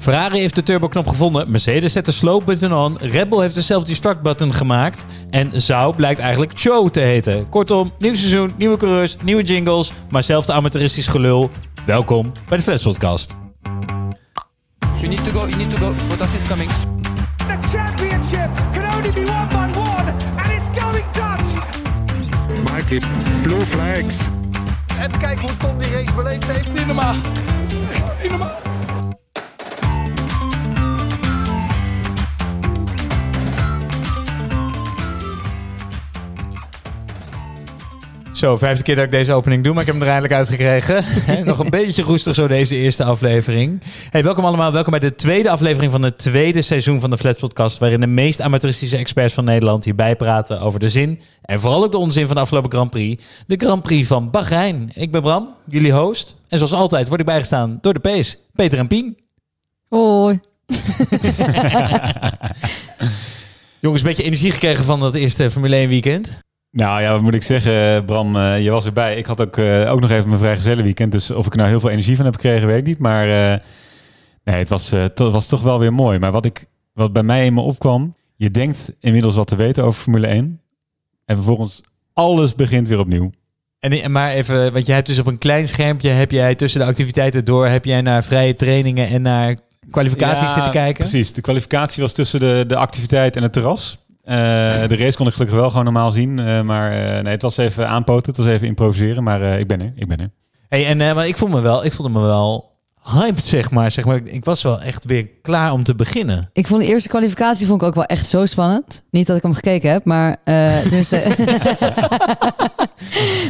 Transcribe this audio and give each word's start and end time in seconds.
Ferrari 0.00 0.38
heeft 0.38 0.54
de 0.54 0.62
turboknop 0.62 1.08
gevonden. 1.08 1.50
Mercedes 1.50 1.92
zet 1.92 2.06
de 2.06 2.12
slow 2.12 2.44
button 2.44 2.72
on. 2.72 2.98
Red 2.98 3.28
Bull 3.28 3.40
heeft 3.40 3.54
de 3.54 3.62
self-destruct 3.62 4.22
button 4.22 4.54
gemaakt. 4.54 5.06
En 5.30 5.62
Zou 5.62 5.94
blijkt 5.94 6.20
eigenlijk 6.20 6.52
Cho 6.54 6.88
te 6.88 7.00
heten. 7.00 7.48
Kortom, 7.48 7.92
nieuw 7.98 8.14
seizoen, 8.14 8.52
nieuwe 8.56 8.76
coureurs, 8.76 9.16
nieuwe 9.24 9.42
jingles. 9.42 9.92
Maar 10.10 10.22
zelfde 10.22 10.52
amateuristisch 10.52 11.06
gelul. 11.06 11.50
Welkom 11.86 12.32
bij 12.48 12.56
de 12.56 12.62
Flash 12.62 12.82
Podcast. 12.82 13.36
You 14.80 15.08
need 15.08 15.24
to 15.24 15.30
go, 15.30 15.46
you 15.46 15.56
need 15.56 15.70
to 15.70 15.76
go. 15.76 15.94
Bottas 16.08 16.34
is 16.34 16.42
coming. 16.42 16.70
The 17.36 17.76
championship 17.76 18.50
can 18.72 18.94
only 18.94 19.12
be 19.12 19.24
won 19.24 19.48
by 19.48 19.78
one, 19.78 20.12
and 20.36 20.46
it's 20.46 20.80
going 20.82 21.04
Dutch. 21.12 21.66
Mikey, 22.74 23.00
blue 23.42 23.66
flags. 23.66 24.28
Even 24.98 25.18
kijken 25.18 25.44
hoe 25.44 25.56
Tom 25.56 25.78
die 25.78 25.90
race 25.90 26.12
beleefd 26.14 26.52
heeft. 26.52 26.72
Niet 26.72 26.86
normaal. 26.86 27.14
Zo, 38.40 38.56
vijfde 38.56 38.82
keer 38.82 38.94
dat 38.94 39.04
ik 39.04 39.10
deze 39.10 39.32
opening 39.32 39.64
doe, 39.64 39.72
maar 39.72 39.80
ik 39.82 39.86
heb 39.86 39.96
hem 39.96 40.04
er 40.04 40.10
eindelijk 40.12 40.38
uitgekregen. 40.38 41.04
Nog 41.44 41.58
een 41.58 41.70
beetje 41.70 42.02
roestig 42.02 42.34
zo 42.34 42.46
deze 42.46 42.76
eerste 42.76 43.04
aflevering. 43.04 43.82
Hey, 44.10 44.22
welkom 44.22 44.44
allemaal. 44.44 44.72
Welkom 44.72 44.90
bij 44.90 45.00
de 45.00 45.14
tweede 45.14 45.50
aflevering 45.50 45.92
van 45.92 46.02
het 46.02 46.18
tweede 46.18 46.62
seizoen 46.62 47.00
van 47.00 47.10
de 47.10 47.18
Flats 47.18 47.40
Podcast, 47.40 47.78
waarin 47.78 48.00
de 48.00 48.06
meest 48.06 48.40
amateuristische 48.40 48.96
experts 48.96 49.34
van 49.34 49.44
Nederland 49.44 49.84
hierbij 49.84 50.16
praten 50.16 50.60
over 50.60 50.80
de 50.80 50.90
zin 50.90 51.20
en 51.42 51.60
vooral 51.60 51.84
ook 51.84 51.90
de 51.90 51.98
onzin 51.98 52.26
van 52.26 52.34
de 52.34 52.40
afgelopen 52.40 52.70
Grand 52.70 52.90
Prix. 52.90 53.24
De 53.46 53.56
Grand 53.56 53.82
Prix 53.82 54.06
van 54.06 54.30
Bahrein. 54.30 54.90
Ik 54.94 55.10
ben 55.10 55.22
Bram, 55.22 55.54
jullie 55.66 55.92
host. 55.92 56.36
En 56.48 56.58
zoals 56.58 56.72
altijd 56.72 57.08
word 57.08 57.20
ik 57.20 57.26
bijgestaan 57.26 57.78
door 57.80 57.94
de 57.94 58.08
P's, 58.10 58.36
Peter 58.54 58.78
en 58.78 58.86
Pien. 58.86 59.18
Hoi. 59.88 60.40
Jongens, 63.80 64.02
een 64.02 64.08
beetje 64.08 64.24
energie 64.24 64.50
gekregen 64.50 64.84
van 64.84 65.00
dat 65.00 65.14
eerste 65.14 65.50
Formule 65.50 65.76
1 65.76 65.88
weekend. 65.88 66.38
Nou 66.70 67.02
ja, 67.02 67.12
wat 67.12 67.20
moet 67.20 67.34
ik 67.34 67.42
zeggen, 67.42 68.04
Bram, 68.04 68.36
eh, 68.36 68.62
je 68.62 68.70
was 68.70 68.84
erbij. 68.84 69.16
Ik 69.16 69.26
had 69.26 69.40
ook, 69.40 69.56
eh, 69.56 69.92
ook 69.92 70.00
nog 70.00 70.10
even 70.10 70.28
mijn 70.28 70.40
vrijgezellenweekend, 70.40 71.12
dus 71.12 71.32
of 71.32 71.46
ik 71.46 71.52
er 71.52 71.58
nou 71.58 71.70
heel 71.70 71.80
veel 71.80 71.90
energie 71.90 72.16
van 72.16 72.24
heb 72.24 72.34
gekregen, 72.34 72.66
weet 72.66 72.78
ik 72.78 72.86
niet. 72.86 72.98
Maar 72.98 73.24
eh, 73.52 73.58
nee, 74.44 74.56
het 74.56 74.68
was, 74.68 74.92
eh, 74.92 75.04
to- 75.04 75.30
was 75.30 75.46
toch 75.46 75.62
wel 75.62 75.78
weer 75.78 75.92
mooi. 75.92 76.18
Maar 76.18 76.32
wat, 76.32 76.44
ik, 76.44 76.64
wat 76.92 77.12
bij 77.12 77.22
mij 77.22 77.44
in 77.46 77.54
me 77.54 77.60
opkwam, 77.60 78.14
je 78.36 78.50
denkt 78.50 78.92
inmiddels 79.00 79.34
wat 79.34 79.46
te 79.46 79.56
weten 79.56 79.84
over 79.84 80.02
Formule 80.02 80.26
1. 80.26 80.60
En 81.24 81.34
vervolgens 81.36 81.80
alles 82.12 82.54
begint 82.54 82.88
weer 82.88 82.98
opnieuw. 82.98 83.30
En, 83.78 84.12
maar 84.12 84.30
even, 84.30 84.72
want 84.72 84.86
jij 84.86 84.94
hebt 84.94 85.06
dus 85.06 85.18
op 85.18 85.26
een 85.26 85.38
klein 85.38 85.68
schermpje, 85.68 86.08
heb 86.08 86.30
jij 86.30 86.54
tussen 86.54 86.80
de 86.80 86.86
activiteiten 86.86 87.44
door, 87.44 87.66
heb 87.66 87.84
jij 87.84 88.00
naar 88.00 88.24
vrije 88.24 88.54
trainingen 88.54 89.08
en 89.08 89.22
naar 89.22 89.56
kwalificaties 89.90 90.46
Ja, 90.48 90.52
zitten 90.54 90.72
kijken? 90.72 91.04
Precies, 91.08 91.32
de 91.32 91.40
kwalificatie 91.40 92.02
was 92.02 92.12
tussen 92.12 92.40
de, 92.40 92.64
de 92.66 92.76
activiteit 92.76 93.36
en 93.36 93.42
het 93.42 93.52
terras. 93.52 93.98
Eh, 94.22 94.36
de 94.88 94.96
race 94.96 95.16
kon 95.16 95.26
ik 95.26 95.32
gelukkig 95.32 95.58
wel 95.58 95.68
gewoon 95.68 95.84
normaal 95.84 96.12
zien. 96.12 96.38
eh, 96.38 96.60
maar 96.62 96.92
eh, 96.92 97.22
nee, 97.22 97.32
het 97.32 97.42
was 97.42 97.56
even 97.56 97.88
aanpoten, 97.88 98.32
het 98.32 98.36
was 98.36 98.52
even 98.52 98.66
improviseren. 98.66 99.22
Maar 99.22 99.42
ik 99.42 99.66
ben 99.66 99.80
er, 99.80 99.92
ik 99.94 100.08
ben 100.08 100.20
er. 100.20 100.30
Hey, 100.68 100.86
en 100.86 100.96
maar 100.96 101.28
ik 101.28 101.36
vond 101.36 101.52
me 101.52 101.60
wel, 101.60 101.84
ik 101.84 101.92
vond 101.92 102.12
me 102.12 102.20
wel 102.20 102.69
hyped, 103.12 103.44
zeg 103.44 103.70
maar. 103.70 103.90
zeg 103.90 104.04
maar. 104.04 104.20
Ik 104.24 104.44
was 104.44 104.62
wel 104.62 104.80
echt 104.80 105.04
weer 105.04 105.28
klaar 105.42 105.72
om 105.72 105.82
te 105.82 105.94
beginnen. 105.94 106.50
Ik 106.52 106.66
vond 106.66 106.80
de 106.80 106.86
eerste 106.86 107.08
kwalificatie 107.08 107.66
vond 107.66 107.82
ik 107.82 107.88
ook 107.88 107.94
wel 107.94 108.04
echt 108.04 108.28
zo 108.28 108.46
spannend. 108.46 109.02
Niet 109.10 109.26
dat 109.26 109.36
ik 109.36 109.42
hem 109.42 109.54
gekeken 109.54 109.90
heb, 109.90 110.04
maar 110.04 110.36
eh, 110.44 110.82
dus, 110.90 111.12
eh, 111.12 111.26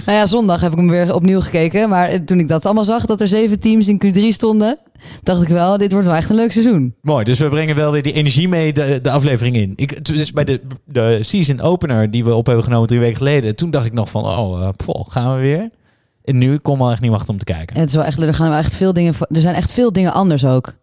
nou 0.07 0.19
ja, 0.19 0.27
zondag 0.27 0.61
heb 0.61 0.73
ik 0.73 0.79
hem 0.79 0.89
weer 0.89 1.15
opnieuw 1.15 1.41
gekeken. 1.41 1.89
Maar 1.89 2.25
toen 2.25 2.39
ik 2.39 2.49
dat 2.49 2.65
allemaal 2.65 2.85
zag, 2.85 3.07
dat 3.07 3.21
er 3.21 3.29
zeven 3.29 3.61
teams 3.61 3.89
in 3.89 4.03
Q3 4.05 4.21
stonden, 4.29 4.79
dacht 5.23 5.43
ik 5.43 5.49
wel, 5.49 5.77
dit 5.79 5.93
wordt 5.93 6.07
wel 6.07 6.17
echt 6.17 6.31
een 6.31 6.37
leuk 6.37 6.53
seizoen. 6.53 6.95
Mooi, 7.01 7.25
dus 7.25 7.39
we 7.39 7.49
brengen 7.49 7.77
wel 7.77 7.93
weer 7.93 8.03
die 8.03 8.13
energie 8.13 8.49
mee 8.49 8.73
de, 8.73 8.99
de 9.03 9.11
aflevering 9.11 9.57
in. 9.57 9.73
Ik, 9.77 10.05
dus 10.05 10.33
bij 10.33 10.45
de, 10.45 10.61
de 10.85 11.19
season 11.21 11.61
opener 11.61 12.11
die 12.11 12.25
we 12.25 12.35
op 12.35 12.47
hebben 12.47 12.65
genomen 12.65 12.89
drie 12.89 13.01
weken 13.01 13.17
geleden, 13.17 13.57
toen 13.57 13.71
dacht 13.71 13.87
ik 13.87 13.93
nog 13.93 14.11
van, 14.11 14.25
oh, 14.25 14.63
eh, 14.63 14.69
poh, 14.85 15.11
gaan 15.11 15.35
we 15.35 15.41
weer? 15.41 15.71
En 16.25 16.39
nu 16.39 16.55
ik 16.55 16.63
kom 16.63 16.83
al 16.83 16.91
echt 16.91 17.01
niet 17.01 17.11
wachten 17.11 17.29
om 17.33 17.39
te 17.39 17.45
kijken. 17.45 17.75
En 17.75 17.81
het 17.81 17.91
is 17.91 17.97
wel 17.97 18.05
echt, 18.05 18.19
er 18.19 18.35
gaan 18.35 18.49
wel 18.49 18.59
echt 18.59 18.75
veel 18.75 18.93
dingen, 18.93 19.15
er 19.29 19.41
zijn 19.41 19.55
echt 19.55 19.71
veel 19.73 19.93
dingen 19.93 20.13
anders 20.13 20.45
ook. 20.45 20.75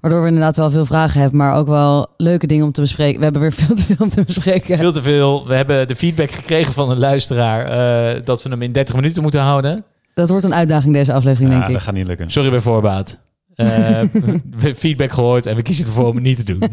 Waardoor 0.00 0.22
we 0.22 0.28
inderdaad 0.28 0.56
wel 0.56 0.70
veel 0.70 0.86
vragen 0.86 1.20
hebben, 1.20 1.38
maar 1.38 1.54
ook 1.56 1.66
wel 1.66 2.06
leuke 2.16 2.46
dingen 2.46 2.64
om 2.64 2.72
te 2.72 2.80
bespreken. 2.80 3.18
We 3.18 3.24
hebben 3.24 3.42
weer 3.42 3.52
veel 3.52 3.76
te 3.76 3.82
veel 3.82 3.96
om 3.98 4.08
te 4.08 4.22
bespreken. 4.22 4.78
Veel 4.78 4.92
te 4.92 5.02
veel. 5.02 5.46
We 5.46 5.54
hebben 5.54 5.88
de 5.88 5.96
feedback 5.96 6.30
gekregen 6.30 6.72
van 6.72 6.90
een 6.90 6.98
luisteraar 6.98 7.64
eh, 7.66 8.20
dat 8.24 8.42
we 8.42 8.48
hem 8.48 8.62
in 8.62 8.72
30 8.72 8.94
minuten 8.94 9.22
moeten 9.22 9.40
houden. 9.40 9.84
Dat 10.14 10.28
wordt 10.28 10.44
een 10.44 10.54
uitdaging 10.54 10.94
deze 10.94 11.12
aflevering, 11.12 11.50
Ja, 11.50 11.56
denk 11.56 11.66
ik. 11.68 11.74
dat 11.74 11.82
gaat 11.82 11.94
niet 11.94 12.06
lukken. 12.06 12.30
Sorry 12.30 12.50
bij 12.50 12.60
voorbaat. 12.60 13.18
Eh, 13.54 13.66
we 13.68 14.40
hebben 14.50 14.74
feedback 14.74 15.12
gehoord 15.12 15.46
en 15.46 15.56
we 15.56 15.62
kiezen 15.62 15.86
ervoor 15.86 16.06
om 16.08 16.14
het 16.14 16.24
niet 16.24 16.36
te 16.36 16.44
doen. 16.44 16.62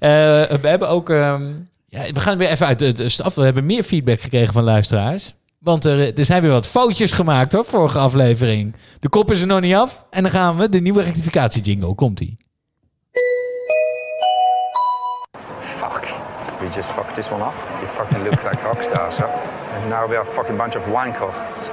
Eh, 0.00 0.08
we 0.60 0.68
hebben 0.68 0.88
ook... 0.88 1.10
ehm, 1.10 1.42
ja, 1.86 2.02
we 2.12 2.20
gaan 2.20 2.38
weer 2.38 2.48
even 2.48 2.66
uit 2.66 2.78
de, 2.78 2.92
de 2.92 3.08
staf. 3.08 3.34
We 3.34 3.42
hebben 3.42 3.66
meer 3.66 3.82
feedback 3.82 4.20
gekregen 4.20 4.52
van 4.52 4.62
luisteraars. 4.62 5.34
Want 5.60 5.84
er, 5.84 6.18
er 6.18 6.24
zijn 6.24 6.42
weer 6.42 6.50
wat 6.50 6.66
foutjes 6.66 7.12
gemaakt 7.12 7.52
hoor, 7.52 7.64
vorige 7.64 7.98
aflevering. 7.98 8.74
De 9.00 9.08
kop 9.08 9.30
is 9.30 9.40
er 9.40 9.46
nog 9.46 9.60
niet 9.60 9.74
af. 9.74 10.04
En 10.10 10.22
dan 10.22 10.30
gaan 10.30 10.56
we 10.56 10.68
de 10.68 10.80
nieuwe 10.80 11.02
rectificatie 11.02 11.62
jingle. 11.62 11.94
Komt-ie. 11.94 12.38
Fuck. 15.60 16.12
We 16.60 16.66
just 16.74 16.88
fucked 16.88 17.14
this 17.14 17.30
one 17.30 17.42
up. 17.42 17.52
You 17.80 17.86
fucking 17.86 18.22
look 18.22 18.42
like 18.50 18.62
rock 18.62 18.82
stars, 18.82 19.16
huh? 19.16 19.26
And 19.74 19.88
now 19.88 20.08
we 20.08 20.16
are 20.16 20.28
a 20.28 20.32
fucking 20.32 20.56
bunch 20.58 20.76
of 20.76 20.84
wanker. 20.86 21.28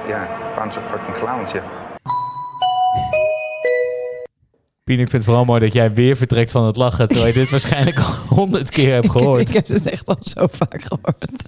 Yeah, 0.08 0.56
bunch 0.58 0.76
of 0.76 0.90
fucking 0.90 1.14
clowns, 1.14 1.52
yeah. 1.52 1.64
Pien, 4.84 4.98
ik 4.98 5.10
vind 5.10 5.12
het 5.12 5.24
vooral 5.24 5.44
mooi 5.44 5.60
dat 5.60 5.72
jij 5.72 5.92
weer 5.92 6.16
vertrekt 6.16 6.50
van 6.50 6.64
het 6.64 6.76
lachen. 6.76 7.08
Terwijl 7.08 7.26
je 7.26 7.32
dit 7.32 7.50
waarschijnlijk 7.50 7.98
al 7.98 8.14
honderd 8.28 8.70
keer 8.70 8.92
hebt 8.92 9.10
gehoord. 9.16 9.48
Ik 9.48 9.54
heb 9.54 9.68
het 9.68 9.86
echt 9.86 10.06
al 10.06 10.16
zo 10.20 10.46
vaak 10.50 10.82
gehoord. 10.82 11.44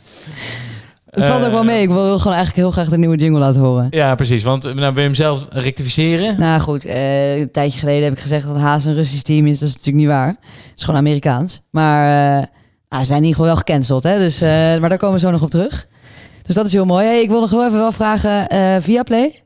Het 1.11 1.27
valt 1.27 1.41
Eh, 1.41 1.47
ook 1.47 1.53
wel 1.53 1.65
mee. 1.65 1.83
Ik 1.83 1.89
wil 1.89 2.19
gewoon 2.19 2.37
eigenlijk 2.37 2.57
heel 2.57 2.71
graag 2.71 2.89
de 2.89 2.99
nieuwe 2.99 3.17
jingle 3.17 3.39
laten 3.39 3.61
horen. 3.61 3.87
Ja, 3.91 4.15
precies. 4.15 4.43
Want 4.43 4.63
nou, 4.63 4.77
wil 4.77 4.93
je 4.95 5.01
hem 5.01 5.15
zelf 5.15 5.47
rectificeren? 5.51 6.39
Nou 6.41 6.61
goed, 6.61 6.85
eh, 6.85 7.39
een 7.39 7.51
tijdje 7.51 7.79
geleden 7.79 8.03
heb 8.05 8.13
ik 8.13 8.19
gezegd 8.21 8.47
dat 8.47 8.57
Haas 8.57 8.85
een 8.85 8.95
Russisch 8.95 9.23
team 9.23 9.47
is. 9.47 9.59
Dat 9.59 9.69
is 9.69 9.75
natuurlijk 9.75 10.05
niet 10.05 10.15
waar. 10.15 10.29
Het 10.29 10.73
is 10.77 10.85
gewoon 10.85 11.01
Amerikaans. 11.01 11.61
Maar 11.71 12.07
eh, 12.39 12.47
nou, 12.89 13.03
ze 13.03 13.09
zijn 13.09 13.19
in 13.23 13.25
ieder 13.27 13.31
geval 13.41 13.45
wel 13.47 13.57
gecanceld. 13.57 14.03
Hè? 14.03 14.19
Dus, 14.19 14.41
eh, 14.41 14.49
maar 14.51 14.89
daar 14.89 14.99
komen 14.99 15.15
we 15.15 15.21
zo 15.21 15.31
nog 15.31 15.43
op 15.43 15.51
terug. 15.51 15.87
Dus 16.43 16.55
dat 16.55 16.67
is 16.67 16.73
heel 16.73 16.85
mooi. 16.85 17.07
Hey, 17.07 17.23
ik 17.23 17.29
wil 17.31 17.41
nog 17.41 17.51
wel 17.51 17.67
even 17.67 17.79
wel 17.79 17.93
vragen 17.93 18.49
eh 18.49 18.77
via 18.81 19.03
Play. 19.03 19.43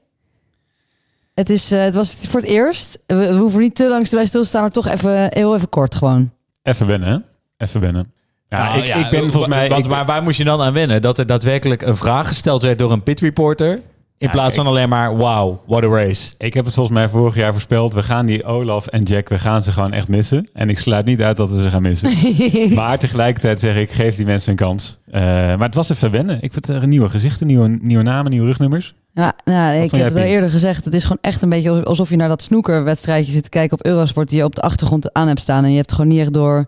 Het, 1.34 1.50
is, 1.50 1.70
eh, 1.70 1.82
het 1.82 1.94
was 1.94 2.14
voor 2.28 2.40
het 2.40 2.48
eerst. 2.48 2.98
We, 3.06 3.14
we 3.16 3.34
hoeven 3.34 3.60
niet 3.60 3.74
te 3.74 3.88
lang 3.88 4.10
bij 4.10 4.26
stil 4.26 4.40
te 4.40 4.46
staan, 4.46 4.60
maar 4.60 4.70
toch 4.70 4.86
even, 4.88 5.26
heel 5.30 5.54
even 5.54 5.68
kort 5.68 5.94
gewoon. 5.94 6.30
Even 6.62 6.86
wennen, 6.86 7.08
hè? 7.08 7.18
Even 7.64 7.80
wennen. 7.80 8.12
Ja, 8.48 8.64
Nou, 8.64 8.78
ik, 8.78 8.86
ja, 8.86 8.94
ik 8.96 9.10
ben 9.10 9.20
volgens 9.20 9.46
mij... 9.54 9.68
Want, 9.68 9.84
ik- 9.84 9.90
maar 9.90 10.06
waar 10.06 10.22
moest 10.22 10.38
je 10.38 10.44
dan 10.44 10.60
aan 10.60 10.72
wennen? 10.72 11.02
Dat 11.02 11.18
er 11.18 11.26
daadwerkelijk 11.26 11.82
een 11.82 11.96
vraag 11.96 12.28
gesteld 12.28 12.62
werd 12.62 12.78
door 12.78 12.92
een 12.92 13.02
pit 13.02 13.20
reporter. 13.20 13.72
In 14.18 14.26
Ja, 14.26 14.30
plaats 14.30 14.56
van 14.56 14.66
alleen 14.66 14.88
maar, 14.88 15.16
wow, 15.16 15.62
what 15.66 15.84
a 15.84 15.86
race. 15.86 16.34
Ik 16.38 16.54
heb 16.54 16.64
het 16.64 16.74
volgens 16.74 16.96
mij 16.96 17.08
vorig 17.08 17.34
jaar 17.34 17.52
voorspeld. 17.52 17.92
We 17.92 18.02
gaan 18.02 18.26
die 18.26 18.44
Olaf 18.44 18.86
en 18.86 19.02
Jack, 19.02 19.28
we 19.28 19.38
gaan 19.38 19.62
ze 19.62 19.72
gewoon 19.72 19.92
echt 19.92 20.08
missen. 20.08 20.50
En 20.52 20.68
ik 20.68 20.78
sluit 20.78 21.04
niet 21.06 21.22
uit 21.22 21.36
dat 21.36 21.50
we 21.50 21.62
ze 21.62 21.70
gaan 21.70 21.82
missen. 21.82 22.10
maar 22.74 22.98
tegelijkertijd 22.98 23.60
zeg 23.60 23.76
ik, 23.76 23.90
geef 23.90 24.16
die 24.16 24.26
mensen 24.26 24.50
een 24.50 24.56
kans. 24.56 24.98
Eh, 25.10 25.20
maar 25.22 25.58
het 25.66 25.74
was 25.74 25.90
even 25.90 26.10
wennen. 26.10 26.38
Ik 26.42 26.52
vind 26.52 26.68
er 26.68 26.86
nieuwe 26.86 27.08
gezichten, 27.08 27.46
nieuwe, 27.46 27.78
nieuwe 27.80 28.02
namen, 28.02 28.30
nieuwe 28.30 28.46
rugnummers. 28.46 28.94
Ja, 29.14 29.32
nou, 29.44 29.74
ik 29.82 29.90
heb 29.90 30.04
het 30.04 30.16
al 30.16 30.22
eerder 30.22 30.50
gezegd. 30.50 30.84
Het 30.84 30.94
is 30.94 31.02
gewoon 31.02 31.18
echt 31.20 31.42
een 31.42 31.48
beetje 31.48 31.84
alsof 31.84 32.10
je 32.10 32.16
naar 32.16 32.28
dat 32.28 32.42
snoekerwedstrijdje 32.42 33.32
zit 33.32 33.42
te 33.42 33.48
kijken 33.48 33.78
op 33.78 33.86
Eurosport 33.86 34.28
die 34.28 34.38
je 34.38 34.44
op 34.44 34.54
de 34.54 34.60
achtergrond 34.62 35.12
aan 35.12 35.28
hebt 35.28 35.40
staan. 35.40 35.64
En 35.64 35.70
je 35.70 35.76
hebt 35.76 35.92
gewoon 35.92 36.08
niet 36.08 36.20
echt 36.20 36.32
door. 36.32 36.66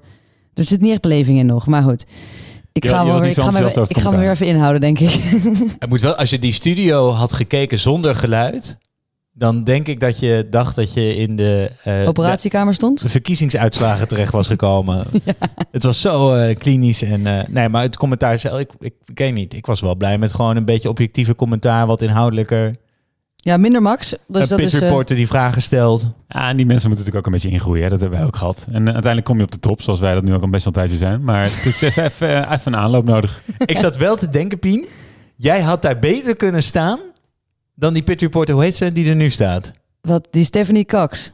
Er 0.57 0.65
zit 0.65 0.81
niet 0.81 0.91
echt 0.91 1.01
beleving 1.01 1.39
in 1.39 1.47
nog. 1.47 1.67
Maar 1.67 1.83
goed. 1.83 2.07
Ik 2.73 2.87
ga, 2.87 3.03
je 3.03 3.13
weer, 3.13 3.25
ik 3.25 3.35
ga, 3.35 3.51
me, 3.51 3.65
over 3.65 3.91
ik 3.91 3.99
ga 3.99 4.11
me 4.11 4.17
weer 4.17 4.31
even 4.31 4.47
inhouden, 4.47 4.81
denk 4.81 4.99
ik. 4.99 5.11
Het 5.79 5.89
moet 5.89 6.01
wel, 6.01 6.15
als 6.15 6.31
je 6.31 6.39
die 6.39 6.53
studio 6.53 7.11
had 7.11 7.33
gekeken 7.33 7.79
zonder 7.79 8.15
geluid, 8.15 8.79
dan 9.33 9.65
denk 9.65 9.87
ik 9.87 10.01
dat 10.01 10.19
je 10.19 10.47
dacht 10.51 10.77
dat 10.77 10.93
je 10.95 11.17
in 11.17 11.37
de, 11.37 11.71
eh, 11.85 12.09
Operatiekamer 12.09 12.75
stond. 12.75 13.03
de 13.03 13.09
verkiezingsuitslagen 13.09 14.09
terecht 14.09 14.33
was 14.33 14.47
gekomen. 14.47 15.07
Het 15.73 15.83
was 15.83 16.01
zo 16.01 16.35
eh, 16.35 16.57
klinisch 16.57 17.03
en 17.03 17.27
eh, 17.27 17.49
nee, 17.49 17.69
maar 17.69 17.83
het 17.83 17.97
commentaar 17.97 18.39
zelf, 18.39 18.61
ik, 18.61 18.71
ik, 18.79 18.95
ik 19.05 19.19
weet 19.19 19.35
niet. 19.35 19.55
Ik 19.55 19.67
was 19.67 19.81
wel 19.81 19.95
blij 19.95 20.19
met 20.19 20.33
gewoon 20.33 20.57
een 20.57 20.65
beetje 20.65 20.89
objectieve 20.89 21.35
commentaar, 21.35 21.87
wat 21.87 22.03
inhoudelijker. 22.03 22.77
Ja, 23.47 23.57
minder 23.57 23.83
Max. 23.83 24.15
Dus 24.27 24.49
dat 24.49 24.59
pit 24.59 24.67
is, 24.67 24.75
eh, 24.75 24.81
reporter 24.81 25.17
die 25.17 25.27
vragen 25.27 25.63
stelt. 25.63 26.01
Ja, 26.29 26.49
en 26.49 26.57
die 26.57 26.67
mensen 26.67 26.89
moeten 26.89 26.89
natuurlijk 26.89 27.17
ook 27.17 27.27
een 27.27 27.33
beetje 27.33 27.49
ingroeien. 27.49 27.83
Hè? 27.83 27.89
Dat 27.89 28.01
hebben 28.01 28.19
wij 28.19 28.27
ook 28.27 28.37
gehad. 28.37 28.67
En 28.69 28.75
eh, 28.75 28.85
uiteindelijk 28.85 29.25
kom 29.25 29.37
je 29.37 29.43
op 29.43 29.51
de 29.51 29.59
top, 29.59 29.83
zoals 29.83 30.01
wij 30.01 30.15
dat 30.15 30.23
nu 30.23 30.35
ook 30.35 30.43
al 30.43 30.49
best 30.49 30.65
wel 30.65 30.73
een 30.75 30.81
tijdje 30.81 31.07
zijn. 31.07 31.25
Maar 31.25 31.43
het 31.43 31.65
is 31.65 31.81
even, 31.83 32.05
even, 32.05 32.53
even 32.53 32.73
een 32.73 32.79
aanloop 32.79 33.05
nodig. 33.05 33.43
Ik 33.67 33.79
zat 33.79 33.97
wel 33.97 34.17
te 34.17 34.29
denken, 34.29 34.59
Pien, 34.59 34.87
jij 35.37 35.61
had 35.61 35.83
daar 35.83 35.99
beter 35.99 36.37
kunnen 36.37 36.63
staan 36.63 36.99
dan 37.75 37.95
die 37.95 38.03
pit 38.03 38.21
reporter, 38.21 38.55
hoe 38.55 38.65
heet 38.65 38.77
ze, 38.77 38.93
die 38.93 39.09
er 39.09 39.17
nu 39.17 39.31
staat? 39.31 39.73
wat, 40.01 40.29
die 40.31 40.45
Stephanie 40.45 40.87
Cox. 40.87 41.33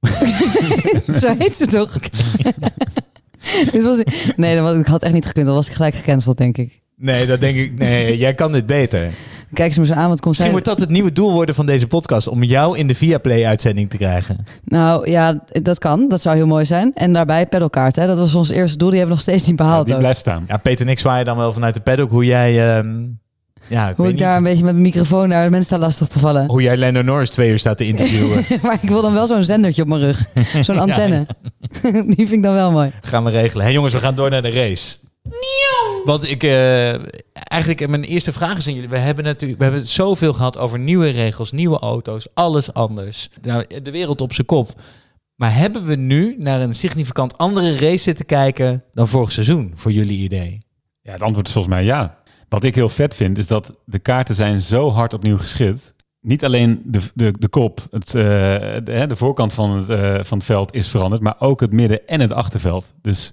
Zo 1.20 1.36
heet 1.38 1.54
ze 1.54 1.66
toch? 1.66 1.98
Dit 3.72 3.82
was, 3.82 4.02
nee, 4.36 4.54
dat 4.54 4.64
was, 4.64 4.76
ik 4.76 4.86
had 4.86 5.02
echt 5.02 5.12
niet 5.12 5.26
gekund. 5.26 5.46
Dan 5.46 5.54
was 5.54 5.68
ik 5.68 5.74
gelijk 5.74 5.94
gecanceld, 5.94 6.36
denk 6.36 6.58
ik. 6.58 6.80
Nee, 6.96 7.26
dat 7.26 7.40
denk 7.40 7.56
ik. 7.56 7.78
Nee, 7.78 8.16
jij 8.16 8.34
kan 8.34 8.52
dit 8.52 8.66
beter. 8.66 9.10
Kijk 9.52 9.72
ze 9.72 9.80
me 9.80 9.86
zo 9.86 9.92
aan, 9.92 10.08
wat 10.08 10.20
komt 10.20 10.24
Misschien 10.24 10.44
zij... 10.44 10.50
wordt 10.52 10.66
dat 10.66 10.80
het 10.80 10.90
nieuwe 10.90 11.12
doel 11.12 11.32
worden 11.32 11.54
van 11.54 11.66
deze 11.66 11.86
podcast. 11.86 12.28
Om 12.28 12.42
jou 12.42 12.78
in 12.78 12.86
de 12.86 12.94
Viaplay-uitzending 12.94 13.90
te 13.90 13.96
krijgen. 13.96 14.36
Nou 14.64 15.10
ja, 15.10 15.40
dat 15.62 15.78
kan. 15.78 16.08
Dat 16.08 16.22
zou 16.22 16.36
heel 16.36 16.46
mooi 16.46 16.64
zijn. 16.64 16.92
En 16.94 17.12
daarbij 17.12 17.46
pedalkaart, 17.46 17.96
hè. 17.96 18.06
Dat 18.06 18.18
was 18.18 18.34
ons 18.34 18.48
eerste 18.50 18.78
doel. 18.78 18.90
Die 18.90 18.98
hebben 18.98 19.16
we 19.16 19.22
nog 19.22 19.32
steeds 19.34 19.50
niet 19.50 19.58
Ja, 19.58 19.64
behaald 19.64 19.84
die 19.86 19.94
ook. 19.94 20.00
blijft 20.00 20.20
staan. 20.20 20.44
Ja, 20.48 20.56
Peter 20.56 20.86
en 20.86 20.92
ik 20.92 20.98
zwaaien 20.98 21.24
dan 21.24 21.36
wel 21.36 21.52
vanuit 21.52 21.74
de 21.74 21.80
paddock 21.80 22.10
hoe 22.10 22.24
jij... 22.24 22.76
ehm, 22.78 22.96
ja, 23.68 23.88
ik 23.88 23.96
Hoe 23.96 24.04
weet 24.04 24.14
ik 24.14 24.20
daar 24.20 24.28
niet, 24.28 24.36
een 24.38 24.42
beetje 24.44 24.64
met 24.64 24.72
mijn 24.72 24.82
microfoon 24.86 25.28
naar 25.28 25.44
de 25.44 25.50
mensen 25.50 25.76
sta 25.76 25.84
lastig 25.84 26.08
te 26.08 26.18
vallen. 26.18 26.46
hoe 26.46 26.62
jij 26.62 26.76
Lando 26.76 27.02
Norris 27.02 27.30
twee 27.30 27.50
uur 27.50 27.58
staat 27.58 27.76
te 27.76 27.86
interviewen. 27.86 28.44
maar 28.62 28.78
ik 28.82 28.88
wil 28.88 29.02
dan 29.02 29.12
wel 29.12 29.26
zo'n 29.26 29.44
zendertje 29.44 29.82
op 29.82 29.88
mijn 29.88 30.00
rug. 30.00 30.22
Zo'n 30.66 30.78
antenne. 30.78 31.26
Die 31.82 32.14
vind 32.16 32.32
ik 32.32 32.42
dan 32.42 32.54
wel 32.54 32.70
mooi. 32.70 32.90
gaan 33.00 33.24
we 33.24 33.30
regelen. 33.30 33.64
Hé 33.66 33.70
jongens, 33.72 33.92
we 33.92 33.98
gaan 33.98 34.14
door 34.14 34.30
naar 34.30 34.42
de 34.42 34.50
race. 34.50 34.96
Want 36.04 36.30
ik, 36.30 36.42
eh, 36.42 36.92
eigenlijk 37.32 37.88
mijn 37.88 38.04
eerste 38.04 38.32
vraag 38.32 38.56
is 38.56 38.66
aan 38.66 38.74
jullie. 38.74 38.88
We 38.88 38.98
hebben 38.98 39.24
natuurlijk, 39.24 39.58
we 39.58 39.64
hebben 39.64 39.82
het 39.82 39.92
zoveel 39.92 40.32
gehad 40.32 40.58
over 40.58 40.78
nieuwe 40.78 41.10
regels, 41.10 41.52
nieuwe 41.52 41.78
auto's, 41.78 42.26
alles 42.34 42.72
anders. 42.72 43.28
Nou, 43.42 43.82
de 43.82 43.90
wereld 43.90 44.20
op 44.20 44.32
zijn 44.32 44.46
kop. 44.46 44.80
Maar 45.34 45.54
hebben 45.56 45.84
we 45.84 45.94
nu 45.94 46.34
naar 46.38 46.60
een 46.60 46.74
significant 46.74 47.38
andere 47.38 47.76
race 47.76 48.02
zitten 48.02 48.26
kijken 48.26 48.84
dan 48.90 49.08
vorig 49.08 49.32
seizoen, 49.32 49.72
voor 49.74 49.92
jullie 49.92 50.18
idee? 50.18 50.60
Ja, 51.00 51.12
het 51.12 51.22
antwoord 51.22 51.46
is 51.46 51.52
volgens 51.52 51.74
mij 51.74 51.84
ja. 51.84 52.18
Wat 52.48 52.64
ik 52.64 52.74
heel 52.74 52.88
vet 52.88 53.14
vind, 53.14 53.38
is 53.38 53.46
dat 53.46 53.74
de 53.84 53.98
kaarten 53.98 54.34
zijn 54.34 54.60
zo 54.60 54.90
hard 54.90 55.12
opnieuw 55.14 55.38
geschud. 55.38 55.94
Niet 56.20 56.44
alleen 56.44 56.82
de, 56.84 57.00
de, 57.14 57.32
de 57.38 57.48
kop, 57.48 57.80
het, 57.90 58.14
eh, 58.14 58.22
de, 58.84 59.04
de 59.08 59.16
voorkant 59.16 59.52
van 59.52 59.70
het, 59.70 59.88
eh, 59.88 60.24
van 60.24 60.38
het 60.38 60.46
veld 60.46 60.74
is 60.74 60.88
veranderd, 60.88 61.22
maar 61.22 61.36
ook 61.38 61.60
het 61.60 61.72
midden- 61.72 62.06
en 62.06 62.20
het 62.20 62.32
achterveld. 62.32 62.94
Dus 63.02 63.30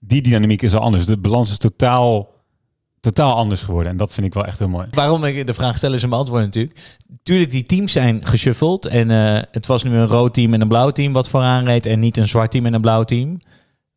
die 0.00 0.22
dynamiek 0.22 0.62
is 0.62 0.74
al 0.74 0.80
anders. 0.80 1.06
De 1.06 1.16
balans 1.16 1.50
is 1.50 1.58
totaal, 1.58 2.28
totaal 3.00 3.34
anders 3.34 3.62
geworden. 3.62 3.92
En 3.92 3.98
dat 3.98 4.12
vind 4.12 4.26
ik 4.26 4.34
wel 4.34 4.44
echt 4.44 4.58
heel 4.58 4.68
mooi. 4.68 4.86
Waarom 4.90 5.24
ik 5.24 5.46
de 5.46 5.54
vraag 5.54 5.76
stel 5.76 5.92
is 5.92 6.02
een 6.02 6.10
beantwoord 6.10 6.44
natuurlijk. 6.44 6.98
Tuurlijk, 7.22 7.50
die 7.50 7.66
teams 7.66 7.92
zijn 7.92 8.26
geshuffeld. 8.26 8.86
En 8.86 9.10
eh, 9.10 9.42
het 9.50 9.66
was 9.66 9.82
nu 9.82 9.96
een 9.96 10.06
rood 10.06 10.34
team 10.34 10.54
en 10.54 10.60
een 10.60 10.68
blauw 10.68 10.90
team 10.90 11.12
wat 11.12 11.28
vooraan 11.28 11.64
reed. 11.64 11.86
En 11.86 12.00
niet 12.00 12.16
een 12.16 12.28
zwart 12.28 12.50
team 12.50 12.66
en 12.66 12.74
een 12.74 12.80
blauw 12.80 13.04
team. 13.04 13.38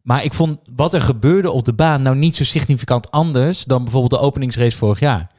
Maar 0.01 0.23
ik 0.23 0.33
vond 0.33 0.59
wat 0.75 0.94
er 0.94 1.01
gebeurde 1.01 1.51
op 1.51 1.65
de 1.65 1.73
baan 1.73 2.01
nou 2.01 2.15
niet 2.15 2.35
zo 2.35 2.44
significant 2.44 3.11
anders 3.11 3.63
dan 3.63 3.83
bijvoorbeeld 3.83 4.21
de 4.21 4.27
openingsrace 4.27 4.77
vorig 4.77 5.00
jaar. 5.00 5.31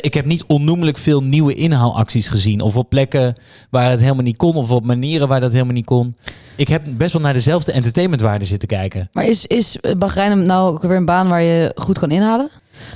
Ik 0.00 0.14
heb 0.14 0.24
niet 0.24 0.44
onnoemelijk 0.46 0.98
veel 0.98 1.22
nieuwe 1.22 1.54
inhaalacties 1.54 2.28
gezien. 2.28 2.60
Of 2.60 2.76
op 2.76 2.88
plekken 2.88 3.36
waar 3.70 3.90
het 3.90 4.00
helemaal 4.00 4.22
niet 4.22 4.36
kon. 4.36 4.54
Of 4.54 4.70
op 4.70 4.84
manieren 4.84 5.28
waar 5.28 5.40
dat 5.40 5.52
helemaal 5.52 5.74
niet 5.74 5.84
kon. 5.84 6.16
Ik 6.56 6.68
heb 6.68 6.82
best 6.86 7.12
wel 7.12 7.22
naar 7.22 7.32
dezelfde 7.32 7.72
entertainmentwaarde 7.72 8.44
zitten 8.44 8.68
kijken. 8.68 9.08
Maar 9.12 9.24
is, 9.24 9.46
is 9.46 9.78
Bahrein 9.98 10.46
nou 10.46 10.74
ook 10.74 10.82
weer 10.82 10.96
een 10.96 11.04
baan 11.04 11.28
waar 11.28 11.42
je 11.42 11.72
goed 11.74 11.98
kan 11.98 12.10
inhalen? 12.10 12.50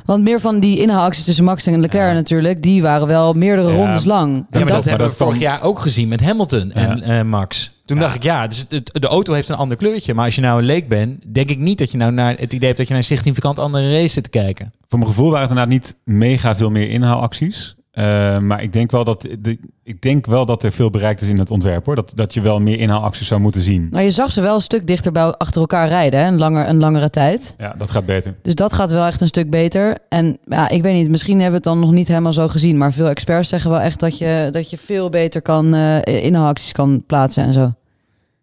Want 0.04 0.22
meer 0.24 0.40
van 0.40 0.60
die 0.60 0.80
inhaalacties 0.80 1.24
tussen 1.24 1.44
Max 1.44 1.66
en 1.66 1.80
Leclerc 1.80 2.08
Ja. 2.08 2.12
natuurlijk, 2.14 2.62
die 2.62 2.82
waren 2.82 3.06
wel 3.06 3.32
meerdere 3.32 3.70
Ja. 3.70 3.76
rondes 3.76 4.04
lang. 4.04 4.32
Ja, 4.32 4.36
En 4.38 4.44
maar 4.50 4.60
dat, 4.60 4.68
dat, 4.68 4.84
hebben 4.84 5.08
we 5.08 5.14
vorig 5.16 5.38
jaar 5.38 5.62
ook 5.62 5.78
gezien 5.78 6.08
met 6.08 6.24
Hamilton 6.24 6.72
en 6.72 7.02
eh, 7.02 7.22
Max. 7.22 7.70
Toen 7.84 7.96
Ja. 7.96 8.02
dacht 8.02 8.14
ik, 8.14 8.22
ja, 8.22 8.46
dus 8.46 8.58
het, 8.58 8.72
het- 8.72 8.90
de 9.02 9.06
auto 9.06 9.32
heeft 9.32 9.48
een 9.48 9.56
ander 9.56 9.76
kleurtje. 9.76 10.14
Maar 10.14 10.24
als 10.24 10.34
je 10.34 10.40
nou 10.40 10.58
een 10.58 10.64
leek 10.64 10.88
bent, 10.88 11.34
denk 11.34 11.50
ik 11.50 11.58
niet 11.58 11.78
dat 11.78 11.90
je 11.90 11.96
nou 11.96 12.12
naar 12.12 12.34
het 12.38 12.52
idee 12.52 12.66
hebt 12.66 12.76
dat 12.76 12.86
je 12.86 12.92
naar 12.94 13.02
een 13.02 13.08
significant 13.16 13.58
andere 13.58 13.92
race 13.92 14.08
zit 14.08 14.24
te 14.24 14.30
kijken. 14.30 14.72
Voor 14.88 14.98
mijn 14.98 15.10
gevoel 15.10 15.30
waren 15.30 15.40
het 15.48 15.50
inderdaad 15.50 15.72
niet 15.74 15.96
mega 16.04 16.56
veel 16.56 16.70
meer 16.70 16.90
inhaalacties. 16.90 17.74
Eh, 17.90 18.38
maar 18.38 18.62
ik 18.62 18.72
denk, 18.72 18.90
wel 18.90 19.04
dat, 19.04 19.26
de, 19.38 19.58
ik 19.82 20.02
denk 20.02 20.26
wel 20.26 20.46
dat 20.46 20.62
er 20.62 20.72
veel 20.72 20.90
bereikt 20.90 21.20
is 21.20 21.28
in 21.28 21.38
het 21.38 21.50
ontwerp. 21.50 21.86
hoor. 21.86 21.94
Dat, 21.94 22.12
dat 22.14 22.34
je 22.34 22.40
wel 22.40 22.58
meer 22.58 22.78
inhaalacties 22.78 23.26
zou 23.26 23.40
moeten 23.40 23.62
zien. 23.62 23.88
nou, 23.90 24.04
je 24.04 24.10
zag 24.10 24.32
ze 24.32 24.40
wel 24.40 24.54
een 24.54 24.60
stuk 24.60 24.86
dichter 24.86 25.12
bij 25.12 25.22
achter 25.22 25.60
elkaar 25.60 25.88
rijden, 25.88 26.20
hè? 26.20 26.26
Een, 26.26 26.38
langer, 26.38 26.68
een 26.68 26.78
langere 26.78 27.10
tijd. 27.10 27.54
Ja, 27.58 27.74
dat 27.78 27.90
gaat 27.90 28.06
beter. 28.06 28.34
Dus 28.42 28.54
dat 28.54 28.72
gaat 28.72 28.90
wel 28.90 29.06
echt 29.06 29.20
een 29.20 29.26
stuk 29.26 29.50
beter. 29.50 29.98
En 30.08 30.38
ja, 30.44 30.68
ik 30.68 30.82
weet 30.82 30.94
niet, 30.94 31.08
misschien 31.08 31.40
hebben 31.40 31.62
we 31.62 31.68
het 31.68 31.76
dan 31.76 31.78
nog 31.78 31.92
niet 31.92 32.08
helemaal 32.08 32.32
zo 32.32 32.48
gezien. 32.48 32.78
Maar 32.78 32.92
veel 32.92 33.08
experts 33.08 33.48
zeggen 33.48 33.70
wel 33.70 33.80
echt 33.80 34.00
dat 34.00 34.18
je, 34.18 34.48
dat 34.50 34.70
je 34.70 34.76
veel 34.76 35.08
beter 35.08 35.42
kan 35.42 35.74
eh 35.74 36.24
inhaalacties 36.24 36.72
kan 36.72 37.02
plaatsen 37.06 37.44
en 37.44 37.52
zo. 37.52 37.72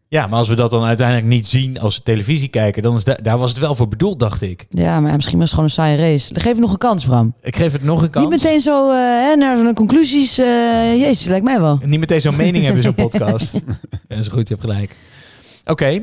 Ja, 0.09 0.27
maar 0.27 0.39
als 0.39 0.47
we 0.47 0.55
dat 0.55 0.71
dan 0.71 0.83
uiteindelijk 0.83 1.27
niet 1.27 1.47
zien 1.47 1.79
als 1.79 1.95
we 1.97 2.03
televisie 2.03 2.47
kijken, 2.47 2.81
dan 2.83 2.95
is 2.95 3.03
da- 3.03 3.17
daar 3.23 3.37
was 3.37 3.49
het 3.49 3.59
wel 3.59 3.75
voor 3.75 3.87
bedoeld, 3.87 4.19
dacht 4.19 4.41
ik. 4.41 4.65
Ja, 4.69 4.99
maar 4.99 5.15
misschien 5.15 5.37
was 5.39 5.51
het 5.51 5.53
gewoon 5.53 5.65
een 5.65 5.71
saaie 5.75 5.97
race. 5.97 6.33
Geef 6.33 6.51
het 6.51 6.59
nog 6.59 6.71
een 6.71 6.77
kans, 6.77 7.05
Bram. 7.05 7.33
Ik 7.41 7.55
geef 7.55 7.71
het 7.71 7.83
nog 7.83 8.01
een 8.01 8.09
kans. 8.09 8.29
Niet 8.29 8.43
meteen 8.43 8.59
zo 8.59 8.89
eh, 8.89 8.95
hè, 8.97 9.35
naar 9.35 9.55
de 9.63 9.73
conclusies. 9.73 10.37
eh 10.37 10.45
jezus, 10.99 11.25
lijkt 11.25 11.45
mij 11.45 11.59
wel. 11.59 11.79
Niet 11.85 11.99
meteen 11.99 12.21
zo'n 12.21 12.35
mening 12.35 12.63
hebben 12.65 12.83
zo'n 12.83 12.93
podcast. 13.09 13.53
ja, 13.53 13.59
dat 14.07 14.17
is 14.19 14.27
goed, 14.27 14.47
je 14.47 14.53
hebt 14.55 14.65
gelijk. 14.69 14.95
Oké, 15.65 15.85
eh, 15.85 16.01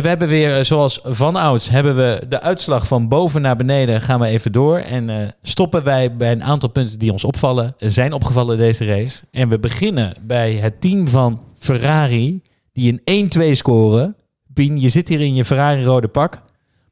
we 0.00 0.08
hebben 0.08 0.28
weer, 0.28 0.64
zoals 0.64 1.00
van 1.02 1.36
ouds, 1.36 1.68
hebben 1.68 1.96
we 1.96 2.22
de 2.28 2.40
uitslag 2.40 2.86
van 2.86 3.08
boven 3.08 3.42
naar 3.42 3.56
beneden. 3.56 4.00
Gaan 4.00 4.20
we 4.20 4.26
even 4.26 4.52
door 4.52 4.76
en 4.78 5.34
stoppen 5.42 5.84
wij 5.84 6.16
bij 6.16 6.32
een 6.32 6.42
aantal 6.44 6.68
punten 6.68 6.98
die 6.98 7.12
ons 7.12 7.24
opvallen, 7.24 7.74
zijn 7.78 8.12
opgevallen 8.12 8.58
deze 8.58 8.84
race. 8.84 9.20
En 9.30 9.48
we 9.48 9.58
beginnen 9.58 10.12
bij 10.20 10.52
het 10.52 10.80
team 10.80 11.08
van 11.08 11.40
Ferrari, 11.58 12.40
die 12.74 13.00
een 13.04 13.30
1-2 13.48 13.50
scoren. 13.52 14.16
Pien, 14.54 14.80
je 14.80 14.88
zit 14.88 15.08
hier 15.08 15.20
in 15.20 15.34
je 15.34 15.44
Ferrari-rode 15.44 16.08
pak. 16.08 16.40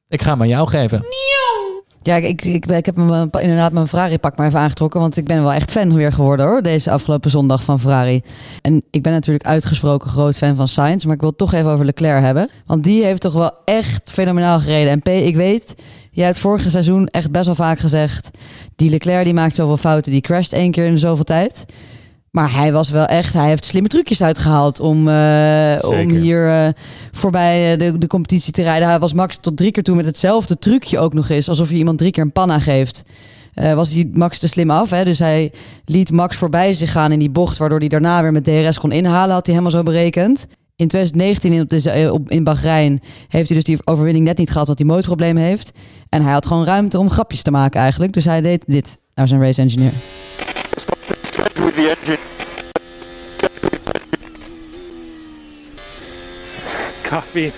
Ik 0.09 0.23
ga 0.23 0.31
hem 0.31 0.41
aan 0.41 0.49
jou 0.49 0.69
geven. 0.69 1.01
Ja, 2.03 2.17
ik, 2.17 2.45
ik, 2.45 2.67
ik, 2.67 2.87
heb 2.87 2.97
me 2.97 3.29
inderdaad 3.41 3.73
mijn 3.73 3.89
Ferrari-pak 3.89 4.37
maar 4.37 4.47
even 4.47 4.61
aangetrokken. 4.61 5.01
Want 5.01 5.17
ik 5.17 5.25
ben 5.25 5.43
wel 5.43 5.53
echt 5.53 5.73
fan 5.73 5.95
weer 5.95 6.13
geworden 6.13 6.47
hoor. 6.47 6.63
Deze 6.63 6.91
afgelopen 6.91 7.31
zondag 7.31 7.63
van 7.63 7.81
Ferrari. 7.81 8.23
En 8.61 8.83
ik 8.91 9.03
ben 9.03 9.13
natuurlijk 9.13 9.45
uitgesproken 9.45 10.11
groot 10.11 10.37
fan 10.37 10.57
van 10.57 10.69
Sainz. 10.69 11.05
Maar 11.05 11.15
ik 11.15 11.21
wil 11.21 11.37
toch 11.37 11.53
even 11.53 11.71
over 11.71 11.85
Leclerc 11.85 12.23
hebben. 12.25 12.51
Want 12.67 12.85
die 12.85 13.05
heeft 13.05 13.21
toch 13.21 13.33
wel 13.33 13.53
echt 13.65 14.11
fenomenaal 14.11 14.61
gereden. 14.61 14.91
En 14.91 15.01
P, 15.01 15.09
ik 15.09 15.37
weet, 15.37 15.75
jij 16.11 16.25
hebt 16.25 16.39
vorige 16.39 16.71
seizoen 16.71 17.07
echt 17.07 17.31
best 17.31 17.47
wel 17.47 17.55
vaak 17.55 17.79
gezegd. 17.79 18.31
Die 18.77 18.91
Leclerc 18.91 19.25
die 19.25 19.35
maakt 19.35 19.55
zoveel 19.55 19.77
fouten. 19.77 20.13
Die 20.13 20.21
crasht 20.21 20.53
één 20.53 20.71
keer 20.71 20.87
in 20.87 20.99
zoveel 20.99 21.25
tijd. 21.25 21.65
Maar 22.33 22.55
hij 22.55 22.73
was 22.73 22.91
wel 22.91 23.05
echt, 23.05 23.33
hij 23.33 23.49
heeft 23.49 23.65
slimme 23.65 23.89
trucjes 23.89 24.23
uitgehaald 24.23 24.81
om, 24.81 25.09
eh, 25.09 25.79
om 25.81 26.11
hier 26.11 26.49
eh, 26.49 26.69
voorbij 27.11 27.73
eh, 27.73 27.79
de, 27.79 27.99
de 27.99 28.07
competitie 28.07 28.53
te 28.53 28.63
rijden. 28.63 28.89
Hij 28.89 28.99
was 28.99 29.13
Max 29.13 29.37
tot 29.41 29.57
drie 29.57 29.71
keer 29.71 29.83
toe 29.83 29.97
met 29.97 30.05
hetzelfde 30.05 30.59
trucje 30.59 30.99
ook 30.99 31.15
nog 31.15 31.29
eens. 31.29 31.49
Alsof 31.49 31.69
je 31.71 31.75
iemand 31.77 31.99
drie 31.99 32.11
keer 32.11 32.23
een 32.23 32.33
panna 32.33 32.59
geeft. 32.59 33.03
Was 33.75 33.93
hij 33.93 34.11
Max 34.13 34.39
te 34.39 34.49
slim 34.49 34.71
af. 34.71 34.91
Hè? 34.91 35.05
Dus 35.05 35.19
hij 35.19 35.53
liet 35.85 36.11
Max 36.11 36.37
voorbij 36.37 36.73
zich 36.73 36.93
gaan 36.93 37.13
in 37.13 37.19
die 37.19 37.31
bocht. 37.31 37.57
Waardoor 37.59 37.79
hij 37.79 37.89
daarna 37.89 38.23
weer 38.23 38.33
met 38.33 38.45
DRS 38.45 38.79
kon 38.79 38.93
inhalen. 38.93 39.35
Had 39.35 39.47
hij 39.47 39.55
helemaal 39.55 39.77
zo 39.79 39.83
berekend. 39.83 40.47
In 40.77 40.89
2019 40.89 41.53
in, 41.53 41.61
op 41.61 41.71
de, 41.71 42.11
op- 42.13 42.31
in 42.31 42.45
Bahrein 42.45 43.01
heeft 43.29 43.49
hij 43.49 43.57
dus 43.57 43.67
die 43.67 43.79
overwinning 43.85 44.25
net 44.25 44.39
niet 44.39 44.51
gehad. 44.51 44.67
Want 44.67 44.79
hij 44.79 44.87
motorprobleem 44.89 45.37
heeft. 45.37 45.73
En 46.09 46.23
hij 46.23 46.33
had 46.33 46.47
gewoon 46.47 46.65
ruimte 46.65 46.99
om 46.99 47.11
grapjes 47.11 47.43
te 47.43 47.51
maken 47.51 47.81
eigenlijk. 47.81 48.13
Dus 48.13 48.25
hij 48.25 48.41
deed 48.41 48.65
dit 48.67 48.99
naar 49.15 49.29
zijn 49.29 49.41
race 49.41 49.61
engineer. 49.61 49.93
With 51.43 51.75
the 51.75 51.89
engine. 51.89 52.19
Copy. 57.03 57.53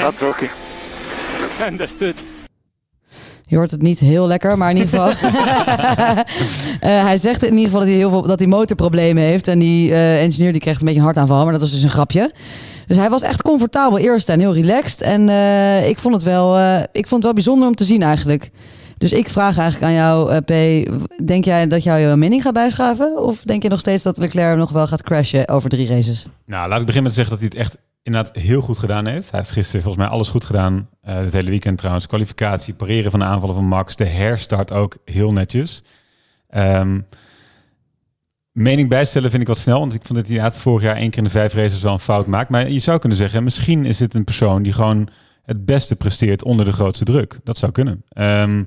Not 0.00 0.18
talking. 0.18 0.50
Understood. 1.66 2.14
Je 3.48 3.56
hoort 3.56 3.70
het 3.70 3.82
niet 3.82 3.98
heel 3.98 4.26
lekker, 4.26 4.58
maar 4.58 4.70
in 4.70 4.76
ieder 4.76 4.90
geval. 4.90 5.12
Eh, 6.80 7.04
hij 7.04 7.16
zegt 7.16 7.42
in 7.42 7.50
ieder 7.50 7.64
geval 7.64 7.80
dat 7.80 7.88
hij 7.88 7.98
heel 7.98 8.10
veel 8.10 8.22
dat 8.22 8.38
hij 8.38 8.48
motorproblemen 8.48 9.22
heeft. 9.22 9.48
En 9.48 9.58
die 9.58 9.92
eh, 9.92 10.22
engineer 10.22 10.52
die 10.52 10.60
krijgt 10.60 10.80
een 10.80 10.86
beetje 10.86 11.00
een 11.00 11.06
hartaanval, 11.06 11.42
maar 11.42 11.52
dat 11.52 11.60
was 11.60 11.70
dus 11.70 11.82
een 11.82 11.90
grapje. 11.90 12.32
Dus 12.86 12.96
hij 12.96 13.10
was 13.10 13.22
echt 13.22 13.42
comfortabel 13.42 13.98
eerst 13.98 14.28
en 14.28 14.40
heel 14.40 14.54
relaxed. 14.54 15.00
En 15.00 15.28
eh, 15.28 15.88
ik, 15.88 15.98
vond 15.98 16.14
het 16.14 16.22
wel, 16.22 16.56
eh, 16.56 16.78
ik 16.92 17.06
vond 17.06 17.10
het 17.10 17.22
wel 17.22 17.32
bijzonder 17.32 17.68
om 17.68 17.74
te 17.74 17.84
zien 17.84 18.02
eigenlijk. 18.02 18.50
Dus 18.98 19.12
ik 19.12 19.30
vraag 19.30 19.58
eigenlijk 19.58 19.92
aan 19.92 19.98
jou, 19.98 20.30
eh, 20.30 20.38
P. 20.38 20.86
Denk 21.26 21.44
jij 21.44 21.66
dat 21.66 21.82
jou 21.82 22.00
je 22.00 22.16
mening 22.16 22.42
gaat 22.42 22.54
bijschaven? 22.54 23.22
Of 23.22 23.42
denk 23.42 23.62
je 23.62 23.68
nog 23.68 23.80
steeds 23.80 24.02
dat 24.02 24.18
Leclerc 24.18 24.56
nog 24.56 24.70
wel 24.70 24.86
gaat 24.86 25.02
crashen 25.02 25.48
over 25.48 25.70
drie 25.70 25.88
races? 25.88 26.26
Nou, 26.46 26.68
laat 26.68 26.80
ik 26.80 26.86
beginnen 26.86 27.02
met 27.02 27.14
zeggen 27.14 27.38
dat 27.38 27.40
hij 27.40 27.48
het 27.52 27.66
echt 27.66 27.76
inderdaad 28.02 28.36
heel 28.36 28.60
goed 28.60 28.78
gedaan 28.78 29.06
heeft. 29.06 29.30
Hij 29.30 29.40
heeft 29.40 29.52
gisteren 29.52 29.82
volgens 29.82 30.04
mij 30.04 30.12
alles 30.12 30.28
goed 30.28 30.44
gedaan. 30.44 30.88
Eh 31.02 31.16
het 31.16 31.32
hele 31.32 31.50
weekend 31.50 31.78
trouwens. 31.78 32.06
Kwalificatie, 32.06 32.74
pareren 32.74 33.10
van 33.10 33.20
de 33.20 33.26
aanvallen 33.26 33.54
van 33.54 33.64
Max. 33.64 33.96
De 33.96 34.04
herstart 34.04 34.72
ook 34.72 34.96
heel 35.04 35.32
netjes. 35.32 35.82
Ehm, 36.48 37.00
mening 38.52 38.88
bijstellen 38.88 39.30
vind 39.30 39.42
ik 39.42 39.48
wat 39.48 39.58
snel. 39.58 39.78
Want 39.78 39.94
ik 39.94 40.04
vond 40.04 40.18
dat 40.18 40.28
hij 40.28 40.50
vorig 40.50 40.82
jaar 40.82 40.96
één 40.96 41.10
keer 41.10 41.18
in 41.18 41.24
de 41.24 41.30
vijf 41.30 41.54
races 41.54 41.82
wel 41.82 41.92
een 41.92 41.98
fout 41.98 42.26
maakt. 42.26 42.50
Maar 42.50 42.70
je 42.70 42.78
zou 42.78 42.98
kunnen 42.98 43.18
zeggen, 43.18 43.44
misschien 43.44 43.84
is 43.84 43.96
dit 43.96 44.14
een 44.14 44.24
persoon 44.24 44.62
die 44.62 44.72
gewoon 44.72 45.08
het 45.46 45.64
beste 45.64 45.96
presteert 45.96 46.44
onder 46.44 46.64
de 46.64 46.72
grootste 46.72 47.04
druk. 47.04 47.38
Dat 47.44 47.58
zou 47.58 47.72
kunnen. 47.72 48.02
Ehm, 48.08 48.62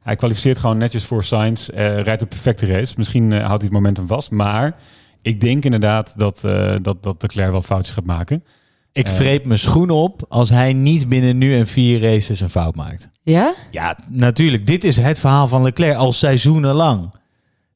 hij 0.00 0.16
kwalificeert 0.16 0.58
gewoon 0.58 0.78
netjes 0.78 1.04
voor 1.04 1.24
Sainz. 1.24 1.68
eh, 1.68 2.00
rijdt 2.02 2.22
een 2.22 2.28
perfecte 2.28 2.66
race. 2.66 2.94
Misschien 2.96 3.32
eh, 3.32 3.38
houdt 3.38 3.52
hij 3.62 3.64
het 3.64 3.72
momentum 3.72 4.06
vast. 4.06 4.30
Maar 4.30 4.76
ik 5.22 5.40
denk 5.40 5.64
inderdaad 5.64 6.12
dat, 6.16 6.44
eh 6.44 6.74
dat, 6.82 7.02
dat 7.02 7.22
Leclerc 7.22 7.50
wel 7.50 7.62
foutjes 7.62 7.94
gaat 7.94 8.04
maken. 8.04 8.44
Ik 8.92 9.08
vreep 9.08 9.44
mijn 9.44 9.58
schoen 9.58 9.90
op 9.90 10.24
als 10.28 10.50
hij 10.50 10.72
niet 10.72 11.08
binnen 11.08 11.38
nu 11.38 11.56
en 11.56 11.66
vier 11.66 12.00
races 12.00 12.40
een 12.40 12.50
fout 12.50 12.74
maakt. 12.74 13.08
Ja? 13.22 13.54
Ja, 13.70 13.98
natuurlijk. 14.08 14.66
Dit 14.66 14.84
is 14.84 14.96
het 14.96 15.20
verhaal 15.20 15.48
van 15.48 15.62
Leclerc 15.62 15.96
al 15.96 16.12
seizoenenlang. 16.12 17.14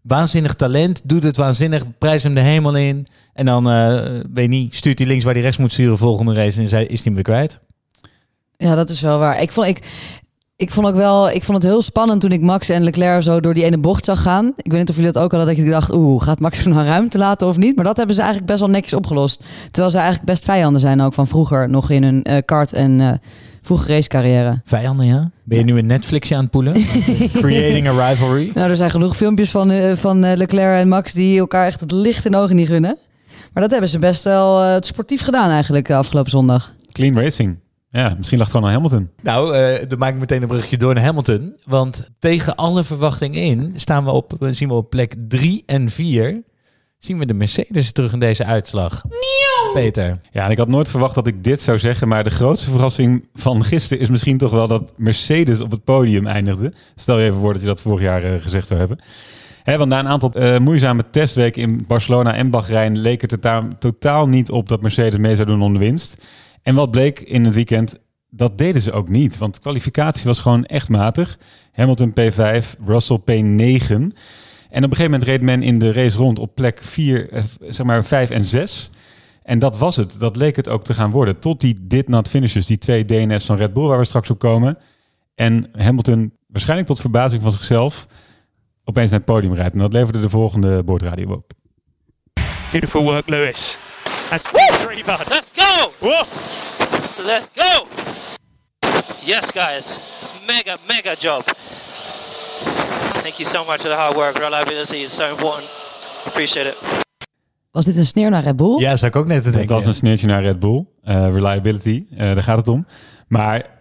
Waanzinnig 0.02 0.54
talent, 0.54 1.00
doet 1.04 1.22
het 1.22 1.36
waanzinnig, 1.36 1.82
prijs 1.98 2.22
hem 2.22 2.34
de 2.34 2.40
hemel 2.40 2.76
in. 2.76 3.06
En 3.32 3.46
dan, 3.46 3.70
eh, 3.70 4.00
weet 4.32 4.48
niet, 4.48 4.74
stuurt 4.74 4.98
hij 4.98 5.08
links 5.08 5.24
waar 5.24 5.32
hij 5.34 5.42
rechts 5.42 5.58
moet 5.58 5.72
sturen 5.72 5.98
volgende 5.98 6.34
race 6.34 6.58
en 6.58 6.64
is 6.64 6.70
hij- 6.70 6.82
is 6.86 6.88
hij 6.94 7.00
hem 7.04 7.14
weer 7.14 7.22
kwijt. 7.22 7.60
Ja, 8.56 8.74
dat 8.74 8.90
is 8.90 9.00
wel 9.00 9.18
waar. 9.18 9.40
Ik 9.40 9.52
vond 9.52 9.66
ik. 9.66 10.14
Ik 10.56 10.70
vond 10.70 10.86
ook 10.86 10.94
wel, 10.94 11.30
ik 11.30 11.42
vond 11.42 11.62
het 11.62 11.72
heel 11.72 11.82
spannend 11.82 12.20
toen 12.20 12.32
ik 12.32 12.40
Max 12.40 12.68
en 12.68 12.82
Leclerc 12.82 13.22
zo 13.22 13.40
door 13.40 13.54
die 13.54 13.64
ene 13.64 13.78
bocht 13.78 14.04
zag 14.04 14.22
gaan. 14.22 14.52
Ik 14.56 14.70
weet 14.70 14.80
niet 14.80 14.88
of 14.88 14.96
jullie 14.96 15.12
dat 15.12 15.22
ook 15.22 15.30
hadden, 15.30 15.56
dat 15.56 15.64
ik 15.64 15.70
dacht, 15.70 15.92
oeh, 15.92 16.22
gaat 16.22 16.40
Max 16.40 16.64
nou 16.64 16.86
ruimte 16.86 17.18
laten 17.18 17.46
of 17.46 17.56
niet? 17.56 17.76
Maar 17.76 17.84
dat 17.84 17.96
hebben 17.96 18.14
ze 18.14 18.20
eigenlijk 18.20 18.50
best 18.50 18.62
wel 18.62 18.70
netjes 18.70 18.92
opgelost. 18.92 19.44
Terwijl 19.70 19.90
ze 19.90 19.96
eigenlijk 19.96 20.26
best 20.26 20.44
vijanden 20.44 20.80
zijn 20.80 21.00
ook 21.00 21.14
van 21.14 21.26
vroeger 21.26 21.70
nog 21.70 21.90
in 21.90 22.02
hun 22.02 22.22
eh, 22.22 22.36
kart 22.44 22.72
en 22.72 23.00
eh 23.00 23.12
vroege 23.66 23.88
racecarrière. 23.88 24.60
Vijanden, 24.64 25.06
ja? 25.06 25.30
Ben 25.44 25.58
je 25.58 25.64
nu 25.64 25.78
een 25.78 25.86
Netflixje 25.86 26.34
aan 26.34 26.42
het 26.42 26.50
poelen? 26.50 26.72
Creating 27.42 27.88
a 27.88 28.08
rivalry? 28.08 28.50
Nou, 28.54 28.70
er 28.70 28.76
zijn 28.76 28.90
genoeg 28.90 29.16
filmpjes 29.16 29.50
van, 29.50 29.70
eh, 29.70 29.92
van 29.92 30.24
eh, 30.24 30.36
Leclerc 30.36 30.80
en 30.80 30.88
Max 30.88 31.12
die 31.12 31.38
elkaar 31.38 31.66
echt 31.66 31.80
het 31.80 31.92
licht 31.92 32.24
in 32.24 32.30
de 32.30 32.38
ogen 32.38 32.56
niet 32.56 32.68
gunnen. 32.68 32.98
Maar 33.52 33.62
dat 33.62 33.70
hebben 33.70 33.90
ze 33.90 33.98
best 33.98 34.24
wel 34.24 34.62
eh, 34.62 34.76
sportief 34.80 35.22
gedaan 35.22 35.50
eigenlijk 35.50 35.90
afgelopen 35.90 36.30
zondag. 36.30 36.74
Clean 36.92 37.18
racing. 37.18 37.58
Ja, 37.90 38.14
misschien 38.16 38.38
lag 38.38 38.46
het 38.46 38.56
gewoon 38.56 38.70
aan 38.72 38.74
Hamilton. 38.82 39.10
Nou, 39.22 39.54
eh, 39.56 39.88
dan 39.88 39.98
maak 39.98 40.12
ik 40.12 40.18
meteen 40.20 40.42
een 40.42 40.48
bruggetje 40.48 40.76
door 40.76 40.94
naar 40.94 41.04
Hamilton. 41.04 41.56
Want 41.64 42.08
tegen 42.18 42.54
alle 42.56 42.84
verwachtingen 42.84 43.42
in 43.42 43.72
staan 43.76 44.04
we 44.04 44.10
op, 44.10 44.42
eh, 44.42 44.48
zien 44.52 44.68
we 44.68 44.74
op 44.74 44.90
plek 44.90 45.14
3 45.28 45.62
en 45.66 45.90
4. 45.90 46.42
Zien 46.98 47.18
we 47.18 47.26
de 47.26 47.34
Mercedes 47.34 47.92
terug 47.92 48.12
in 48.12 48.18
deze 48.18 48.44
uitslag. 48.44 49.02
Peter. 49.74 50.18
Ja, 50.32 50.44
en 50.44 50.50
ik 50.50 50.58
had 50.58 50.68
nooit 50.68 50.88
verwacht 50.88 51.14
dat 51.14 51.26
ik 51.26 51.44
dit 51.44 51.60
zou 51.60 51.78
zeggen, 51.78 52.08
maar 52.08 52.24
de 52.24 52.30
grootste 52.30 52.70
verrassing 52.70 53.28
van 53.34 53.64
gisteren 53.64 54.02
is 54.02 54.08
misschien 54.08 54.38
toch 54.38 54.50
wel 54.50 54.66
dat 54.66 54.92
Mercedes 54.96 55.60
op 55.60 55.70
het 55.70 55.84
podium 55.84 56.26
eindigde. 56.26 56.72
Stel 56.94 57.18
je 57.18 57.24
even 57.26 57.40
voor 57.40 57.52
dat 57.52 57.62
je 57.62 57.68
dat 57.68 57.80
vorig 57.80 58.00
jaar 58.00 58.24
eh, 58.24 58.40
gezegd 58.42 58.66
zou 58.66 58.78
hebben. 58.78 58.98
Hè, 59.62 59.76
want 59.78 59.90
na 59.90 59.98
een 59.98 60.08
aantal 60.08 60.32
eh, 60.32 60.58
moeizame 60.58 61.04
testweken 61.10 61.62
in 61.62 61.84
Barcelona 61.86 62.34
en 62.34 62.50
Bahrein 62.50 62.98
leek 62.98 63.20
het 63.20 63.32
er 63.32 63.40
ta- 63.40 63.68
totaal 63.78 64.28
niet 64.28 64.50
op 64.50 64.68
dat 64.68 64.82
Mercedes 64.82 65.18
mee 65.18 65.34
zou 65.34 65.46
doen 65.46 65.62
om 65.62 65.72
de 65.72 65.78
winst. 65.78 66.14
En 66.66 66.74
wat 66.74 66.90
bleek 66.90 67.20
in 67.20 67.44
het 67.44 67.54
weekend, 67.54 67.96
dat 68.30 68.58
deden 68.58 68.82
ze 68.82 68.92
ook 68.92 69.08
niet. 69.08 69.38
Want 69.38 69.54
de 69.54 69.60
kwalificatie 69.60 70.24
was 70.24 70.40
gewoon 70.40 70.64
echt 70.64 70.88
matig. 70.88 71.38
Hamilton 71.72 72.10
P5, 72.10 72.84
Russell 72.84 73.18
P9. 73.20 73.92
En 74.70 74.84
op 74.84 74.90
een 74.90 74.96
gegeven 74.96 75.04
moment 75.04 75.22
reed 75.22 75.42
men 75.42 75.62
in 75.62 75.78
de 75.78 75.92
race 75.92 76.18
rond 76.18 76.38
op 76.38 76.54
plek 76.54 76.78
4, 76.82 77.30
eh, 77.30 77.42
zeg 77.60 77.86
maar 77.86 78.04
5 78.04 78.30
en 78.30 78.44
6. 78.44 78.90
En 79.42 79.58
dat 79.58 79.78
was 79.78 79.96
het. 79.96 80.16
Dat 80.18 80.36
leek 80.36 80.56
het 80.56 80.68
ook 80.68 80.84
te 80.84 80.94
gaan 80.94 81.10
worden. 81.10 81.38
Tot 81.38 81.60
die 81.60 81.76
did 81.80 82.08
not 82.08 82.28
finishes, 82.28 82.66
die 82.66 82.78
twee 82.78 83.04
DNS 83.04 83.44
van 83.44 83.56
Red 83.56 83.72
Bull 83.72 83.86
waar 83.86 83.98
we 83.98 84.04
straks 84.04 84.30
op 84.30 84.38
komen. 84.38 84.78
En 85.34 85.68
Hamilton, 85.72 86.32
waarschijnlijk 86.46 86.88
tot 86.88 87.00
verbazing 87.00 87.42
van 87.42 87.52
zichzelf, 87.52 88.06
opeens 88.84 89.10
naar 89.10 89.18
het 89.18 89.28
podium 89.28 89.54
rijdt. 89.54 89.72
En 89.72 89.78
dat 89.78 89.92
leverde 89.92 90.20
de 90.20 90.30
volgende 90.30 90.82
boordradio 90.84 91.30
op. 91.30 91.52
Beautiful 92.70 93.02
work, 93.02 93.28
Lewis. 93.28 93.78
That's 95.28 95.55
go! 95.76 95.90
Whoa! 96.00 96.24
Let's 97.26 97.48
go! 97.54 97.86
Yes, 99.22 99.52
guys. 99.52 99.98
Mega, 100.46 100.76
mega 100.88 101.14
job. 101.18 101.42
Thank 103.22 103.36
you 103.38 103.44
so 103.48 103.64
much 103.64 103.80
for 103.80 103.88
the 103.88 103.96
hard 103.96 104.16
work. 104.16 104.34
Reliability 104.38 104.96
is 105.02 105.14
so 105.14 105.28
important. 105.30 105.64
Appreciate 106.26 106.68
it. 106.68 107.04
Was 107.70 107.84
dit 107.84 107.96
een 107.96 108.06
sneer 108.06 108.30
naar 108.30 108.42
Red 108.42 108.56
Bull? 108.56 108.80
Ja, 108.80 108.96
zou 108.96 109.10
ik 109.10 109.16
ook 109.16 109.26
net 109.26 109.36
te 109.38 109.42
Dat 109.44 109.52
denken. 109.52 109.74
was 109.74 109.86
een 109.86 109.94
sneertje 109.94 110.26
naar 110.26 110.42
Red 110.42 110.58
Bull. 110.58 110.84
Eh, 111.02 111.28
reliability, 111.32 112.06
eh, 112.10 112.18
daar 112.18 112.42
gaat 112.42 112.56
het 112.56 112.68
om. 112.68 112.86
Maar 113.28 113.76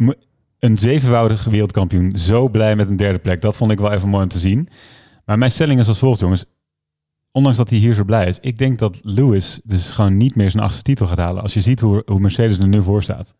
een 0.60 0.78
zevenvoudige 0.78 1.50
wereldkampioen, 1.50 2.18
zo 2.18 2.50
blij 2.50 2.75
met 2.75 2.88
een 2.90 2.98
derde 2.98 3.20
plek. 3.20 3.42
Dat 3.42 3.56
vond 3.56 3.72
ik 3.72 3.80
wel 3.80 3.92
even 3.92 4.10
mooi 4.10 4.24
om 4.24 4.30
te 4.30 4.40
zien. 4.40 4.70
Maar 5.25 5.38
mijn 5.38 5.52
stelling 5.52 5.80
is 5.80 5.88
als 5.88 6.00
volgt, 6.00 6.20
jongens. 6.20 6.46
Ondanks 7.36 7.58
dat 7.58 7.70
hij 7.70 7.80
hier 7.80 7.94
zo 7.94 8.04
blij 8.04 8.27
is. 8.27 8.39
Ik 8.39 8.58
denk 8.58 8.80
dat 8.80 9.00
Lewis 9.01 9.60
dus 9.63 9.89
gewoon 9.89 10.18
niet 10.18 10.36
meer 10.36 10.51
zijn 10.51 10.63
achtste 10.63 10.82
titel 10.82 11.06
gaat 11.06 11.18
halen. 11.18 11.42
Als 11.42 11.54
je 11.54 11.62
ziet 11.62 11.80
hoe, 11.80 12.04
hoe 12.06 12.20
Mercedes 12.20 12.60
er 12.60 12.68
nu 12.68 12.82
voor 12.82 13.04
staat. 13.04 13.34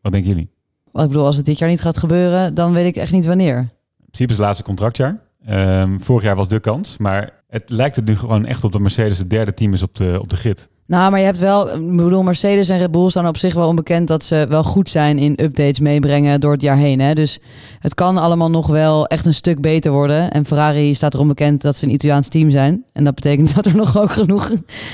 Wat 0.00 0.12
denken 0.12 0.30
jullie? 0.30 0.50
Want 0.92 1.04
ik 1.04 1.12
bedoel, 1.12 1.26
als 1.26 1.36
het 1.36 1.44
dit 1.44 1.58
jaar 1.58 1.68
niet 1.68 1.80
gaat 1.80 1.98
gebeuren, 1.98 2.54
dan 2.54 2.72
weet 2.72 2.86
ik 2.86 2.96
echt 2.96 3.12
niet 3.12 3.26
wanneer. 3.26 3.58
In 3.58 3.68
principe 3.96 4.30
is 4.30 4.36
het 4.36 4.46
laatste 4.46 4.64
contractjaar. 4.64 5.20
Ehm, 5.44 5.98
vorig 5.98 6.22
jaar 6.22 6.36
was 6.36 6.48
de 6.48 6.60
kans. 6.60 6.96
Maar 6.96 7.42
het 7.48 7.70
lijkt 7.70 7.96
er 7.96 8.02
nu 8.02 8.16
gewoon 8.16 8.46
echt 8.46 8.64
op 8.64 8.72
dat 8.72 8.80
Mercedes 8.80 9.18
het 9.18 9.30
derde 9.30 9.54
team 9.54 9.72
is 9.72 9.82
op 9.82 9.94
de, 9.94 10.18
op 10.20 10.28
de 10.28 10.36
grid. 10.36 10.68
Nou, 10.90 11.10
maar 11.10 11.18
je 11.20 11.24
hebt 11.24 11.38
wel, 11.38 11.74
ik 11.74 11.96
bedoel, 11.96 12.22
Mercedes 12.22 12.68
en 12.68 12.78
Red 12.78 12.90
Bull 12.90 13.10
staan 13.10 13.26
op 13.28 13.36
zich 13.36 13.54
wel 13.54 13.68
onbekend 13.68 14.08
dat 14.08 14.24
ze 14.24 14.46
wel 14.48 14.62
goed 14.64 14.90
zijn 14.90 15.18
in 15.18 15.32
updates 15.42 15.80
meebrengen 15.80 16.40
door 16.40 16.52
het 16.52 16.62
jaar 16.62 16.76
heen. 16.76 17.00
Hè? 17.00 17.14
Dus 17.14 17.38
het 17.78 17.94
kan 17.94 18.18
allemaal 18.18 18.50
nog 18.50 18.66
wel 18.66 19.06
echt 19.06 19.26
een 19.26 19.34
stuk 19.34 19.60
beter 19.60 19.92
worden. 19.92 20.30
En 20.30 20.44
Ferrari 20.44 20.94
staat 20.94 21.14
erom 21.14 21.28
bekend 21.28 21.62
dat 21.62 21.76
ze 21.76 21.84
een 21.86 21.92
Italiaans 21.92 22.28
team 22.28 22.50
zijn. 22.50 22.84
En 22.92 23.04
dat 23.04 23.14
betekent 23.14 23.54
dat 23.54 23.66
er 23.66 23.76
nog 23.76 23.98
ook 23.98 24.10
genoeg 24.10 24.50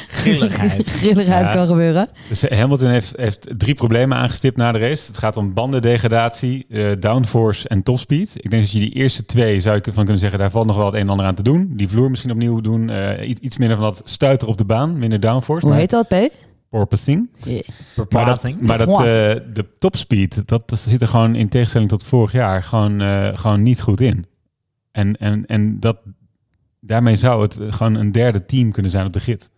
Grilligheid. 0.08 0.88
grilligheid 0.98 1.46
Ja. 1.46 1.52
kan 1.52 1.66
gebeuren. 1.66 2.08
Dus 2.28 2.42
Hamilton 2.48 2.88
heeft, 2.88 3.12
heeft 3.16 3.48
drie 3.56 3.74
problemen 3.74 4.16
aangestipt 4.16 4.56
na 4.56 4.72
de 4.72 4.78
race. 4.78 5.06
Het 5.06 5.18
gaat 5.18 5.36
om 5.36 5.54
bandendegradatie, 5.54 6.66
eh, 6.68 6.86
downforce 7.00 7.68
en 7.68 7.82
topspeed. 7.82 8.30
Ik 8.34 8.50
denk 8.50 8.62
dat 8.62 8.72
je 8.72 8.78
die 8.78 8.92
eerste 8.92 9.24
twee 9.24 9.60
zou 9.60 9.76
je 9.82 9.92
van 9.92 10.02
kunnen 10.04 10.18
zeggen, 10.18 10.38
daar 10.38 10.50
valt 10.50 10.66
nog 10.66 10.76
wel 10.76 10.86
het 10.86 10.94
een 10.94 11.00
en 11.00 11.08
ander 11.08 11.26
aan 11.26 11.34
te 11.34 11.42
doen. 11.42 11.72
Die 11.76 11.88
vloer 11.88 12.10
misschien 12.10 12.30
opnieuw 12.30 12.60
doen. 12.60 12.90
eh, 12.90 13.34
iets 13.40 13.56
minder 13.58 13.76
van 13.76 13.86
dat 13.86 14.00
stuiter 14.04 14.48
op 14.48 14.58
de 14.58 14.64
baan, 14.64 14.98
minder 14.98 15.20
downforce. 15.20 15.66
Maar 15.66 15.85
heet 15.90 16.08
dat, 16.08 16.28
P? 16.28 16.32
Porpoising. 16.70 17.30
Yeah. 17.36 17.62
Maar 18.08 18.24
dat, 18.24 18.60
maar 18.60 18.78
dat, 18.78 18.88
eh, 18.88 19.04
de 19.54 19.66
topspeed, 19.78 20.48
dat, 20.48 20.68
dat 20.68 20.78
zit 20.78 21.02
er 21.02 21.08
gewoon 21.08 21.34
in 21.34 21.48
tegenstelling 21.48 21.90
tot 21.90 22.04
vorig 22.04 22.32
jaar 22.32 22.62
gewoon, 22.62 23.00
eh, 23.00 23.28
gewoon 23.34 23.62
niet 23.62 23.80
goed 23.80 24.00
in. 24.00 24.26
En, 24.92 25.16
en, 25.16 25.46
en 25.46 25.80
dat, 25.80 26.02
daarmee 26.80 27.16
zou 27.16 27.42
het 27.42 27.58
gewoon 27.68 27.94
een 27.94 28.12
derde 28.12 28.46
team 28.46 28.72
kunnen 28.72 28.90
zijn 28.90 29.06
op 29.06 29.12
de 29.12 29.20
grid. 29.20 29.50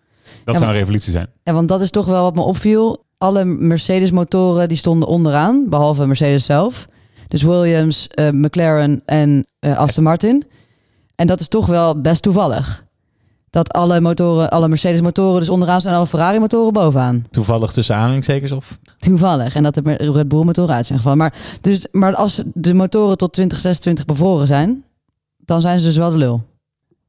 Dat 0.44 0.56
zou 0.56 0.70
een 0.70 0.78
revolutie 0.78 1.12
zijn. 1.12 1.28
Ja, 1.42 1.52
want 1.52 1.68
dat 1.68 1.80
is 1.80 1.90
toch 1.90 2.06
wel 2.06 2.22
wat 2.22 2.34
me 2.34 2.40
opviel. 2.40 3.04
Alle 3.18 3.44
Mercedes-motoren 3.44 4.68
die 4.68 4.76
stonden 4.76 5.08
onderaan, 5.08 5.68
behalve 5.68 6.06
Mercedes 6.06 6.44
zelf. 6.44 6.88
Dus 7.28 7.42
Williams, 7.42 8.08
eh, 8.08 8.30
McLaren 8.30 9.02
en 9.04 9.46
eh, 9.58 9.76
Aston 9.76 10.04
Martin. 10.04 10.44
En 11.14 11.26
dat 11.26 11.40
is 11.40 11.48
toch 11.48 11.66
wel 11.66 12.00
best 12.00 12.22
toevallig. 12.22 12.86
Dat 13.58 13.72
alle 13.72 14.00
motoren, 14.00 14.50
alle 14.50 14.68
Mercedes-motoren 14.68 15.40
dus 15.40 15.48
onderaan 15.48 15.80
zijn 15.80 15.92
en 15.92 15.98
alle 15.98 16.08
Ferrari-motoren 16.08 16.72
bovenaan. 16.72 17.24
Toevallig 17.30 17.72
tussen 17.72 17.96
aanhalingstekens 17.96 18.52
of? 18.52 18.78
Toevallig. 18.98 19.54
En 19.54 19.62
dat 19.62 19.74
de 19.74 19.80
Red 20.12 20.28
Bull-motoren 20.28 20.74
uit 20.74 20.86
zijn 20.86 20.98
gevallen. 20.98 21.18
Maar, 21.18 21.34
dus, 21.60 21.86
maar 21.92 22.14
als 22.14 22.42
de 22.54 22.74
motoren 22.74 23.16
tot 23.16 23.32
2026 23.32 24.04
bevroren 24.04 24.46
zijn, 24.46 24.84
dan 25.36 25.60
zijn 25.60 25.78
ze 25.78 25.86
dus 25.86 25.96
wel 25.96 26.10
de 26.10 26.16
lul. 26.16 26.42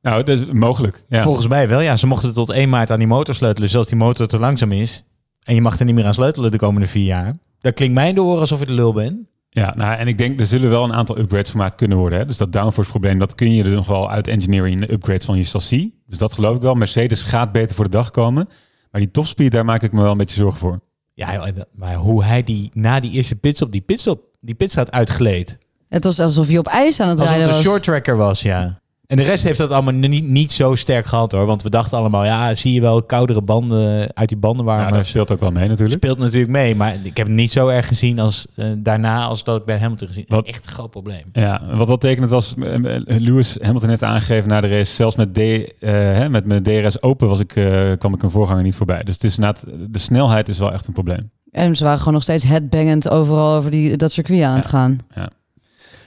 Nou, 0.02 0.24
dat 0.24 0.40
is 0.40 0.46
mogelijk. 0.46 1.04
Ja. 1.10 1.24
Volgens 1.24 1.48
mij 1.48 1.68
wel, 1.68 1.80
ja. 1.80 1.96
Ze 1.96 2.08
mochten 2.08 2.34
tot 2.34 2.50
1 2.50 2.70
maart 2.70 2.92
aan 2.92 3.00
die 3.00 3.08
motor 3.08 3.36
sleutelen. 3.36 3.70
Dus 3.70 3.78
als 3.78 3.88
die 3.88 3.98
motor 3.98 4.28
te 4.28 4.40
langzaam 4.40 4.72
is 4.72 5.04
en 5.44 5.56
je 5.56 5.62
mag 5.62 5.80
er 5.80 5.86
niet 5.86 5.96
meer 5.96 6.06
aan 6.06 6.14
sleutelen 6.14 6.52
de 6.52 6.58
komende 6.58 6.88
vier 6.88 7.06
jaar. 7.06 7.36
Dat 7.60 7.74
klinkt 7.74 7.94
mij 7.96 8.10
in 8.10 8.16
de 8.16 8.22
oren 8.22 8.40
alsof 8.40 8.60
je 8.60 8.66
de 8.66 8.74
lul 8.74 8.94
bent. 8.94 9.18
Ja, 9.50 9.74
nou, 9.76 9.98
en 9.98 10.08
ik 10.08 10.18
denk 10.18 10.40
er 10.40 10.46
zullen 10.46 10.70
wel 10.70 10.84
een 10.84 10.94
aantal 10.94 11.18
upgrades 11.18 11.52
gemaakt 11.52 11.76
kunnen 11.76 11.98
worden. 11.98 12.20
Hè? 12.20 12.26
Dus 12.26 12.38
dat 12.38 12.52
downforce 12.52 12.90
probleem, 12.90 13.20
dat 13.20 13.36
kun 13.36 13.54
je 13.54 13.64
er 13.64 13.70
nog 13.70 13.88
wel 13.88 14.12
uit 14.12 14.28
engineeren 14.28 14.70
in 14.70 14.78
de 14.80 14.92
upgrades 14.92 15.26
van 15.26 15.38
je 15.38 15.44
chassis. 15.44 15.88
Dus 16.08 16.18
dat 16.18 16.34
geloof 16.34 16.56
ik 16.56 16.62
wel. 16.62 16.74
Mercedes 16.74 17.24
gaat 17.24 17.52
beter 17.52 17.76
voor 17.76 17.86
de 17.86 17.92
dag 17.92 18.12
komen. 18.12 18.50
Maar 18.92 19.02
die 19.02 19.12
topspeed, 19.12 19.52
daar 19.52 19.66
maak 19.66 19.84
ik 19.84 19.92
me 19.92 20.02
wel 20.02 20.12
een 20.12 20.18
beetje 20.18 20.40
zorgen 20.40 20.60
voor. 20.60 20.80
Ja, 21.14 21.52
maar 21.74 21.96
hoe 21.96 22.24
hij 22.24 22.44
die 22.44 22.70
na 22.74 23.00
die 23.00 23.12
eerste 23.12 23.36
pitstop, 23.36 23.72
die 23.72 23.82
pitstop, 23.82 24.22
die 24.42 24.56
pitstraat 24.56 24.92
uitgleed. 24.92 25.58
Het 25.88 26.04
was 26.04 26.20
alsof 26.20 26.50
je 26.50 26.60
op 26.60 26.68
ijs 26.68 27.00
aan 27.00 27.10
het 27.10 27.20
Alsof 27.20 27.34
rijden 27.36 27.48
het 27.48 27.58
een 27.58 27.64
was. 27.64 27.74
short 27.74 27.84
tracker 27.84 28.18
was, 28.18 28.42
ja. 28.42 28.82
En 29.10 29.18
de 29.18 29.24
rest 29.24 29.44
heeft 29.44 29.58
dat 29.58 29.72
allemaal 29.72 29.94
niet, 29.94 30.28
niet 30.28 30.52
zo 30.52 30.76
sterk 30.76 31.06
gehad 31.06 31.32
hoor. 31.32 31.46
Want 31.46 31.62
we 31.62 31.70
dachten 31.70 31.98
allemaal, 31.98 32.26
ja, 32.26 32.56
zie 32.56 32.74
je 32.74 32.82
wel 32.82 33.04
koudere 33.04 33.42
banden 33.42 34.16
uit 34.16 34.30
die 34.30 34.38
bandenwarmers. 34.38 34.90
Ja, 34.90 34.96
dat 34.96 35.06
speelt 35.06 35.32
ook 35.32 35.40
wel 35.40 35.52
mee 35.52 35.68
natuurlijk. 35.68 36.04
speelt 36.04 36.18
natuurlijk 36.18 36.52
mee, 36.52 36.76
maar 36.76 36.96
ik 37.04 37.18
heb 37.18 37.28
het 37.28 37.36
niet 37.36 37.52
zo 37.52 37.68
erg 37.68 37.88
gezien 37.88 38.20
als 38.20 38.48
eh, 38.56 38.66
daarna 38.78 39.24
als 39.24 39.44
dat 39.44 39.60
ik 39.60 39.66
bij 39.66 39.78
Hamilton 39.80 40.08
gezien. 40.08 40.24
Wat- 40.28 40.46
Echt 40.48 40.66
een 40.66 40.72
groot 40.72 40.90
probleem. 40.90 41.24
Ja, 41.34 41.62
wat 41.76 41.88
wel 41.88 41.98
tekenend 41.98 42.32
was, 42.32 42.56
eh, 42.58 42.96
eh, 42.96 43.02
Lewis 43.06 43.58
Hamilton 43.62 43.90
heeft 43.90 44.04
aangegeven 44.04 44.50
na 44.50 44.62
de 44.62 44.68
race, 44.68 44.94
zelfs 44.94 45.16
met, 45.16 45.34
D, 45.34 45.38
eh, 45.38 45.64
hè, 45.92 46.30
met 46.30 46.46
mijn 46.46 46.64
DRS 46.64 47.02
open 47.02 47.28
was 47.28 47.40
ik, 47.40 47.56
eh, 47.56 47.92
kwam 47.98 48.14
ik 48.14 48.24
een 48.24 48.32
voorganger 48.32 48.64
niet 48.64 48.76
voorbij. 48.76 49.04
Dus 49.04 49.14
het 49.14 49.24
is 49.24 49.36
inderdaad, 49.38 49.66
de 49.90 50.00
snelheid 50.00 50.50
is 50.50 50.58
wel 50.60 50.72
echt 50.74 50.88
een 50.88 50.94
probleem. 50.94 51.32
En 51.52 51.76
ze 51.76 51.84
waren 51.84 52.00
gewoon 52.00 52.14
nog 52.14 52.24
steeds 52.24 52.44
headbangend 52.44 53.10
overal 53.10 53.56
over 53.56 53.72
die, 53.72 53.98
dat 53.98 54.12
circuit 54.12 54.42
aan 54.44 54.56
het 54.56 54.64
Ja. 54.64 54.70
gaan. 54.70 54.98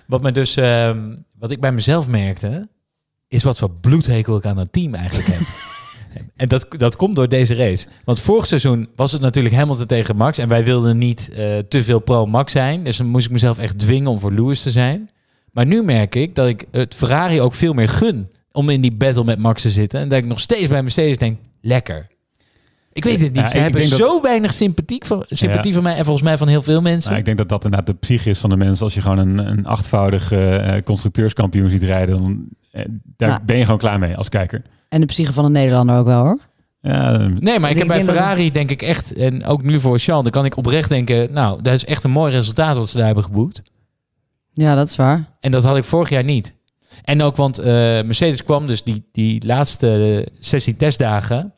Wat, 0.06 0.22
me 0.22 0.32
dus, 0.32 0.56
ehm, 0.56 1.16
wat 1.38 1.50
ik 1.50 1.60
bij 1.60 1.72
mezelf 1.72 2.08
merkte, 2.08 2.68
is 3.32 3.42
wat 3.42 3.58
voor 3.58 3.70
bloedhekel 3.70 4.36
ik 4.36 4.46
aan 4.46 4.56
het 4.58 4.72
team 4.72 4.94
eigenlijk 4.94 5.28
heb. 5.28 5.40
En 6.36 6.48
dat, 6.48 6.66
dat 6.76 6.96
komt 6.96 7.16
door 7.16 7.28
deze 7.28 7.54
race. 7.54 7.86
Want 8.04 8.20
vorig 8.20 8.46
seizoen 8.46 8.88
was 8.96 9.12
het 9.12 9.20
natuurlijk 9.20 9.54
Hamilton 9.54 9.86
tegen 9.86 10.16
Max. 10.16 10.38
En 10.38 10.48
wij 10.48 10.64
wilden 10.64 10.98
niet 10.98 11.30
eh, 11.30 11.58
te 11.58 11.82
veel 11.82 11.98
pro-Max 11.98 12.52
zijn. 12.52 12.84
Dus 12.84 12.96
dan 12.96 13.06
moest 13.06 13.26
ik 13.26 13.32
mezelf 13.32 13.58
echt 13.58 13.78
dwingen 13.78 14.10
om 14.10 14.18
voor 14.20 14.32
Lewis 14.32 14.62
te 14.62 14.70
zijn. 14.70 15.10
Maar 15.52 15.66
nu 15.66 15.82
merk 15.82 16.14
ik 16.14 16.34
dat 16.34 16.46
ik 16.48 16.64
het 16.70 16.94
Ferrari 16.94 17.40
ook 17.40 17.54
veel 17.54 17.72
meer 17.72 17.88
gun 17.88 18.28
om 18.52 18.68
in 18.68 18.80
die 18.80 18.92
battle 18.94 19.24
met 19.24 19.38
Max 19.38 19.62
te 19.62 19.70
zitten. 19.70 20.00
En 20.00 20.08
dat 20.08 20.18
ik 20.18 20.24
nog 20.26 20.40
steeds 20.40 20.68
bij 20.68 20.82
Mercedes 20.82 21.18
denk, 21.18 21.38
lekker. 21.60 22.06
Ik 22.92 23.04
weet 23.04 23.20
het 23.20 23.32
niet. 23.32 23.42
Ja, 23.42 23.48
Ze 23.50 23.58
hebben 23.58 23.88
dat- 23.90 23.98
zo 23.98 24.22
weinig 24.22 24.54
sympathiek 24.54 25.06
van, 25.06 25.24
sympathie 25.28 25.68
Ja. 25.68 25.74
van 25.74 25.82
mij. 25.82 25.96
En 25.96 26.04
volgens 26.04 26.24
mij 26.24 26.38
van 26.38 26.48
heel 26.48 26.62
veel 26.62 26.80
mensen. 26.80 27.08
Nou, 27.08 27.18
ik 27.20 27.24
denk 27.24 27.38
dat 27.38 27.48
dat 27.48 27.64
inderdaad 27.64 27.86
de 27.88 27.94
psyche 27.94 28.30
is 28.30 28.38
van 28.38 28.50
de 28.50 28.56
mensen. 28.56 28.84
Als 28.84 28.94
je 28.94 29.00
gewoon 29.00 29.18
een, 29.18 29.38
een 29.38 29.66
achtvoudig 29.66 30.32
eh, 30.32 30.76
constructeurskampioen 30.84 31.70
ziet 31.70 31.82
rijden, 31.82 32.22
dan 32.22 32.44
daar 33.16 33.28
Ja. 33.28 33.40
ben 33.46 33.56
je 33.56 33.64
gewoon 33.64 33.78
klaar 33.78 33.98
mee 33.98 34.16
als 34.16 34.28
kijker. 34.28 34.62
En 34.88 35.00
de 35.00 35.06
psyche 35.06 35.32
van 35.32 35.44
een 35.44 35.52
Nederlander 35.52 35.96
ook 35.96 36.06
wel 36.06 36.22
hoor. 36.22 36.38
Ja, 36.80 37.12
eh, 37.20 37.26
Nee, 37.26 37.58
maar 37.58 37.70
ik, 37.70 37.78
heb 37.78 37.86
bij 37.86 37.96
denk 37.96 38.08
dat- 38.08 38.16
Ferrari 38.16 38.52
denk 38.52 38.70
ik 38.70 38.82
echt, 38.82 39.12
en 39.14 39.44
ook 39.44 39.62
nu 39.62 39.80
voor 39.80 39.98
Charles, 39.98 40.22
dan 40.22 40.32
kan 40.32 40.44
ik 40.44 40.56
oprecht 40.56 40.88
denken, 40.88 41.32
nou, 41.32 41.62
dat 41.62 41.74
is 41.74 41.84
echt 41.84 42.04
een 42.04 42.10
mooi 42.10 42.32
resultaat 42.32 42.76
wat 42.76 42.88
ze 42.88 42.96
daar 42.96 43.06
hebben 43.06 43.24
geboekt. 43.24 43.62
Ja, 44.52 44.74
dat 44.74 44.88
is 44.88 44.96
waar. 44.96 45.24
En 45.40 45.50
dat 45.50 45.64
had 45.64 45.76
ik 45.76 45.84
vorig 45.84 46.08
jaar 46.08 46.24
niet. 46.24 46.54
En 47.04 47.22
ook, 47.22 47.36
want 47.36 47.58
eh, 47.58 47.64
Mercedes 48.02 48.44
kwam 48.44 48.66
dus 48.66 48.82
die, 48.82 49.08
die 49.12 49.46
laatste 49.46 50.28
sessie 50.40 50.76
testdagen... 50.76 51.52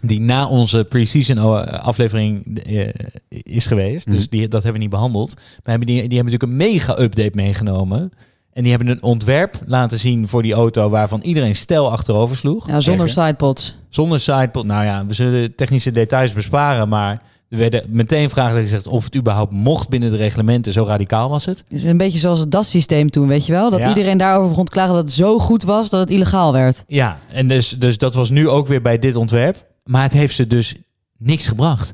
die 0.00 0.20
na 0.20 0.46
onze 0.48 0.84
pre-season 0.84 1.36
eh, 1.38 1.62
aflevering 1.66 2.58
eh, 2.58 2.88
is 3.28 3.66
geweest. 3.66 4.06
Mhm. 4.06 4.16
Dus 4.16 4.28
die, 4.28 4.40
dat 4.48 4.52
hebben 4.62 4.72
we 4.72 4.78
niet 4.78 4.90
behandeld. 4.90 5.34
Maar 5.34 5.44
hebben 5.64 5.86
die, 5.86 6.08
die 6.08 6.16
hebben 6.18 6.32
natuurlijk 6.32 6.50
een 6.64 6.72
mega-update 6.72 7.30
meegenomen... 7.34 8.10
En 8.60 8.66
die 8.66 8.74
hebben 8.76 8.94
een 8.94 9.02
ontwerp 9.02 9.58
laten 9.66 9.98
zien 9.98 10.28
voor 10.28 10.42
die 10.42 10.52
auto... 10.52 10.88
waarvan 10.88 11.20
iedereen 11.20 11.56
stijl 11.56 11.90
achterover 11.90 12.36
sloeg. 12.36 12.66
Ja, 12.68 12.80
zonder 12.80 13.06
Even. 13.08 13.22
sidepods. 13.22 13.76
Zonder 13.88 14.20
sidepod. 14.20 14.64
Nou 14.64 14.84
ja, 14.84 15.06
we 15.06 15.14
zullen 15.14 15.32
de 15.32 15.54
technische 15.54 15.92
details 15.92 16.32
besparen, 16.32 16.88
maar 16.88 17.22
er 17.48 17.58
werden 17.58 17.84
meteen 17.88 18.30
vragen 18.30 18.60
gezegd 18.60 18.86
of 18.86 19.04
het 19.04 19.16
überhaupt 19.16 19.52
mocht 19.52 19.88
binnen 19.88 20.10
de 20.10 20.16
reglementen. 20.16 20.72
Zo 20.72 20.84
radicaal 20.84 21.30
was 21.30 21.44
het. 21.44 21.58
Het 21.58 21.78
is 21.78 21.84
een 21.84 21.96
beetje 21.96 22.18
zoals 22.18 22.38
het 22.38 22.50
DAS-systeem 22.50 23.10
toen, 23.10 23.28
weet 23.28 23.46
je 23.46 23.52
wel? 23.52 23.70
Dat 23.70 23.80
Ja. 23.80 23.88
iedereen 23.88 24.18
daarover 24.18 24.48
begon 24.48 24.64
te 24.64 24.72
klagen 24.72 24.94
dat 24.94 25.02
het 25.02 25.12
zo 25.12 25.38
goed 25.38 25.62
was 25.62 25.90
dat 25.90 26.00
het 26.00 26.10
illegaal 26.10 26.52
werd. 26.52 26.84
Ja, 26.86 27.18
en 27.32 27.48
dus, 27.48 27.68
dus 27.68 27.98
dat 27.98 28.14
was 28.14 28.30
nu 28.30 28.48
ook 28.48 28.66
weer 28.66 28.82
bij 28.82 28.98
dit 28.98 29.16
ontwerp. 29.16 29.66
Maar 29.84 30.02
het 30.02 30.12
heeft 30.12 30.34
ze 30.34 30.46
dus 30.46 30.74
niks 31.18 31.46
gebracht. 31.46 31.92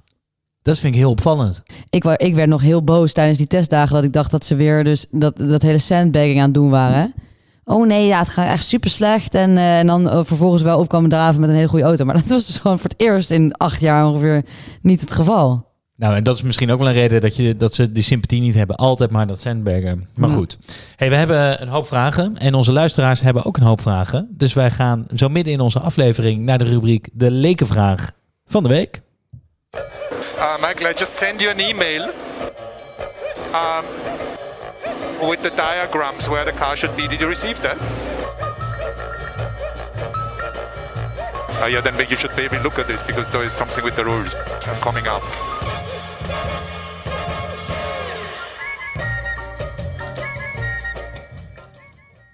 Dat 0.67 0.79
vind 0.79 0.95
ik 0.95 1.01
heel 1.01 1.11
opvallend. 1.11 1.63
Ik, 1.91 2.05
ik 2.05 2.35
werd 2.35 2.49
nog 2.49 2.61
heel 2.61 2.85
boos 2.85 3.13
tijdens 3.13 3.39
die 3.39 3.47
testdagen 3.47 3.95
dat 3.95 4.05
ik 4.05 4.13
dacht 4.13 4.31
dat 4.31 4.45
ze 4.45 4.55
weer 4.55 4.85
dus 4.85 5.07
dat, 5.11 5.39
dat 5.39 5.63
hele 5.63 5.79
sandbagging 5.79 6.39
aan 6.39 6.45
het 6.45 6.55
doen 6.55 6.71
waren. 6.71 7.15
Oh 7.65 7.87
nee, 7.87 8.07
ja, 8.07 8.19
het 8.19 8.29
gaat 8.29 8.47
echt 8.47 8.65
super 8.65 8.91
slecht. 8.91 9.35
En, 9.35 9.57
eh, 9.57 9.79
en 9.79 9.87
dan 9.87 10.09
eh, 10.09 10.21
vervolgens 10.25 10.63
wel 10.63 10.79
opkomen 10.79 11.11
draven 11.11 11.41
met 11.41 11.49
een 11.49 11.55
hele 11.55 11.69
goede 11.69 11.85
auto. 11.85 12.05
Maar 12.05 12.15
dat 12.23 12.27
was 12.27 12.47
dus 12.47 12.59
gewoon 12.59 12.79
voor 12.79 12.91
het 12.91 13.01
eerst 13.01 13.31
in 13.31 13.53
acht 13.53 13.81
jaar 13.81 14.09
ongeveer 14.09 14.45
niet 14.81 15.01
het 15.01 15.13
geval. 15.13 15.67
Nou, 15.97 16.15
en 16.15 16.25
dat 16.25 16.37
is 16.37 16.43
misschien 16.43 16.71
ook 16.71 16.79
wel 16.79 16.89
een 16.89 16.95
reden 16.95 17.21
dat, 17.21 17.37
je, 17.37 17.57
dat 17.57 17.75
ze 17.75 17.93
die 17.93 18.03
sympathie 18.03 18.41
niet 18.41 18.55
hebben. 18.55 18.77
Altijd 18.77 19.11
maar 19.11 19.27
dat 19.27 19.41
Sandbergen. 19.41 20.09
Maar 20.15 20.31
goed. 20.31 20.59
Hey, 20.97 21.09
we 21.09 21.17
hebben 21.17 21.63
een 21.63 21.69
hoop 21.69 21.87
vragen. 21.87 22.39
En 22.39 22.55
onze 22.55 22.73
luisteraars 22.73 23.21
hebben 23.21 23.45
ook 23.45 23.57
een 23.57 23.63
hoop 23.63 23.81
vragen. 23.81 24.29
Dus 24.31 24.53
wij 24.53 24.71
gaan 24.71 25.07
zo 25.15 25.29
midden 25.29 25.53
in 25.53 25.61
onze 25.61 25.81
aflevering 25.81 26.45
naar 26.45 26.59
de 26.59 26.65
rubriek 26.65 27.09
De 27.13 27.31
Lekenvraag 27.31 28.11
van 28.47 28.63
de 28.63 28.69
week. 28.69 29.05
Uh, 30.39 30.59
Michael, 30.61 30.89
I 30.89 30.93
just 30.93 31.15
send 31.15 31.41
you 31.41 31.49
an 31.49 31.61
email 31.63 32.03
um, 33.55 33.87
with 35.27 35.43
the 35.43 35.51
diagrams 35.57 36.29
where 36.29 36.45
the 36.45 36.53
car 36.53 36.77
should 36.77 36.95
be. 36.95 37.09
Did 37.09 37.23
you 37.23 37.29
receive 37.29 37.59
that? 37.63 37.79
Uh, 41.63 41.67
yeah, 41.67 41.81
then 41.81 41.99
you 42.11 42.17
should 42.17 42.37
maybe 42.37 42.59
look 42.59 42.79
at 42.79 42.87
this 42.87 43.03
because 43.03 43.31
there 43.31 43.43
is 43.45 43.53
something 43.55 43.83
with 43.83 43.97
the 43.97 44.05
rules 44.05 44.35
coming 44.83 45.07
up. 45.07 45.23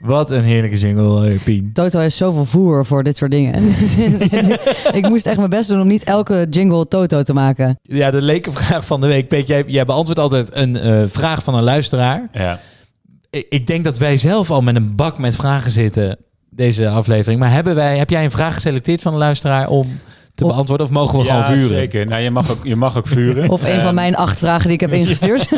Wat 0.02 0.30
een 0.30 0.42
heerlijke 0.42 0.78
jingle, 0.78 1.28
eh, 1.28 1.38
Pien. 1.44 1.70
Toto 1.72 1.98
heeft 1.98 2.16
zoveel 2.16 2.44
voer 2.44 2.86
voor 2.86 3.02
dit 3.02 3.16
soort 3.16 3.30
dingen. 3.30 3.54
ik 4.98 5.08
moest 5.08 5.26
echt 5.26 5.36
mijn 5.36 5.50
best 5.50 5.68
doen 5.68 5.80
om 5.80 5.86
niet 5.86 6.04
elke 6.04 6.46
jingle 6.50 6.88
Toto 6.88 7.22
te 7.22 7.32
maken. 7.32 7.78
Ja, 7.82 8.10
de 8.10 8.22
lekenvraag 8.22 8.86
van 8.86 9.00
de 9.00 9.06
week. 9.06 9.28
Peet, 9.28 9.46
jij, 9.46 9.64
jij 9.66 9.84
beantwoordt 9.84 10.20
altijd 10.20 10.56
een 10.56 10.76
eh, 10.76 11.02
vraag 11.06 11.42
van 11.44 11.54
een 11.54 11.62
luisteraar. 11.62 12.28
Ja. 12.32 12.60
Ik, 13.30 13.46
ik 13.48 13.66
denk 13.66 13.84
dat 13.84 13.98
wij 13.98 14.16
zelf 14.16 14.50
al 14.50 14.60
met 14.60 14.76
een 14.76 14.94
bak 14.96 15.18
met 15.18 15.34
vragen 15.36 15.70
zitten, 15.70 16.16
deze 16.50 16.88
aflevering. 16.88 17.40
Maar 17.40 17.52
hebben 17.52 17.74
wij, 17.74 17.98
heb 17.98 18.10
jij 18.10 18.24
een 18.24 18.30
vraag 18.30 18.54
geselecteerd 18.54 19.02
van 19.02 19.12
een 19.12 19.18
luisteraar 19.18 19.68
om 19.68 20.00
te 20.34 20.44
beantwoorden? 20.44 20.86
Of 20.86 20.92
mogen 20.92 21.18
we 21.18 21.24
Ja, 21.24 21.42
gewoon 21.42 21.58
vuren? 21.58 21.74
zeker. 21.76 22.06
Nou, 22.06 22.22
je 22.22 22.30
mag 22.30 22.50
ook, 22.50 22.64
je 22.64 22.76
mag 22.76 22.96
ook 22.96 23.06
vuren. 23.06 23.48
Of 23.48 23.64
een 23.64 23.80
van 23.80 23.94
mijn 23.94 24.16
acht 24.16 24.38
vragen 24.38 24.64
die 24.64 24.72
ik 24.72 24.80
heb 24.80 24.92
ingestuurd. 24.92 25.48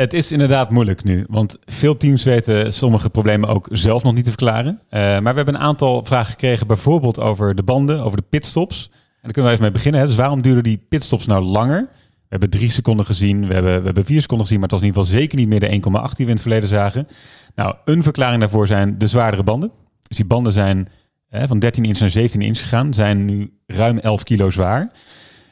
Het 0.00 0.12
is 0.12 0.32
inderdaad 0.32 0.70
moeilijk 0.70 1.04
nu, 1.04 1.24
want 1.28 1.56
veel 1.64 1.96
teams 1.96 2.24
weten 2.24 2.72
sommige 2.72 3.10
problemen 3.10 3.48
ook 3.48 3.68
zelf 3.70 4.02
nog 4.02 4.14
niet 4.14 4.24
te 4.24 4.30
verklaren. 4.30 4.80
Eh, 4.88 5.00
maar 5.00 5.22
we 5.22 5.36
hebben 5.36 5.54
een 5.54 5.60
aantal 5.60 6.04
vragen 6.04 6.30
gekregen, 6.30 6.66
bijvoorbeeld 6.66 7.20
over 7.20 7.54
de 7.54 7.62
banden, 7.62 8.02
over 8.02 8.16
de 8.18 8.24
pitstops. 8.28 8.88
En 8.92 8.98
daar 9.22 9.32
kunnen 9.32 9.44
we 9.44 9.50
even 9.50 9.62
mee 9.62 9.70
beginnen. 9.72 10.00
Hè. 10.00 10.06
Dus 10.06 10.16
waarom 10.16 10.42
duurden 10.42 10.62
die 10.62 10.84
pitstops 10.88 11.26
nou 11.26 11.44
langer? 11.44 11.80
We 11.90 12.26
hebben 12.28 12.50
drie 12.50 12.70
seconden 12.70 13.06
gezien, 13.06 13.46
we 13.46 13.54
hebben, 13.54 13.78
we 13.78 13.84
hebben 13.84 14.04
vier 14.04 14.20
seconden 14.20 14.46
gezien, 14.46 14.60
maar 14.60 14.68
het 14.68 14.78
was 14.78 14.88
in 14.88 14.94
ieder 14.94 15.02
geval 15.02 15.20
zeker 15.20 15.38
niet 15.38 15.48
meer 15.48 15.60
de 15.60 15.66
1,8 15.66 16.16
die 16.16 16.16
we 16.16 16.22
in 16.22 16.28
het 16.28 16.40
verleden 16.40 16.68
zagen. 16.68 17.08
Nou, 17.54 17.74
een 17.84 18.02
verklaring 18.02 18.40
daarvoor 18.40 18.66
zijn 18.66 18.98
de 18.98 19.06
zwaardere 19.06 19.42
banden. 19.42 19.70
Dus 20.02 20.16
die 20.16 20.26
banden 20.26 20.52
zijn 20.52 20.88
eh, 21.28 21.42
van 21.46 21.58
13 21.58 21.84
inch 21.84 21.98
naar 21.98 22.10
17 22.10 22.42
inch 22.42 22.58
gegaan, 22.58 22.94
zijn 22.94 23.24
nu 23.24 23.52
ruim 23.66 23.98
11 23.98 24.22
kilo 24.22 24.50
zwaar. 24.50 24.92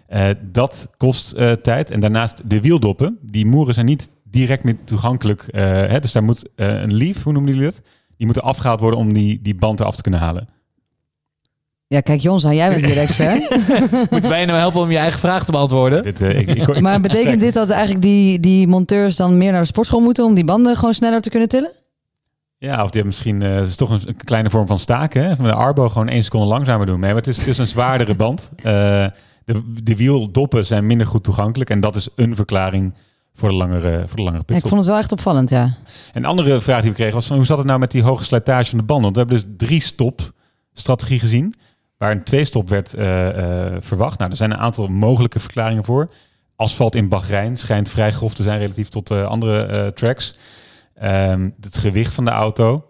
Eh, 0.07 0.29
dat 0.43 0.89
kost 0.97 1.37
tijd. 1.63 1.91
En 1.91 2.01
daarnaast 2.01 2.51
de 2.51 2.61
wieldoppen. 2.61 3.19
Die 3.23 3.47
moeren 3.47 3.75
zijn 3.75 3.87
niet 3.87 4.11
direct 4.31 4.65
meer 4.65 4.77
toegankelijk. 4.85 5.43
eh, 5.43 5.63
hè, 5.65 6.01
dus 6.01 6.13
daar 6.13 6.25
moet 6.25 6.49
eh, 6.57 6.67
een 6.81 6.95
leaf, 6.95 7.23
hoe 7.23 7.33
noemen 7.33 7.53
jullie 7.53 7.67
dat? 7.69 7.81
Die 8.17 8.27
moeten 8.27 8.45
afgehaald 8.45 8.81
worden 8.81 8.99
om 8.99 9.13
die, 9.13 9.43
die 9.43 9.55
band 9.55 9.81
eraf 9.81 9.97
te 9.97 10.03
kunnen 10.03 10.21
halen. 10.21 10.49
Ja, 11.87 12.01
kijk 12.01 12.21
Jonsa, 12.21 12.53
jij 12.53 12.69
bent 12.71 12.85
hier 12.85 12.95
de 12.95 13.01
expert. 13.01 14.11
Moeten 14.11 14.31
wij 14.31 14.41
je 14.41 14.47
nou 14.47 14.59
helpen 14.59 14.81
om 14.81 14.91
je 14.91 14.99
eigen 14.99 15.21
vraag 15.21 15.45
te 15.45 15.53
beantwoorden? 15.53 16.03
Dit, 16.03 16.21
eh, 16.21 16.39
ik, 16.39 16.49
ik, 16.49 16.67
ik- 16.69 16.81
Maar 16.81 17.01
betekent 17.01 17.41
dit 17.41 17.55
dat 17.55 17.71
eigenlijk 17.71 18.03
die, 18.03 18.41
die 18.41 18.67
monteurs 18.67 19.17
dan 19.17 19.37
meer 19.37 19.53
naar 19.53 19.61
de 19.61 19.67
sportschool 19.67 20.01
moeten 20.01 20.25
om 20.25 20.35
die 20.35 20.45
banden 20.45 20.77
gewoon 20.77 20.95
sneller 20.95 21.21
te 21.21 21.31
kunnen 21.31 21.49
tillen? 21.49 21.71
Ja, 22.59 22.73
of 22.85 22.91
die 22.91 23.01
hebben 23.03 23.07
misschien... 23.07 23.43
eh, 23.43 23.55
het 23.57 23.67
is 23.69 23.77
toch 23.77 23.91
een, 23.91 24.01
een 24.07 24.17
kleine 24.17 24.51
vorm 24.51 24.67
van 24.67 24.79
staken. 24.79 25.25
Hè? 25.25 25.37
Van 25.37 25.45
de 25.45 25.53
Arbo 25.55 25.89
gewoon 25.89 26.09
één 26.09 26.23
seconde 26.25 26.47
langzamer 26.47 26.87
doen. 26.87 27.01
Nee, 27.01 27.09
maar 27.13 27.19
het 27.19 27.27
is, 27.27 27.37
het 27.37 27.47
is 27.47 27.59
een 27.59 27.67
zwaardere 27.67 28.15
band. 28.15 28.51
Eh, 28.57 28.63
de, 29.45 29.73
de 29.83 29.97
wieldoppen 29.97 30.67
zijn 30.67 30.87
minder 30.87 31.07
goed 31.07 31.25
toegankelijk. 31.25 31.71
En 31.71 31.81
dat 31.81 31.95
is 31.95 32.09
een 32.17 32.37
verklaring 32.37 32.95
voor 33.39 33.49
de 33.49 33.55
langere, 33.55 34.05
voor 34.07 34.17
de 34.17 34.23
langere 34.23 34.33
Ja, 34.33 34.41
ik 34.41 34.47
pitstop. 34.47 34.69
vond 34.69 34.81
het 34.81 34.91
wel 34.91 35.01
echt 35.01 35.13
opvallend, 35.13 35.51
ja. 35.51 35.75
Een 36.13 36.25
andere 36.25 36.61
vraag 36.61 36.81
die 36.81 36.91
we 36.91 36.97
kregen 36.97 37.15
was 37.15 37.27
van 37.27 37.37
hoe 37.37 37.47
zat 37.47 37.59
het 37.59 37.67
nou 37.67 37.79
met 37.79 37.91
die 37.91 38.03
hoge 38.03 38.25
slijtage 38.25 38.69
van 38.71 38.79
de 38.79 38.85
banden? 38.85 39.13
Want 39.13 39.29
we 39.29 39.35
hebben 39.35 39.57
dus 39.57 39.69
drie 39.69 39.81
stop 39.81 40.33
strategie 40.73 41.19
gezien, 41.19 41.55
waar 41.97 42.11
een 42.11 42.25
twee 42.25 42.45
stop 42.45 42.69
werd 42.69 42.95
eh, 42.95 43.29
eh, 43.67 43.77
verwacht. 43.81 44.19
Nou, 44.19 44.31
er 44.31 44.37
zijn 44.37 44.51
een 44.51 44.59
aantal 44.59 44.89
mogelijke 44.89 45.41
verklaringen 45.41 45.85
voor. 45.85 46.11
Asfalt 46.57 46.95
in 46.95 47.09
Bahrein 47.09 47.57
schijnt 47.57 47.89
vrij 47.89 48.11
grof 48.11 48.35
te 48.35 48.43
zijn 48.43 48.59
relatief 48.59 48.89
tot 48.89 49.11
eh, 49.11 49.27
andere 49.27 49.93
tracks. 49.95 50.35
Ehm, 50.95 51.51
het 51.61 51.77
gewicht 51.77 52.15
van 52.15 52.25
de 52.25 52.31
auto 52.31 52.83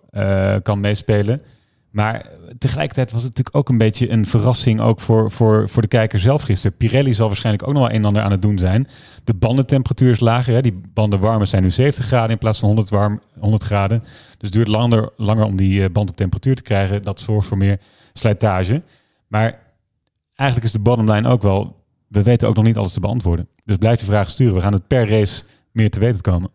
kan 0.62 0.80
meespelen. 0.80 1.42
Maar 1.90 2.27
tegelijkertijd 2.59 3.12
was 3.12 3.22
het 3.22 3.31
natuurlijk 3.31 3.57
ook 3.57 3.68
een 3.68 3.79
beetje 3.79 4.11
een 4.11 4.27
verrassing 4.27 4.81
ook 4.81 5.01
voor, 5.01 5.31
voor, 5.31 5.68
voor 5.68 5.83
de 5.83 5.88
kijker 5.88 6.18
zelf 6.18 6.42
gisteren. 6.42 6.77
Pirelli 6.77 7.14
zal 7.14 7.27
waarschijnlijk 7.27 7.68
ook 7.68 7.74
nog 7.74 7.83
wel 7.83 7.90
een 7.90 7.96
en 7.96 8.05
ander 8.05 8.22
aan 8.22 8.31
het 8.31 8.42
doen 8.42 8.59
zijn. 8.59 8.88
De 9.24 9.35
bandentemperatuur 9.35 10.11
is 10.11 10.20
lager. 10.20 10.55
Hè? 10.55 10.61
Die 10.61 10.81
banden 10.94 11.20
warme 11.20 11.44
zijn 11.44 11.62
nu 11.62 11.70
70 11.70 12.05
graden 12.05 12.31
in 12.31 12.38
plaats 12.38 12.59
van 12.59 12.68
100, 12.68 12.88
warm, 12.88 13.20
100 13.38 13.62
graden. 13.62 14.01
Dus 14.01 14.37
het 14.38 14.53
duurt 14.53 14.68
langer, 14.68 15.11
langer 15.16 15.44
om 15.44 15.57
die 15.57 15.83
eh, 15.83 15.90
band 15.90 16.11
op 16.11 16.16
temperatuur 16.16 16.55
te 16.55 16.62
krijgen. 16.62 17.03
Dat 17.03 17.20
zorgt 17.20 17.48
voor 17.48 17.57
meer 17.57 17.81
slijtage. 18.12 18.83
Maar 19.27 19.59
eigenlijk 20.35 20.68
is 20.68 20.74
de 20.74 20.83
bottom 20.83 21.11
line 21.11 21.29
ook 21.29 21.42
wel... 21.42 21.77
We 22.09 22.22
weten 22.22 22.48
ook 22.48 22.55
nog 22.55 22.64
niet 22.64 22.77
alles 22.77 22.92
te 22.92 23.01
beantwoorden. 23.01 23.48
Dus 23.64 23.77
blijf 23.77 23.98
de 23.98 24.05
vraag 24.05 24.31
sturen. 24.31 24.55
We 24.55 24.61
gaan 24.61 24.72
het 24.72 24.87
per 24.87 25.09
race 25.09 25.42
meer 25.72 25.90
te 25.90 26.01
weten 26.01 26.20
komen. 26.20 26.51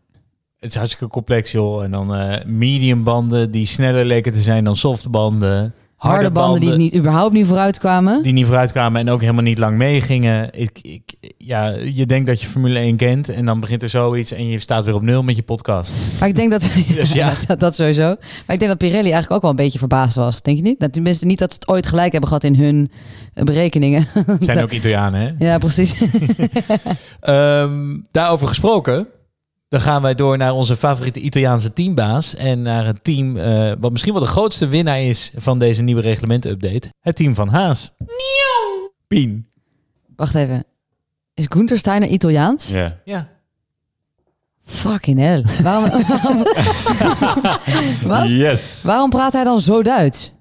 Het 0.63 0.71
is 0.71 0.78
hartstikke 0.78 1.13
complex, 1.13 1.52
joh. 1.52 1.84
En 1.84 1.91
dan 1.91 2.15
eh 2.15 2.45
medium 2.45 3.04
banden 3.04 3.52
die 3.52 3.65
sneller 3.65 4.06
leken 4.06 4.32
te 4.32 4.39
zijn 4.39 4.63
dan 4.63 4.76
soft 4.76 5.10
banden. 5.10 5.73
Harde 5.95 6.32
banden 6.32 6.60
die 6.60 6.73
niet, 6.73 6.95
überhaupt 6.95 7.34
niet 7.34 7.45
vooruit 7.45 7.80
kwamen. 7.80 8.23
die 8.23 8.34
niet 8.34 8.45
vooruit 8.45 8.71
kwamen 8.71 9.02
en 9.02 9.10
ook 9.10 9.21
helemaal 9.21 9.43
niet 9.43 9.58
lang 9.58 9.78
meegingen. 9.78 10.49
Ik, 10.52 10.80
ik, 10.82 11.13
ja, 11.38 11.67
je 11.93 12.06
denkt 12.06 12.28
dat 12.28 12.41
je 12.41 12.47
Formule 12.47 12.80
1 12.80 12.95
kent 12.95 13.30
en 13.30 13.45
dan 13.45 13.60
begint 13.60 13.84
er 13.84 13.89
zoiets 13.89 14.32
en 14.32 14.47
je 14.47 14.60
staat 14.60 14.86
weer 14.86 14.95
op 14.95 15.02
nul 15.02 15.23
met 15.23 15.36
je 15.36 15.43
podcast. 15.43 15.93
Maar 16.19 16.30
ik 16.30 16.36
denk 16.36 16.52
dat... 16.52 16.62
Dus 16.95 17.13
ja. 17.13 17.34
dat, 17.47 17.60
dat 17.60 17.76
sowieso. 17.76 18.08
Maar 18.45 18.56
ik 18.56 18.60
denk 18.60 18.67
dat 18.67 18.78
Pirelli 18.78 19.12
eigenlijk 19.12 19.32
ook 19.32 19.41
wel 19.41 19.49
een 19.49 19.56
beetje 19.56 19.80
verbaasd 19.80 20.15
was. 20.15 20.41
Denk 20.41 20.58
je 20.58 20.63
niet? 20.63 20.80
Dat, 20.80 20.93
tenminste 20.93 21.26
niet 21.26 21.39
dat 21.39 21.54
ze 21.54 21.60
het 21.60 21.69
ooit 21.69 21.88
gelijk 21.88 22.12
hebben 22.12 22.30
gehad 22.30 22.43
in 22.43 22.56
hun 22.56 22.91
eh, 23.34 23.43
berekeningen. 23.43 24.08
Zijn 24.39 24.63
ook 24.63 24.71
Italianen, 24.71 25.21
hè? 25.21 25.45
Ja, 25.45 25.58
precies. 25.58 25.93
Ehm, 27.19 27.97
daarover 28.12 28.47
gesproken, 28.47 29.08
dan 29.73 29.81
gaan 29.81 30.01
wij 30.01 30.15
door 30.15 30.38
naar 30.38 30.53
onze 30.53 30.75
favoriete 30.75 31.19
Italiaanse 31.19 31.73
teambaas. 31.73 32.36
En 32.36 32.62
naar 32.62 32.88
een 32.88 33.01
team 33.01 33.38
eh, 33.38 33.71
wat 33.79 33.91
misschien 33.91 34.13
wel 34.13 34.21
de 34.21 34.27
grootste 34.27 34.67
winnaar 34.67 35.01
is 35.01 35.31
van 35.36 35.59
deze 35.59 35.81
nieuwe 35.81 36.01
reglementen-update. 36.01 36.93
Het 36.99 37.15
team 37.15 37.36
van 37.36 37.47
Haas. 37.47 37.91
Pien. 39.07 39.47
Wacht 40.15 40.36
even. 40.36 40.63
Is 41.33 41.45
Gunther 41.49 41.77
Steiner 41.77 42.09
Italiaans? 42.09 42.69
Ja. 42.69 42.97
Ja. 43.03 43.29
Fucking 44.65 45.19
hell. 45.19 45.45
Waarom, 45.63 45.89
waarom, 46.07 46.43
Wat? 48.12 48.27
Yes. 48.27 48.81
waarom 48.83 49.09
praat 49.09 49.33
hij 49.33 49.43
dan 49.43 49.62
zo 49.62 49.83
Duits? 49.83 50.31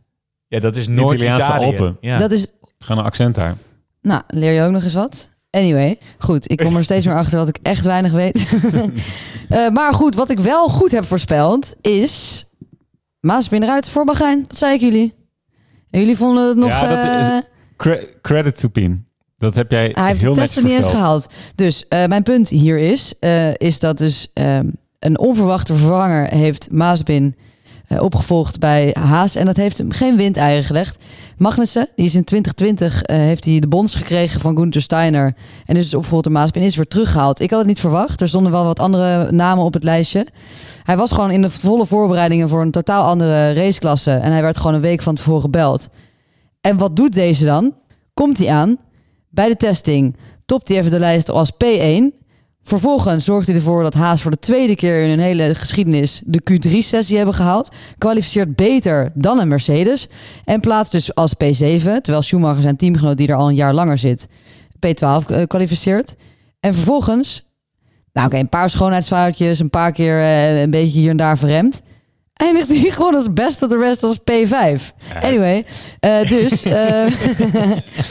Ja, 0.48 0.58
dat 0.60 0.76
is 0.76 0.86
Italiaanse 0.88 1.22
Noord-Italië. 1.22 1.64
Alpen. 1.64 1.96
Ja. 2.00 2.18
Dat 2.18 2.30
is... 2.30 2.46
Gewoon 2.78 2.98
een 3.00 3.08
accent 3.08 3.34
daar. 3.34 3.56
Nou, 4.02 4.22
leer 4.28 4.52
je 4.52 4.62
ook 4.62 4.72
nog 4.72 4.82
eens 4.82 4.94
wat. 4.94 5.30
Anyway, 5.52 5.98
goed. 6.18 6.50
Ik 6.50 6.58
kom 6.58 6.76
er 6.76 6.84
steeds 6.84 7.06
meer 7.06 7.14
achter 7.14 7.38
dat 7.38 7.48
ik 7.48 7.58
echt 7.62 7.84
weinig 7.84 8.12
weet. 8.12 8.46
Eh, 9.48 9.68
maar 9.68 9.94
goed, 9.94 10.14
wat 10.14 10.30
ik 10.30 10.40
wel 10.40 10.68
goed 10.68 10.90
heb 10.90 11.04
voorspeld 11.04 11.74
is... 11.80 12.46
Maas 13.20 13.50
eruit 13.50 13.88
voor 13.88 14.04
Bahrein. 14.04 14.44
Wat 14.48 14.58
zei 14.58 14.74
ik 14.74 14.80
jullie? 14.80 15.14
En 15.90 16.00
jullie 16.00 16.16
vonden 16.16 16.48
het 16.48 16.56
nog... 16.56 16.68
Ja, 16.68 16.80
dat 16.80 16.98
is- 16.98 17.26
eh, 17.28 17.36
Cre- 17.76 18.08
credit 18.22 18.60
to 18.60 18.68
Pien. 18.68 19.06
Dat 19.38 19.54
heb 19.54 19.70
jij 19.70 19.90
Hij 19.94 20.06
heeft 20.06 20.22
heel 20.22 20.32
de 20.34 20.40
testen 20.40 20.64
niet 20.64 20.72
eens 20.72 20.86
gehaald. 20.86 21.26
Dus 21.54 21.88
eh, 21.88 22.06
mijn 22.06 22.22
punt 22.22 22.48
hier 22.48 22.78
is, 22.78 23.14
is 23.56 23.78
dat 23.78 23.98
dus 23.98 24.30
ehm, 24.34 24.68
een 24.98 25.18
onverwachte 25.18 25.74
vervanger 25.74 26.26
heeft 26.28 26.68
eh, 26.70 27.32
opgevolgd 28.00 28.58
bij 28.58 28.96
Haas. 28.98 29.34
En 29.34 29.46
dat 29.46 29.56
heeft 29.56 29.78
hem 29.78 29.92
geen 29.92 30.16
windeieren 30.16 30.64
gelegd. 30.64 31.04
Magnussen, 31.36 31.88
die 31.96 32.04
is 32.04 32.14
in 32.14 32.24
2020, 32.24 33.02
eh, 33.02 33.16
heeft 33.16 33.44
hij 33.44 33.60
de 33.60 33.68
bons 33.68 33.94
gekregen 33.94 34.40
van 34.40 34.56
Gunther 34.56 34.82
Steiner. 34.82 35.34
En 35.66 35.76
is 35.76 35.84
dus 35.84 35.94
opgevolgd 35.94 36.24
door 36.24 36.32
Mazepin, 36.32 36.62
is 36.62 36.76
weer 36.76 36.88
teruggehaald. 36.88 37.40
Ik 37.40 37.50
had 37.50 37.58
het 37.58 37.68
niet 37.68 37.80
verwacht. 37.80 38.20
Er 38.20 38.28
stonden 38.28 38.52
wel 38.52 38.64
wat 38.64 38.80
andere 38.80 39.32
namen 39.32 39.64
op 39.64 39.74
het 39.74 39.84
lijstje. 39.84 40.26
Hij 40.82 40.96
was 40.96 41.12
gewoon 41.12 41.30
in 41.30 41.42
de 41.42 41.50
volle 41.50 41.86
voorbereidingen 41.86 42.48
voor 42.48 42.60
een 42.60 42.70
totaal 42.70 43.04
andere 43.04 43.52
raceklasse. 43.52 44.10
En 44.10 44.32
hij 44.32 44.42
werd 44.42 44.56
gewoon 44.56 44.74
een 44.74 44.80
week 44.80 45.02
van 45.02 45.14
tevoren 45.14 45.40
gebeld. 45.40 45.88
En 46.60 46.76
wat 46.76 46.96
doet 46.96 47.14
deze 47.14 47.44
dan? 47.44 47.74
Komt 48.14 48.38
hij 48.38 48.48
aan 48.48 48.76
bij 49.30 49.48
de 49.48 49.56
testing, 49.56 50.16
topt 50.46 50.68
hij 50.68 50.78
even 50.78 50.90
de 50.90 50.98
lijst 50.98 51.30
als 51.30 51.52
P1. 51.52 52.21
Vervolgens 52.62 53.24
zorgt 53.24 53.46
hij 53.46 53.56
ervoor 53.56 53.82
dat 53.82 53.94
Haas 53.94 54.22
voor 54.22 54.30
de 54.30 54.38
tweede 54.38 54.74
keer 54.74 55.02
in 55.02 55.08
hun 55.08 55.18
hele 55.18 55.54
geschiedenis 55.54 56.22
de 56.24 56.42
Q3-sessie 56.50 57.16
hebben 57.16 57.34
gehaald. 57.34 57.70
Kwalificeert 57.98 58.56
beter 58.56 59.10
dan 59.14 59.40
een 59.40 59.48
Mercedes. 59.48 60.08
En 60.44 60.60
plaatst 60.60 60.92
dus 60.92 61.14
als 61.14 61.34
P7, 61.34 61.82
terwijl 61.82 62.22
Schumacher 62.22 62.62
zijn 62.62 62.76
teamgenoot 62.76 63.16
die 63.16 63.28
er 63.28 63.34
al 63.34 63.48
een 63.48 63.54
jaar 63.54 63.74
langer 63.74 63.98
zit, 63.98 64.28
P12 64.86 65.26
eh, 65.26 65.42
kwalificeert. 65.46 66.16
En 66.60 66.74
vervolgens, 66.74 67.48
nou 68.12 68.26
oké, 68.26 68.38
een 68.38 68.48
paar 68.48 68.70
schoonheidsfoutjes, 68.70 69.58
een 69.58 69.70
paar 69.70 69.92
keer 69.92 70.20
eh, 70.20 70.60
een 70.60 70.70
beetje 70.70 70.98
hier 70.98 71.10
en 71.10 71.16
daar 71.16 71.38
verremd. 71.38 71.82
Eindigt 72.42 72.68
hij 72.68 72.90
gewoon 72.96 73.14
als 73.14 73.32
best 73.32 73.62
of 73.62 73.68
the 73.68 73.78
rest 73.78 74.02
als 74.02 74.18
P5. 74.18 74.82
Anyway, 75.20 75.64
eh, 76.00 76.28
dus... 76.28 76.62
eh, 76.64 77.06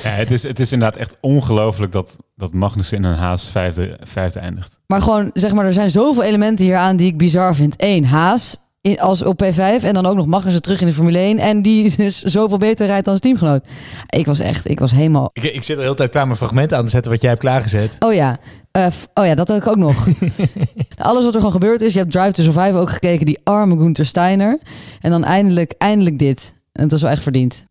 Ja, 0.04 0.10
het, 0.10 0.32
is, 0.32 0.44
het 0.44 0.60
is 0.60 0.72
inderdaad 0.72 1.00
echt 1.00 1.18
ongelooflijk 1.20 1.92
dat, 1.92 2.16
dat 2.36 2.54
Magnussen 2.54 2.98
in 2.98 3.04
een 3.04 3.16
Haas 3.16 3.48
vijfde, 3.50 3.98
vijfde 4.02 4.40
eindigt. 4.40 4.80
Maar 4.88 5.02
gewoon, 5.02 5.30
zeg 5.34 5.54
maar, 5.54 5.66
er 5.66 5.74
zijn 5.74 5.90
zoveel 5.90 6.24
elementen 6.24 6.66
hier 6.66 6.76
aan 6.76 6.96
die 6.96 7.08
ik 7.08 7.18
bizar 7.18 7.56
vind. 7.56 7.76
Eén, 7.78 8.06
Haas 8.06 8.58
in, 8.82 9.00
als 9.00 9.24
op 9.24 9.44
P5 9.44 9.84
en 9.84 9.94
dan 9.94 10.06
ook 10.06 10.16
nog 10.16 10.26
Magnussen 10.26 10.62
terug 10.62 10.82
in 10.82 10.88
de 10.88 10.94
Formule 10.94 11.18
1. 11.18 11.38
En 11.38 11.62
die 11.62 11.96
dus 11.98 12.22
zoveel 12.22 12.58
beter 12.58 12.88
rijdt 12.88 13.06
dan 13.06 13.18
zijn 13.18 13.36
teamgenoot. 13.36 13.66
Ik 14.10 14.26
was 14.26 14.40
echt, 14.40 14.70
ik 14.70 14.80
was 14.80 14.92
helemaal... 14.92 15.30
Ik, 15.34 15.44
ik 15.44 15.64
zit 15.64 15.70
er 15.70 15.76
de 15.76 15.82
hele 15.82 15.96
tijd 15.96 16.10
klaar 16.10 16.26
mijn 16.26 16.38
fragmenten 16.38 16.78
aan 16.78 16.86
te 16.86 16.92
zetten 16.92 17.12
wat 17.12 17.22
jij 17.22 17.30
hebt 17.30 17.42
klaargezet. 17.42 17.96
Oh 18.00 18.14
ja, 18.14 18.40
eh, 18.72 18.88
f- 18.88 19.08
oh 19.14 19.26
ja, 19.26 19.36
dat 19.36 19.48
had 19.48 19.58
ik 19.58 19.68
ook 19.68 19.76
nog. 19.76 20.08
Alles 20.98 21.24
wat 21.24 21.34
er 21.34 21.40
gewoon 21.40 21.52
gebeurd 21.52 21.82
is. 21.82 21.94
Je 21.94 22.00
hebt 22.00 22.12
Drive 22.12 22.32
to 22.32 22.44
Survive 22.44 22.78
ook 22.78 22.90
gekeken, 22.90 23.26
die 23.26 23.40
arme 23.44 23.78
Gunther 23.78 24.06
Steiner. 24.06 24.60
En 25.02 25.12
dan 25.12 25.24
eindelijk, 25.24 25.74
eindelijk 25.78 26.20
dit. 26.20 26.54
En 26.72 26.82
het 26.84 26.92
was 26.92 27.02
wel 27.02 27.12
echt 27.12 27.24
verdiend. 27.24 27.64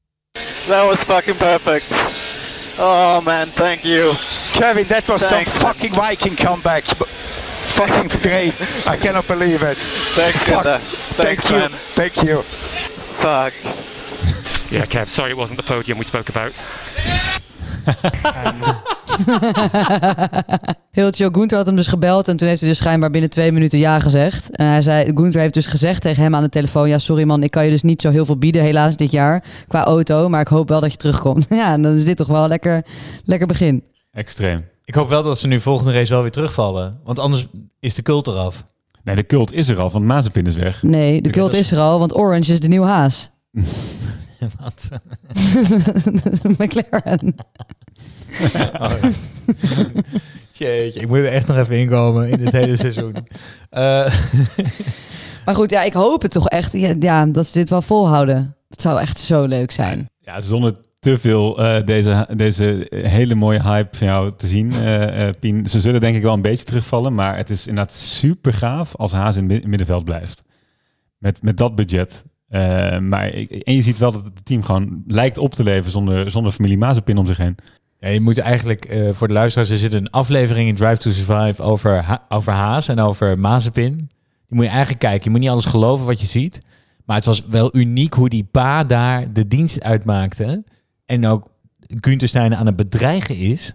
That 0.69 0.87
was 0.87 0.99
fucking 0.99 1.37
perfect. 1.37 1.85
Oh 2.79 3.21
man, 3.25 3.47
thank 3.55 3.79
you. 3.79 4.15
Kevin, 4.53 4.87
that 4.87 5.07
was 5.07 5.27
Thanks, 5.29 5.51
some 5.53 5.63
man. 5.65 5.75
fucking 5.75 5.95
Viking 6.05 6.37
comeback. 6.37 6.85
fucking 6.85 8.11
great. 8.13 8.53
I 8.95 8.97
cannot 9.01 9.27
believe 9.27 9.71
it. 9.71 9.77
Thanks, 10.15 10.43
Fuck. 10.43 10.53
Gunther. 10.63 10.79
Thank 10.81 11.27
Thanks, 11.41 11.49
you. 11.49 11.59
man. 11.59 11.71
Thank 11.95 12.13
you. 12.23 12.43
Fuck. 13.19 13.53
Yeah, 14.71 14.87
Kev, 14.87 15.09
sorry 15.09 15.31
it 15.31 15.37
wasn't 15.37 15.59
the 15.59 15.75
podium 15.75 15.99
we 15.99 16.05
spoke 16.05 16.29
about. 16.37 16.61
Heel 20.91 21.11
chill. 21.11 21.29
Gunther 21.33 21.57
had 21.57 21.67
hem 21.67 21.77
dus 21.77 21.87
gebeld 21.87 22.29
en 22.29 22.37
toen 22.37 22.49
heeft 22.49 22.61
hij 22.61 22.69
dus 22.69 22.79
schijnbaar 22.79 23.11
binnen 23.11 23.31
twee 23.31 23.53
minuten 23.53 23.79
ja 23.79 24.01
gezegd. 24.01 24.57
En 24.57 24.67
hij 24.67 24.83
zei, 24.83 25.11
Gunther 25.15 25.41
heeft 25.41 25.55
dus 25.55 25.67
gezegd 25.67 26.03
tegen 26.03 26.23
hem 26.23 26.35
aan 26.35 26.43
de 26.43 26.49
telefoon, 26.49 26.89
ja 26.89 26.99
sorry 26.99 27.25
man, 27.25 27.43
ik 27.43 27.51
kan 27.51 27.65
je 27.65 27.71
dus 27.71 27.83
niet 27.83 28.03
zo 28.03 28.11
heel 28.11 28.25
veel 28.25 28.37
bieden 28.39 28.63
helaas 28.63 28.97
dit 28.97 29.11
jaar 29.11 29.45
qua 29.69 29.85
auto, 29.85 30.29
maar 30.29 30.41
ik 30.41 30.49
hoop 30.49 30.69
wel 30.69 30.81
dat 30.81 30.91
je 30.91 30.97
terugkomt. 30.97 31.47
Ja, 31.61 31.73
en 31.73 31.83
dan 31.83 31.95
is 31.95 32.05
dit 32.05 32.17
toch 32.17 32.27
wel 32.27 32.43
een 32.43 32.49
lekker, 32.49 32.85
lekker 33.25 33.47
begin. 33.47 33.83
Extreem. 34.13 34.59
Ik 34.85 34.95
hoop 34.95 35.09
wel 35.09 35.23
dat 35.23 35.39
ze 35.39 35.47
nu 35.47 35.61
volgende 35.61 35.93
race 35.93 36.13
wel 36.13 36.23
weer 36.23 36.31
terugvallen. 36.31 37.01
Want 37.05 37.19
anders 37.19 37.47
is 37.81 37.95
de 37.95 38.03
cult 38.03 38.27
eraf. 38.27 38.65
Nee, 39.05 39.17
de 39.17 39.27
cult 39.27 39.53
is 39.53 39.69
er 39.69 39.79
al, 39.79 39.91
want 39.91 40.05
Mazepin 40.05 40.47
is 40.47 40.57
weg. 40.57 40.83
Nee, 40.83 41.23
de 41.23 41.31
cult 41.31 41.53
is- 41.53 41.59
is 41.59 41.71
er 41.73 41.79
al, 41.79 41.99
want 41.99 42.17
Orange 42.17 42.53
is 42.53 42.61
de 42.61 42.69
nieuwe 42.69 42.87
haas. 42.87 43.31
Wat? 44.61 44.89
McLaren. 46.59 47.35
Jeetje, 50.53 51.01
ik 51.01 51.09
moet 51.09 51.17
er 51.19 51.27
echt 51.27 51.47
nog 51.47 51.57
even 51.57 51.79
inkomen 51.79 52.29
in 52.29 52.37
dit 52.39 52.53
hele 52.53 52.77
seizoen. 52.77 53.15
Eh, 53.71 54.15
Maar 55.45 55.55
goed, 55.55 55.71
ja, 55.71 55.83
ik 55.83 55.93
hoop 55.93 56.23
het 56.23 56.31
toch 56.31 56.49
echt 56.49 56.73
ja, 56.73 56.95
ja, 57.01 57.27
dat 57.27 57.47
ze 57.47 57.59
dit 57.59 57.71
wel 57.71 57.83
volhouden. 57.83 58.57
Het 58.69 58.81
zou 58.83 59.01
echt 59.01 59.19
zo 59.21 59.45
leuk 59.45 59.71
zijn. 59.71 60.11
Ja, 60.19 60.41
zonder 60.41 60.77
te 60.99 61.19
veel 61.19 61.59
eh, 61.63 61.87
deze, 61.87 62.29
deze 62.37 62.87
hele 62.91 63.35
mooie 63.35 63.63
hype 63.63 63.97
van 63.97 64.07
jou 64.07 64.33
te 64.37 64.47
zien, 64.47 64.71
eh, 64.73 65.29
eh, 65.29 65.35
Pien. 65.41 65.67
Ze 65.67 65.81
zullen 65.81 66.01
denk 66.01 66.17
ik 66.17 66.23
wel 66.23 66.33
een 66.35 66.43
beetje 66.43 66.65
terugvallen, 66.65 67.15
maar 67.15 67.37
het 67.37 67.51
is 67.51 67.67
inderdaad 67.67 67.95
super 67.95 68.53
gaaf 68.55 68.97
als 68.97 69.13
Haas 69.13 69.37
in 69.37 69.43
het 69.43 69.53
mid- 69.53 69.67
middenveld 69.67 70.05
blijft. 70.05 70.43
Met, 71.19 71.43
met 71.43 71.57
dat 71.57 71.75
budget. 71.75 72.25
Eh, 72.51 72.99
maar 72.99 73.31
en 73.63 73.75
je 73.75 73.83
ziet 73.83 73.99
wel 73.99 74.13
dat 74.13 74.25
het 74.25 74.45
team 74.45 74.63
gewoon 74.63 75.03
lijkt 75.07 75.39
op 75.39 75.55
te 75.55 75.63
leven 75.63 75.91
zonder, 75.91 76.31
zonder 76.31 76.53
familie 76.53 76.79
Mazepin 76.79 77.19
om 77.19 77.27
zich 77.27 77.37
heen. 77.37 77.57
ja, 78.01 78.09
je 78.09 78.21
moet 78.21 78.39
eigenlijk 78.39 78.85
eh, 78.85 79.13
voor 79.13 79.29
de 79.29 79.35
luisteraars, 79.35 79.71
er 79.71 79.77
zit 79.77 79.93
een 79.93 80.11
aflevering 80.11 80.69
in 80.69 80.75
Drive 80.75 80.97
to 80.97 81.11
Survive 81.11 81.63
over, 81.63 82.03
Ha- 82.05 82.25
over 82.29 82.53
Haas 82.53 82.89
en 82.89 82.99
over 83.01 83.39
Mazepin. 83.39 83.97
Die 83.97 84.09
moet 84.59 84.65
je 84.65 84.71
eigenlijk 84.71 85.01
kijken. 85.01 85.25
Je 85.25 85.31
moet 85.31 85.41
niet 85.41 85.49
alles 85.49 85.65
geloven 85.65 86.07
wat 86.07 86.21
je 86.21 86.27
ziet. 86.27 86.63
Maar 87.05 87.17
het 87.17 87.25
was 87.25 87.45
wel 87.47 87.77
uniek 87.77 88.15
hoe 88.15 88.29
die 88.29 88.45
pa 88.51 88.85
daar 88.85 89.33
de 89.33 89.47
dienst 89.47 89.83
uitmaakte. 89.83 90.65
En 91.07 91.27
ook 91.27 91.49
Gunther 92.01 92.29
Steiner 92.29 92.59
aan 92.59 92.67
het 92.67 92.77
bedreigen 92.77 93.37
is. 93.37 93.75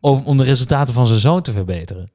Om, 0.00 0.22
om 0.24 0.36
de 0.36 0.44
resultaten 0.44 0.94
van 0.94 1.06
zijn 1.06 1.18
zoon 1.20 1.42
te 1.42 1.52
verbeteren. 1.52 2.10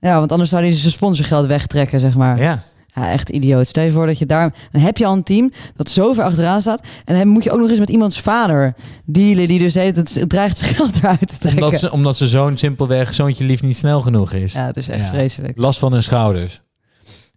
Ja, 0.00 0.18
want 0.18 0.32
anders 0.32 0.50
zou 0.50 0.62
hij 0.62 0.72
zijn 0.72 0.92
sponsorgeld 0.92 1.46
wegtrekken, 1.46 2.00
zeg 2.00 2.14
maar. 2.16 2.38
Ja. 2.38 2.62
Ja, 2.94 3.10
echt 3.10 3.28
idioot. 3.28 3.66
Stel 3.66 3.84
je 3.84 3.92
voor 3.92 4.06
dat 4.06 4.18
je 4.18 4.26
daar... 4.26 4.54
Dan 4.70 4.80
heb 4.82 4.96
je 4.96 5.06
al 5.06 5.12
een 5.12 5.22
team 5.22 5.52
dat 5.76 5.90
zo 5.90 6.12
ver 6.12 6.24
achteraan 6.24 6.60
staat. 6.60 6.80
En 7.04 7.18
dan 7.18 7.28
moet 7.28 7.44
je 7.44 7.50
ook 7.50 7.60
nog 7.60 7.70
eens 7.70 7.78
met 7.78 7.90
iemands 7.90 8.20
vader 8.20 8.74
dealen... 9.04 9.48
die 9.48 9.58
dus 9.58 9.74
het 9.74 10.24
dreigt 10.28 10.58
zijn 10.58 10.74
geld 10.74 10.96
eruit 10.96 11.28
te 11.28 11.38
trekken. 11.38 11.62
Omdat, 11.64 11.80
ze, 11.80 11.92
omdat 11.92 12.16
zijn 12.16 12.28
zoon 12.30 12.56
simpelweg 12.56 13.14
zoontje 13.14 13.44
lief 13.44 13.62
niet 13.62 13.76
snel 13.76 14.00
genoeg 14.00 14.32
is. 14.32 14.52
Ja, 14.52 14.66
het 14.66 14.76
is 14.76 14.88
echt 14.88 15.04
Ja. 15.06 15.12
vreselijk. 15.12 15.58
Last 15.58 15.78
van 15.78 15.92
hun 15.92 16.02
schouders. 16.02 16.60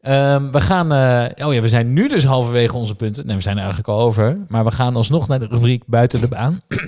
Ehm, 0.02 0.52
we 0.52 0.62
gaan... 0.62 0.92
eh, 0.92 1.46
oh 1.48 1.54
ja, 1.54 1.62
we 1.62 1.70
zijn 1.70 1.94
nu 1.94 2.08
dus 2.08 2.26
halverwege 2.26 2.76
onze 2.76 2.96
punten. 2.96 3.26
Nee, 3.26 3.36
we 3.36 3.42
zijn 3.42 3.56
er 3.56 3.62
eigenlijk 3.64 3.90
al 3.92 4.00
over. 4.00 4.38
Maar 4.48 4.64
we 4.64 4.72
gaan 4.72 4.96
alsnog 4.96 5.28
naar 5.28 5.40
de 5.40 5.48
rubriek 5.50 5.84
buiten 5.86 6.20
de 6.22 6.28
baan. 6.28 6.62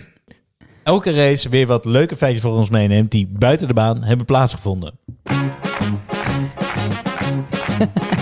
Elke 0.83 1.11
race 1.11 1.49
weer 1.49 1.67
wat 1.67 1.85
leuke 1.85 2.15
feitjes 2.15 2.41
voor 2.41 2.57
ons 2.57 2.69
meeneemt... 2.69 3.11
die 3.11 3.27
buiten 3.31 3.67
de 3.67 3.73
baan 3.73 4.03
hebben 4.03 4.25
plaatsgevonden. 4.25 4.93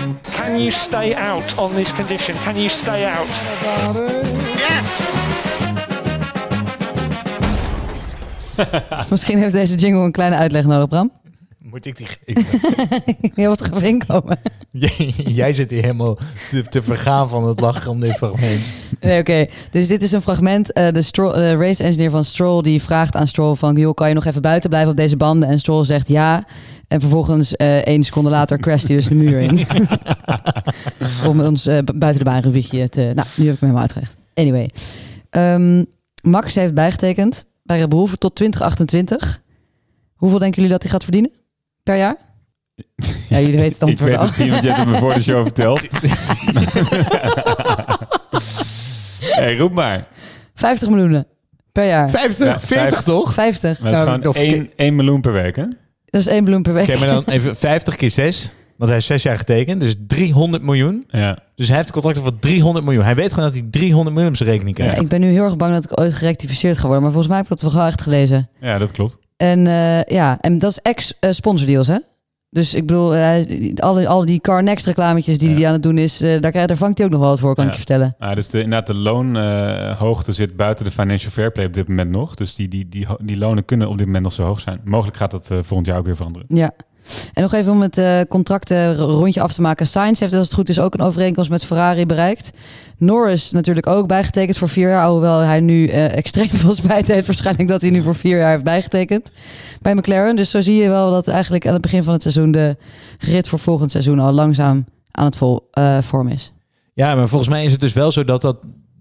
Can 0.54 0.62
you 0.62 0.70
stay 0.70 1.14
out 1.14 1.58
on 1.58 1.72
this 1.74 1.92
condition? 1.92 2.36
Can 2.44 2.54
you 2.56 2.68
stay 2.68 3.04
out? 3.04 3.26
Misschien 9.10 9.38
heeft 9.38 9.52
deze 9.52 9.74
jingle 9.74 10.04
een 10.04 10.12
kleine 10.12 10.36
uitleg 10.36 10.64
nodig, 10.64 10.88
Bram. 10.88 11.10
Moet 11.58 11.86
ik 11.86 11.96
die 11.96 12.06
geven? 12.06 12.58
Je 13.20 13.30
wilt 13.34 13.60
er 13.60 13.66
even 13.74 13.88
inkomen. 13.88 14.38
Jij- 14.70 15.12
Jij 15.26 15.52
zit 15.52 15.70
hier 15.70 15.82
helemaal 15.82 16.18
te, 16.50 16.62
te 16.62 16.82
vergaan 16.82 17.28
van 17.28 17.48
het 17.48 17.60
lachen 17.60 17.90
om 17.90 18.00
dit 18.00 18.16
fragment. 18.16 18.60
Nee, 19.00 19.20
oké. 19.20 19.46
Dus 19.70 19.88
dit 19.88 20.02
is 20.02 20.12
een 20.12 20.22
fragment. 20.22 20.72
eh, 20.72 20.92
de, 20.92 21.02
Stroll, 21.02 21.32
de 21.32 21.56
race 21.56 21.82
engineer 21.84 22.10
van 22.10 22.24
Stroll 22.24 22.62
die 22.62 22.82
vraagt 22.82 23.16
aan 23.16 23.26
Stroll 23.28 23.54
van... 23.54 23.76
joh, 23.76 23.94
kan 23.94 24.08
je 24.08 24.14
nog 24.14 24.24
even 24.24 24.42
buiten 24.42 24.68
blijven 24.70 24.90
op 24.90 24.96
deze 24.96 25.16
banden? 25.16 25.48
En 25.48 25.58
Stroll 25.58 25.84
zegt 25.84 26.08
ja. 26.08 26.44
En 26.88 27.00
vervolgens 27.00 27.56
eh 27.56 27.76
één 27.86 28.04
seconde 28.04 28.30
later 28.30 28.58
crasht 28.58 28.86
hij 28.86 28.96
dus 28.96 29.08
de 29.08 29.14
muur 29.14 29.40
in. 29.40 29.58
Om 31.28 31.40
ons 31.40 31.66
eh, 31.66 31.78
bu- 31.84 31.98
buiten 31.98 32.24
de 32.24 32.30
baan 32.30 32.42
rubriekje 32.42 32.88
te... 32.88 33.00
Nou, 33.14 33.26
nu 33.36 33.44
heb 33.46 33.54
ik 33.54 33.60
hem 33.60 33.68
helemaal 33.70 33.80
uitgelegd. 33.80 34.16
Anyway. 34.34 34.70
Ehm, 35.30 35.84
Max 36.22 36.54
heeft 36.54 36.74
bijgetekend 36.74 37.44
bij 37.62 37.78
Red 37.78 37.88
Bull 37.88 38.08
tot 38.18 38.34
2028. 38.34 39.42
Hoeveel 40.14 40.38
denken 40.38 40.56
jullie 40.56 40.72
dat 40.72 40.82
hij 40.82 40.92
gaat 40.92 41.02
verdienen 41.02 41.30
per 41.82 41.96
jaar? 41.96 42.16
Ja, 43.28 43.40
jullie 43.40 43.56
weten 43.58 43.88
het 43.88 44.00
Ik 44.00 44.00
antwoord 44.00 44.10
weet 44.10 44.18
al. 44.20 44.26
het 44.26 44.36
niet, 44.38 44.50
want 44.50 44.62
je 44.62 44.68
hebt 44.68 44.80
het 44.84 44.88
me 44.88 44.96
voor 44.98 45.14
de 45.14 45.22
show 45.22 45.42
verteld. 45.42 45.80
hey, 49.40 49.56
roep 49.56 49.72
maar. 49.72 50.06
50 50.54 50.88
miljoen 50.88 51.24
per 51.72 51.86
jaar. 51.86 52.10
50, 52.10 52.46
Ja, 52.46 52.60
40 52.60 52.88
vijf- 52.88 53.04
toch? 53.04 53.32
50. 53.34 53.80
Maar 53.80 53.92
dat 53.92 54.00
is 54.00 54.06
Nou, 54.06 54.20
gewoon 54.22 54.34
of- 54.36 54.42
1, 54.52 54.70
1 54.76 54.94
miljoen 54.96 55.20
per 55.20 55.32
week, 55.32 55.56
hè? 55.56 55.64
Dat 56.14 56.22
is 56.22 56.32
één 56.32 56.44
bloem 56.44 56.62
per 56.62 56.72
week. 56.72 56.88
Oké, 56.88 56.98
maar 56.98 57.08
dan 57.08 57.24
even 57.26 57.56
50 57.56 57.96
keer 57.96 58.10
6. 58.10 58.50
Want 58.76 58.90
hij 58.90 58.98
is 58.98 59.06
6 59.06 59.22
jaar 59.22 59.36
getekend. 59.36 59.80
Dus 59.80 59.94
300 60.06 60.62
miljoen. 60.62 61.04
Ja. 61.08 61.38
Dus 61.54 61.66
hij 61.68 61.76
heeft 61.76 61.88
een 61.88 61.94
contract 61.94 62.18
voor 62.18 62.38
300 62.38 62.84
miljoen. 62.84 63.04
Hij 63.04 63.14
weet 63.14 63.32
gewoon 63.32 63.44
dat 63.50 63.58
hij 63.58 63.68
300 63.70 64.14
miljoen 64.14 64.30
op 64.32 64.36
zijn 64.36 64.48
rekening 64.48 64.76
Ja, 64.78 64.84
krijgt. 64.84 65.02
ik 65.02 65.08
ben 65.08 65.20
nu 65.20 65.30
heel 65.30 65.44
erg 65.44 65.56
bang 65.56 65.72
dat 65.74 65.84
ik 65.84 66.00
ooit 66.00 66.14
gerectificeerd 66.14 66.76
ga 66.78 66.82
worden. 66.84 67.02
Maar 67.02 67.12
volgens 67.12 67.32
mij 67.32 67.42
heb 67.42 67.52
ik 67.52 67.60
dat 67.60 67.72
wel 67.72 67.86
echt 67.86 68.00
gelezen. 68.02 68.48
ja, 68.60 68.78
dat 68.78 68.90
klopt. 68.90 69.16
En 69.36 69.66
eh, 69.66 70.02
ja, 70.02 70.38
en 70.40 70.58
dat 70.58 70.70
is 70.70 70.78
ex-sponsordeals, 70.82 71.86
hè? 71.88 71.98
Dus 72.54 72.74
ik 72.74 72.86
bedoel, 72.86 73.14
eh, 73.14 73.74
al, 73.76 74.06
al 74.06 74.24
die 74.24 74.40
Car 74.40 74.62
Next 74.62 74.86
reclametjes 74.86 75.38
die 75.38 75.50
Ja. 75.50 75.54
hij 75.56 75.66
aan 75.66 75.72
het 75.72 75.82
doen 75.82 75.98
is, 75.98 76.20
eh, 76.20 76.40
daar, 76.40 76.52
daar 76.52 76.76
vangt 76.76 76.96
hij 76.98 77.06
ook 77.06 77.12
nog 77.12 77.20
wel 77.20 77.30
wat 77.30 77.40
voor, 77.40 77.54
kan 77.54 77.64
Ja. 77.64 77.70
ik 77.70 77.76
je 77.76 77.82
vertellen. 77.86 78.14
Ah, 78.18 78.34
dus 78.34 78.48
de, 78.48 78.62
inderdaad, 78.62 78.86
de 78.86 78.94
loonhoogte 78.94 80.32
zit 80.32 80.56
buiten 80.56 80.84
de 80.84 80.90
financial 80.90 81.30
fair 81.30 81.50
play 81.52 81.66
op 81.66 81.72
dit 81.72 81.88
moment 81.88 82.10
nog. 82.10 82.34
Dus 82.34 82.54
die, 82.54 82.68
die, 82.68 82.88
die, 82.88 83.06
die 83.22 83.36
lonen 83.36 83.64
kunnen 83.64 83.88
op 83.88 83.96
dit 83.98 84.06
moment 84.06 84.24
nog 84.24 84.32
zo 84.32 84.44
hoog 84.44 84.60
zijn. 84.60 84.80
Mogelijk 84.84 85.16
gaat 85.16 85.30
dat 85.30 85.50
eh, 85.50 85.58
volgend 85.62 85.86
jaar 85.86 85.98
ook 85.98 86.06
weer 86.06 86.16
veranderen. 86.16 86.46
Ja. 86.50 86.70
En 87.32 87.42
nog 87.42 87.52
even 87.52 87.72
om 87.72 87.82
het 87.82 87.98
eh 87.98 88.20
contracten 88.28 88.96
rondje 88.96 89.40
af 89.40 89.52
te 89.52 89.60
maken. 89.62 89.86
Sainz 89.86 90.20
heeft 90.20 90.32
als 90.32 90.46
het 90.46 90.54
goed 90.54 90.68
is 90.68 90.78
ook 90.78 90.94
een 90.94 91.00
overeenkomst 91.00 91.50
met 91.50 91.64
Ferrari 91.64 92.06
bereikt. 92.06 92.50
Norris 92.98 93.50
natuurlijk 93.50 93.86
ook 93.86 94.06
bijgetekend 94.06 94.58
voor 94.58 94.68
vier 94.68 94.88
jaar. 94.88 95.04
Alhoewel 95.04 95.38
hij 95.38 95.60
nu 95.60 95.86
eh, 95.86 96.16
extreem 96.16 96.50
veel 96.64 96.74
spijt 96.74 97.06
heeft 97.06 97.26
waarschijnlijk 97.26 97.68
dat 97.68 97.80
hij 97.80 97.90
nu 97.90 98.02
voor 98.02 98.14
vier 98.14 98.38
jaar 98.38 98.50
heeft 98.50 98.64
bijgetekend 98.64 99.30
bij 99.82 99.94
McLaren. 99.94 100.36
Dus 100.36 100.50
zo 100.50 100.60
zie 100.60 100.76
je 100.82 100.88
wel 100.88 101.10
dat 101.10 101.28
eigenlijk 101.28 101.66
aan 101.66 101.72
het 101.72 101.82
begin 101.82 102.02
van 102.04 102.12
het 102.12 102.22
seizoen 102.22 102.50
de 102.52 102.76
rit 103.18 103.48
voor 103.48 103.58
volgend 103.58 103.90
seizoen 103.90 104.18
al 104.18 104.32
langzaam 104.32 104.84
aan 105.10 105.24
het 105.24 105.36
vol, 105.36 105.68
eh, 105.70 105.98
vorm 106.00 106.28
is. 106.28 106.52
Ja, 106.94 107.14
maar 107.14 107.28
volgens 107.28 107.50
mij 107.50 107.64
is 107.64 107.72
het 107.72 107.80
dus 107.80 107.92
wel 107.92 108.12
zo 108.12 108.24
dat 108.24 108.42
dat 108.42 108.56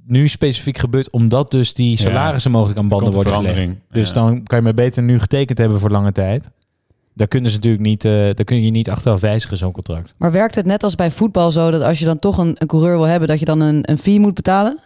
nu 0.08 0.28
specifiek 0.28 0.78
gebeurt, 0.78 1.12
omdat 1.12 1.52
dus 1.52 1.74
die 1.74 1.98
salarissen 1.98 2.52
mogelijk 2.52 2.80
aan 2.80 2.88
banden 2.88 3.14
worden 3.14 3.34
gelegd. 3.34 3.74
Dus 3.92 4.08
Ja. 4.08 4.14
dan 4.14 4.44
kan 4.44 4.58
je 4.58 4.64
maar 4.64 4.74
beter 4.74 5.04
nu 5.04 5.20
getekend 5.20 5.58
hebben 5.58 5.80
voor 5.80 5.90
lange 5.90 6.12
tijd. 6.12 6.50
Daar 7.16 7.28
kunnen 7.28 7.50
ze 7.50 7.56
natuurlijk 7.56 7.84
niet, 7.84 8.06
eh 8.06 8.12
daar 8.12 8.44
kun 8.46 8.62
je 8.64 8.72
niet 8.72 8.90
achteraf 8.90 9.22
wijzigen, 9.22 9.58
zo'n 9.58 9.72
contract. 9.72 10.14
Maar 10.18 10.32
werkt 10.32 10.56
het 10.56 10.66
net 10.66 10.84
als 10.84 10.96
bij 10.96 11.12
voetbal 11.12 11.52
zo 11.52 11.72
dat 11.72 11.82
als 11.82 12.00
je 12.00 12.06
dan 12.06 12.20
toch 12.20 12.38
een, 12.38 12.56
een 12.60 12.68
coureur 12.68 12.96
wil 12.98 13.08
hebben, 13.08 13.28
dat 13.28 13.40
je 13.40 13.46
dan 13.46 13.60
een, 13.60 13.80
een 13.82 13.98
fee 13.98 14.20
moet 14.20 14.34
betalen? 14.34 14.80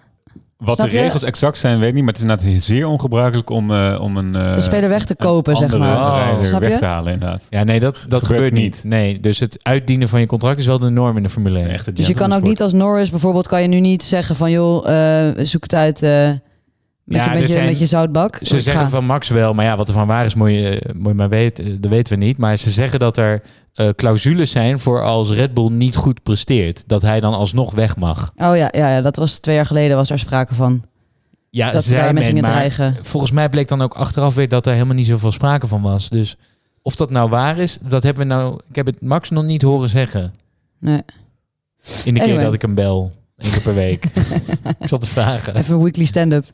Wat 0.57 0.75
Snap 0.75 0.89
de 0.89 0.95
je? 0.95 1.01
regels 1.01 1.23
exact 1.23 1.57
zijn, 1.57 1.79
weet 1.79 1.87
ik 1.89 1.93
niet. 1.93 2.03
Maar 2.03 2.13
het 2.13 2.23
is 2.23 2.29
inderdaad 2.29 2.61
zeer 2.61 2.87
ongebruikelijk 2.87 3.49
om, 3.49 3.71
eh, 3.71 3.99
om 4.01 4.17
een, 4.17 4.35
eh, 4.35 4.51
Een 4.51 4.61
speler 4.61 4.89
weg 4.89 5.05
te 5.05 5.15
kopen, 5.15 5.55
zeg 5.55 5.77
maar. 5.77 6.45
Snap 6.45 6.59
weg 6.59 6.71
je? 6.71 6.77
te 6.77 6.85
halen, 6.85 7.13
inderdaad. 7.13 7.41
Ja, 7.49 7.63
nee, 7.63 7.79
dat, 7.79 8.05
dat 8.07 8.21
Gebeurt 8.25 8.43
gebeurt, 8.43 8.63
niet. 8.63 8.73
niet. 8.73 8.83
Nee, 8.83 9.19
dus 9.19 9.39
het 9.39 9.59
uitdienen 9.61 10.09
van 10.09 10.19
je 10.19 10.25
contract 10.25 10.59
is 10.59 10.65
wel 10.65 10.79
de 10.79 10.89
norm 10.89 11.17
in 11.17 11.23
de 11.23 11.29
Formule 11.29 11.59
1. 11.59 11.69
Echt 11.69 11.95
Dus 11.95 12.07
je 12.07 12.13
kan 12.13 12.33
ook 12.33 12.41
niet 12.41 12.61
als 12.61 12.73
Norris 12.73 13.09
bijvoorbeeld, 13.09 13.47
kan 13.47 13.61
je 13.61 13.67
nu 13.67 13.79
niet 13.79 14.03
zeggen 14.03 14.35
van 14.35 14.51
joh, 14.51 14.89
eh, 14.89 15.45
zoek 15.45 15.63
het 15.63 15.73
uit 15.75 16.03
eh, 16.03 16.29
met, 17.07 17.17
Ja, 17.23 17.35
er 17.35 17.47
zijn- 17.47 17.87
zoutbak. 17.87 18.39
Ze 18.41 18.59
zeggen 18.59 18.83
ga. 18.83 18.89
van 18.89 19.05
Max 19.05 19.27
wel, 19.29 19.53
maar 19.53 19.65
ja, 19.65 19.77
wat 19.77 19.87
er 19.87 19.93
van 19.93 20.07
waar 20.07 20.25
is, 20.25 20.35
moet 20.35 20.49
je, 20.49 20.81
moet 20.95 21.07
je 21.07 21.13
maar 21.13 21.29
weten. 21.29 21.81
Dat 21.81 21.91
weten 21.91 22.19
we 22.19 22.25
niet. 22.25 22.37
Maar 22.37 22.57
ze 22.57 22.69
zeggen 22.71 22.99
dat 22.99 23.17
er 23.17 23.41
eh, 23.73 23.89
clausules 23.89 24.51
zijn 24.51 24.79
voor 24.79 25.01
als 25.03 25.29
Red 25.31 25.53
Bull 25.53 25.69
niet 25.71 25.95
goed 25.95 26.23
presteert. 26.23 26.83
Dat 26.87 27.01
hij 27.01 27.19
dan 27.19 27.33
alsnog 27.33 27.73
weg 27.73 27.95
mag. 27.95 28.31
Oh 28.35 28.57
ja, 28.57 28.69
ja, 28.71 28.89
ja, 28.89 29.01
dat 29.01 29.15
was 29.15 29.37
twee 29.37 29.55
jaar 29.55 29.65
geleden 29.65 29.95
was 29.97 30.07
daar 30.07 30.19
sprake 30.19 30.55
van. 30.55 30.83
Ja, 31.49 31.71
Dat 31.71 31.85
daarmee 31.85 32.13
men, 32.13 32.23
gingen 32.23 32.41
maar 32.41 32.51
dreigen. 32.51 32.95
Volgens 33.01 33.31
mij 33.31 33.49
bleek 33.49 33.67
dan 33.67 33.81
ook 33.81 33.93
achteraf 33.93 34.35
weer 34.35 34.49
dat 34.49 34.65
er 34.65 34.73
helemaal 34.73 34.95
niet 34.95 35.05
zoveel 35.07 35.31
sprake 35.31 35.67
van 35.67 35.81
was. 35.81 36.09
Dus 36.09 36.35
of 36.81 36.95
dat 36.95 37.09
nou 37.09 37.29
waar 37.29 37.57
is, 37.57 37.77
dat 37.89 38.03
hebben 38.03 38.27
we 38.27 38.33
nou. 38.33 38.59
Ik 38.69 38.75
heb 38.75 38.85
het 38.85 39.01
Max 39.01 39.29
nog 39.29 39.43
niet 39.43 39.61
horen 39.61 39.89
zeggen. 39.89 40.33
Nee. 40.79 41.01
In 42.03 42.13
de 42.13 42.19
keer 42.19 42.39
dat 42.39 42.53
ik 42.53 42.61
hem 42.61 42.75
bel. 42.75 43.11
Eén 43.37 43.51
keer 43.51 43.61
per 43.61 43.75
week. 43.75 44.05
ik 44.79 44.87
zat 44.87 45.01
te 45.01 45.07
vragen. 45.09 45.55
Even 45.55 45.75
een 45.75 45.83
weekly 45.83 46.05
stand-up. 46.05 46.45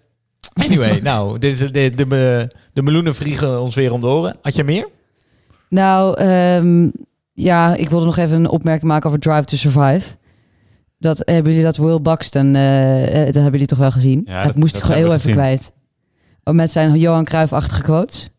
Anyway, 0.54 1.00
nou, 1.00 1.40
dit 1.40 1.52
is, 1.54 1.60
de, 1.60 1.72
de, 1.72 2.08
de, 2.08 2.50
de 2.74 2.82
meloenen 2.82 3.16
vliegen 3.16 3.62
ons 3.62 3.76
weer 3.76 3.92
om 3.92 4.00
de 4.00 4.06
oren. 4.06 4.36
Had 4.42 4.56
je 4.56 4.64
meer? 4.64 4.88
Nou, 5.70 6.18
ehm, 6.18 6.90
ja, 7.34 7.76
ik 7.76 7.90
wilde 7.90 8.06
nog 8.06 8.18
even 8.18 8.36
een 8.36 8.50
opmerking 8.50 8.92
maken 8.92 9.08
over 9.08 9.20
Drive 9.22 9.44
to 9.46 9.56
Survive. 9.58 10.10
Dat, 11.00 11.18
hebben 11.26 11.52
jullie 11.52 11.66
dat 11.66 11.78
Will 11.78 12.02
Buxton, 12.02 12.56
eh, 12.56 13.04
eh, 13.04 13.26
dat 13.26 13.34
hebben 13.34 13.52
jullie 13.52 13.68
toch 13.68 13.78
wel 13.78 13.92
gezien? 13.92 14.22
Ja, 14.26 14.38
dat, 14.38 14.46
dat- 14.46 14.56
moest 14.56 14.74
dat 14.74 14.82
ik 14.84 14.88
gewoon 14.90 15.06
heel 15.06 15.14
even 15.14 15.32
kwijt. 15.32 15.74
Oh, 16.44 16.54
met 16.54 16.72
zijn 16.72 16.98
Johan 17.00 17.24
Cruijff-achtige 17.24 17.82
quotes. 17.82 18.30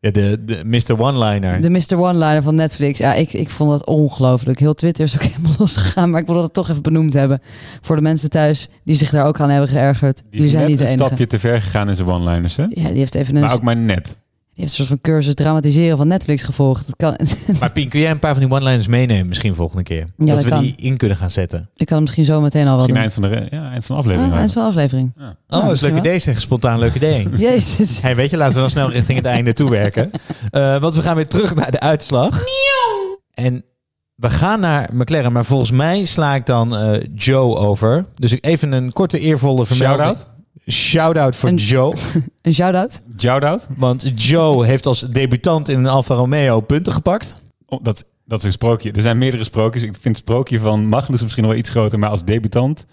Ja, 0.00 0.10
de, 0.10 0.44
de 0.44 0.60
Mr. 0.64 1.00
One-liner. 1.00 1.60
De 1.60 1.70
Mr. 1.70 1.98
One-liner 1.98 2.42
van 2.42 2.54
Netflix. 2.54 2.98
Ja, 2.98 3.14
ik, 3.14 3.32
ik 3.32 3.50
vond 3.50 3.70
dat 3.70 3.86
ongelooflijk. 3.86 4.58
Heel 4.58 4.74
Twitter 4.74 5.04
is 5.04 5.14
ook 5.14 5.22
helemaal 5.32 5.54
losgegaan. 5.58 6.10
Maar 6.10 6.20
ik 6.20 6.26
wilde 6.26 6.40
dat 6.40 6.52
toch 6.54 6.68
even 6.68 6.82
benoemd 6.82 7.12
hebben. 7.12 7.40
Voor 7.80 7.96
de 7.96 8.02
mensen 8.02 8.30
thuis 8.30 8.68
die 8.84 8.94
zich 8.96 9.10
daar 9.10 9.26
ook 9.26 9.40
aan 9.40 9.50
hebben 9.50 9.68
geërgerd. 9.68 10.22
Die 10.30 10.50
zijn 10.50 10.66
niet 10.66 10.78
de 10.78 10.84
een 10.84 10.90
enige. 10.90 11.04
stapje 11.06 11.26
te 11.26 11.38
ver 11.38 11.62
gegaan 11.62 11.88
in 11.88 11.96
zijn 11.96 12.08
one-liners, 12.08 12.56
hè? 12.56 12.62
Ja, 12.68 12.88
die 12.88 12.98
heeft 12.98 13.14
even 13.14 13.34
een, 13.34 13.40
Maar 13.40 13.52
ook 13.54 13.62
maar 13.62 13.76
net. 13.76 14.16
Heeft 14.60 14.78
een 14.78 14.84
soort 14.86 14.88
van 14.88 15.12
cursus 15.12 15.34
dramatiseren 15.34 15.96
van 15.96 16.08
Netflix 16.08 16.42
gevolgd. 16.42 16.86
Dat 16.86 16.96
kan, 16.96 17.26
Maar 17.60 17.70
Pien, 17.70 17.88
kun 17.88 18.00
jij 18.00 18.10
een 18.10 18.18
paar 18.18 18.34
van 18.34 18.42
die 18.42 18.52
one-liners 18.52 18.86
meenemen 18.86 19.26
misschien 19.28 19.54
volgende 19.54 19.82
keer? 19.82 20.06
dat 20.16 20.26
dat 20.26 20.42
we 20.44 20.50
kan. 20.50 20.62
die 20.62 20.74
in 20.76 20.96
kunnen 20.96 21.16
gaan 21.16 21.30
zetten. 21.30 21.68
ik 21.76 21.86
kan 21.86 21.94
hem 21.94 22.02
misschien 22.02 22.24
zo 22.24 22.40
meteen 22.40 22.66
al 22.66 22.76
wel 22.76 22.88
Misschien 22.88 22.96
eind 22.96 23.12
van 23.12 23.22
de, 23.22 23.56
ja, 23.56 23.70
eind 23.70 23.86
van 23.86 23.96
de 23.96 24.02
aflevering. 24.02 24.32
Ah, 24.32 24.38
eind 24.38 24.52
van 24.52 24.62
de 24.62 24.68
aflevering. 24.68 25.12
Ja. 25.18 25.36
Oh, 25.48 25.64
dat 25.64 25.72
is 25.72 25.80
een 25.80 25.90
leuk 25.90 25.98
idee 25.98 26.18
zeg. 26.18 26.40
Spontaan 26.40 26.78
leuk 26.78 26.94
idee. 26.94 27.28
Jezus. 27.36 28.00
Hey, 28.00 28.16
weet 28.16 28.30
je, 28.30 28.36
laten 28.36 28.54
we 28.54 28.60
dan 28.60 28.70
snel 28.70 28.90
richting 28.90 29.18
het 29.18 29.26
einde 29.26 29.52
toe 29.52 29.70
werken. 29.70 30.10
Eh, 30.50 30.80
want 30.80 30.94
we 30.94 31.02
gaan 31.02 31.16
weer 31.16 31.26
terug 31.26 31.54
naar 31.54 31.70
de 31.70 31.80
uitslag. 31.80 32.44
En 33.34 33.64
we 34.14 34.30
gaan 34.30 34.60
naar 34.60 34.88
McLaren, 34.92 35.32
maar 35.32 35.44
volgens 35.44 35.70
mij 35.70 36.04
sla 36.04 36.34
ik 36.34 36.46
dan 36.46 36.76
eh, 36.76 37.00
Joe 37.14 37.56
over. 37.56 38.04
Dus 38.14 38.32
ik 38.32 38.44
even 38.44 38.72
een 38.72 38.92
korte 38.92 39.18
eervolle 39.18 39.66
vermelding. 39.66 40.00
Shout-out? 40.02 40.39
Shout-out 40.70 41.36
voor 41.36 41.48
Een- 41.48 41.56
Joe. 41.56 41.94
Een 42.42 42.54
shout-out? 42.54 43.02
Shout-out? 43.18 43.66
Want 43.76 44.12
Joe 44.14 44.66
heeft 44.66 44.86
als 44.86 45.00
debutant 45.00 45.68
in 45.68 45.78
een 45.78 45.86
Alfa 45.86 46.14
Romeo 46.14 46.60
punten 46.60 46.92
gepakt. 46.92 47.36
Oh, 47.66 47.84
dat, 47.84 48.04
dat 48.24 48.38
is 48.38 48.44
een 48.44 48.52
sprookje. 48.52 48.92
Er 48.92 49.00
zijn 49.00 49.18
meerdere 49.18 49.44
sprookjes. 49.44 49.82
Ik 49.82 49.92
vind 49.92 50.04
het 50.04 50.16
sprookje 50.16 50.58
van 50.60 50.86
Magnus 50.86 51.22
misschien 51.22 51.46
wel 51.46 51.54
iets 51.54 51.70
groter, 51.70 51.98
maar 51.98 52.10
als 52.10 52.24
debutant 52.24 52.86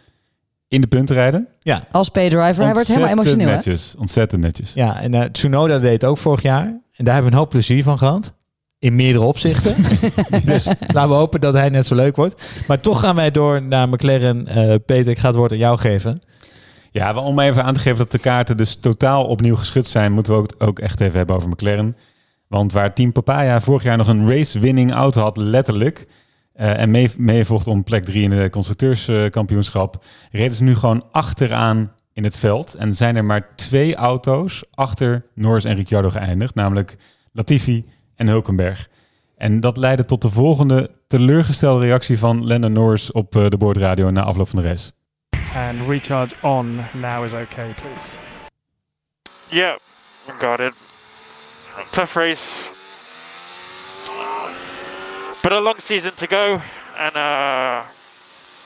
in 0.68 0.82
de 0.82 0.88
punten 0.88 1.16
rijden. 1.16 1.48
Ja, 1.60 1.88
Als 1.92 2.10
paydriver. 2.10 2.64
Hij 2.64 2.74
wordt 2.74 2.88
helemaal 2.88 3.10
emotioneel, 3.10 3.48
hè? 3.48 3.54
netjes. 3.54 3.96
Ontzettend 3.98 4.42
netjes. 4.42 4.74
ja 4.74 5.02
en 5.02 5.14
eh, 5.14 5.22
Tsunoda 5.24 5.80
deed 5.80 5.92
het 5.92 6.06
ook 6.06 6.18
vorig 6.18 6.42
jaar. 6.42 6.64
En 6.94 7.06
daar 7.06 7.14
hebben 7.14 7.24
we 7.32 7.38
een 7.38 7.44
hoop 7.44 7.50
plezier 7.50 7.84
van 7.84 7.98
gehad. 7.98 8.34
In 8.80 8.96
meerdere 8.96 9.26
opzichten. 9.26 9.76
dus 10.46 10.66
laten 10.94 11.10
we 11.10 11.16
hopen 11.16 11.42
dat 11.42 11.54
hij 11.54 11.70
net 11.70 11.88
zo 11.88 11.96
leuk 11.96 12.16
wordt. 12.16 12.42
Maar 12.68 12.80
toch 12.80 13.00
gaan 13.00 13.16
wij 13.16 13.32
door 13.32 13.62
naar 13.62 13.90
McLaren. 13.90 14.48
Eh, 14.48 14.76
Peter, 14.86 15.12
ik 15.12 15.18
ga 15.20 15.28
het 15.28 15.36
woord 15.36 15.52
aan 15.52 15.58
jou 15.58 15.78
geven. 15.78 16.22
Ja, 16.98 17.14
om 17.16 17.40
even 17.40 17.64
aan 17.64 17.74
te 17.74 17.80
geven 17.80 17.98
dat 17.98 18.12
de 18.12 18.20
kaarten 18.20 18.58
dus 18.58 18.76
totaal 18.76 19.26
opnieuw 19.26 19.56
geschud 19.56 19.88
zijn, 19.88 20.12
moeten 20.12 20.34
we 20.34 20.40
ook, 20.40 20.50
ook 20.58 20.80
echt 20.80 21.00
even 21.00 21.18
hebben 21.18 21.36
over 21.36 21.50
McLaren. 21.50 21.98
Want 22.48 22.74
waar 22.74 22.94
Team 22.94 23.12
Papaya 23.12 23.62
vorig 23.62 23.84
jaar 23.84 23.98
nog 23.98 24.08
een 24.08 24.30
race-winning 24.30 24.92
auto 24.92 25.22
had, 25.22 25.38
letterlijk, 25.38 26.08
eh, 26.54 26.80
en 26.80 26.92
mee, 26.92 27.12
meevocht 27.18 27.68
om 27.68 27.84
plek 27.84 28.06
3 28.06 28.24
in 28.24 28.30
de 28.30 28.50
constructeurskampioenschap, 28.50 30.04
reden 30.32 30.56
ze 30.56 30.64
nu 30.64 30.76
gewoon 30.76 31.04
achteraan 31.12 31.92
in 32.14 32.24
het 32.24 32.38
veld. 32.38 32.74
En 32.74 32.94
zijn 32.94 33.16
er 33.16 33.26
maar 33.26 33.56
twee 33.56 33.96
auto's 33.96 34.64
achter 34.74 35.26
Norris 35.34 35.64
en 35.64 35.76
Ricciardo 35.76 36.10
geëindigd, 36.10 36.56
namelijk 36.56 36.98
Latifi 37.32 37.86
en 38.16 38.28
Hulkenberg. 38.28 38.90
En 39.36 39.60
dat 39.60 39.78
leidde 39.78 40.06
tot 40.06 40.22
de 40.22 40.30
volgende 40.30 40.92
teleurgestelde 41.08 41.86
reactie 41.86 42.20
van 42.20 42.46
Lennon 42.46 42.74
Norris 42.74 43.12
op 43.12 43.36
eh, 43.36 43.48
de 43.48 43.58
boordradio 43.58 44.10
na 44.10 44.24
afloop 44.24 44.50
van 44.50 44.62
de 44.62 44.68
race. 44.68 44.92
And 45.56 45.88
recharge 45.88 46.36
on 46.44 46.86
now 46.94 47.24
is 47.24 47.34
okay, 47.34 47.74
please. 47.78 48.18
Yeah, 49.50 49.78
got 50.40 50.60
it. 50.60 50.74
Tough 51.92 52.16
race. 52.16 52.70
But 55.44 55.52
a 55.52 55.60
long 55.60 55.80
season 55.80 56.12
to 56.16 56.28
go, 56.28 56.62
and 56.98 57.16
uh, 57.16 57.84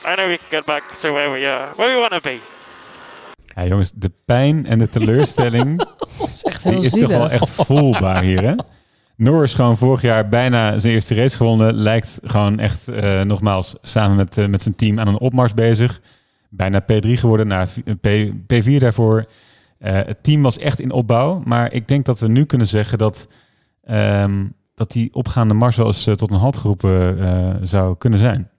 I 0.06 0.16
know 0.16 0.28
we 0.28 0.38
can 0.38 0.48
get 0.50 0.66
back 0.66 0.84
to 1.02 1.12
where 1.12 1.32
we 1.32 1.46
uh, 1.46 1.74
where 1.76 1.96
we 1.96 2.02
want 2.02 2.14
to 2.14 2.22
be. 2.22 2.40
Ja, 3.56 3.66
jongens, 3.66 3.92
de 3.92 4.12
pijn 4.26 4.66
en 4.66 4.80
de 4.80 4.90
teleurstelling 4.90 5.82
is 6.28 6.44
echt 6.44 6.64
die 6.64 6.72
heel 6.72 6.84
is 6.84 6.92
toch 6.92 7.08
wel 7.08 7.30
echt 7.30 7.50
voelbaar 7.50 8.22
hier, 8.22 8.42
hè? 8.42 8.56
Norris 9.16 9.54
gewoon 9.54 9.78
vorig 9.78 10.02
jaar 10.02 10.30
bijna 10.30 10.80
zijn 10.80 10.94
eerste 10.94 11.16
race 11.16 11.36
gewonnen. 11.38 11.74
Lijkt 11.74 12.20
gewoon 12.24 12.60
echt, 12.60 12.88
eh, 12.88 13.22
nogmaals, 13.22 13.76
samen 13.82 14.16
met, 14.16 14.38
eh, 14.38 14.46
met 14.46 14.62
zijn 14.62 14.76
team 14.76 15.00
aan 15.00 15.08
een 15.08 15.20
opmars 15.20 15.54
bezig. 15.54 16.02
Bijna 16.54 16.82
P3 16.84 17.10
geworden, 17.10 17.48
naar 17.48 17.68
P, 18.02 18.08
P4 18.54 18.78
daarvoor. 18.78 19.26
Eh, 19.78 19.94
het 19.94 20.24
team 20.24 20.42
was 20.42 20.58
echt 20.58 20.80
in 20.80 20.92
opbouw. 20.92 21.42
Maar 21.46 21.74
ik 21.74 21.88
denk 21.88 22.06
dat 22.06 22.20
we 22.20 22.28
nu 22.28 22.46
kunnen 22.46 22.68
zeggen 22.68 22.98
dat, 22.98 23.28
ehm, 23.84 24.46
dat 24.76 24.92
die 24.92 25.14
opgaande 25.14 25.54
mars 25.54 25.76
wel 25.76 25.86
eens 25.86 26.08
eh, 26.08 26.14
tot 26.14 26.30
een 26.32 26.38
halt 26.38 26.58
geroepen 26.58 27.20
eh, 27.20 27.56
zou 27.62 27.98
kunnen 27.98 28.20
zijn. 28.20 28.50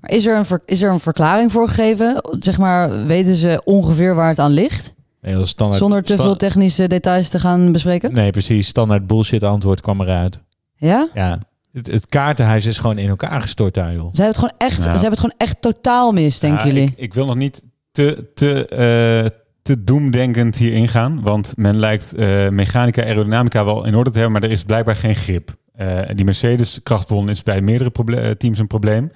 Maar 0.00 0.10
is 0.10 0.26
er, 0.26 0.36
een 0.36 0.44
ver- 0.44 0.62
is 0.66 0.82
er 0.82 0.90
een 0.90 1.00
verklaring 1.00 1.52
voor 1.52 1.68
gegeven? 1.68 2.22
Zeg 2.38 2.58
maar, 2.58 3.06
weten 3.06 3.34
ze 3.34 3.60
ongeveer 3.64 4.14
waar 4.14 4.28
het 4.28 4.38
aan 4.38 4.50
ligt? 4.52 4.94
Nee, 5.20 5.34
dat 5.34 5.42
is 5.44 5.48
standaard, 5.50 5.78
Zonder 5.80 6.02
te 6.02 6.16
veel 6.16 6.36
technische 6.36 6.86
details 6.88 7.28
te 7.28 7.38
gaan 7.40 7.72
bespreken? 7.72 8.12
Nee, 8.14 8.30
precies. 8.30 8.68
Standaard 8.68 9.06
bullshit 9.06 9.42
antwoord 9.42 9.80
kwam 9.80 10.00
eruit. 10.00 10.40
Ja? 10.76 11.08
Ja, 11.14 11.38
het, 11.74 11.86
het 11.86 12.06
kaartenhuis 12.06 12.66
is 12.66 12.78
gewoon 12.78 12.98
in 12.98 13.08
elkaar 13.08 13.42
gestort 13.42 13.74
daar, 13.74 13.92
joh. 13.92 14.08
Ze 14.12 14.22
hebben 14.22 14.26
het 14.26 14.36
gewoon 14.36 14.54
echt, 14.58 14.82
ze 14.82 14.90
hebben 14.90 15.10
het 15.10 15.20
gewoon 15.20 15.38
echt 15.38 15.62
totaal 15.62 16.12
mis, 16.12 16.38
denken 16.38 16.66
jullie? 16.66 16.82
Ik, 16.82 16.92
ik 16.96 17.14
wil 17.14 17.26
nog 17.26 17.34
niet 17.34 17.62
te, 17.90 18.30
te, 18.34 18.66
eh, 18.66 19.30
te 19.62 19.84
doemdenkend 19.84 20.56
hier 20.56 20.72
ingaan. 20.72 21.22
Want 21.22 21.56
men 21.56 21.76
lijkt 21.76 22.14
eh, 22.14 22.48
mechanica, 22.48 23.04
aerodynamica 23.04 23.64
wel 23.64 23.84
in 23.84 23.94
orde 23.94 24.10
te 24.10 24.18
hebben, 24.18 24.40
maar 24.40 24.48
er 24.48 24.54
is 24.54 24.64
blijkbaar 24.64 24.96
geen 24.96 25.14
grip. 25.14 25.56
Eh, 25.72 26.00
die 26.14 26.24
Mercedes 26.24 26.82
krachtbron 26.82 27.28
is 27.28 27.42
bij 27.42 27.60
meerdere 27.60 28.36
teams 28.36 28.58
een 28.58 28.66
probleem. 28.66 29.12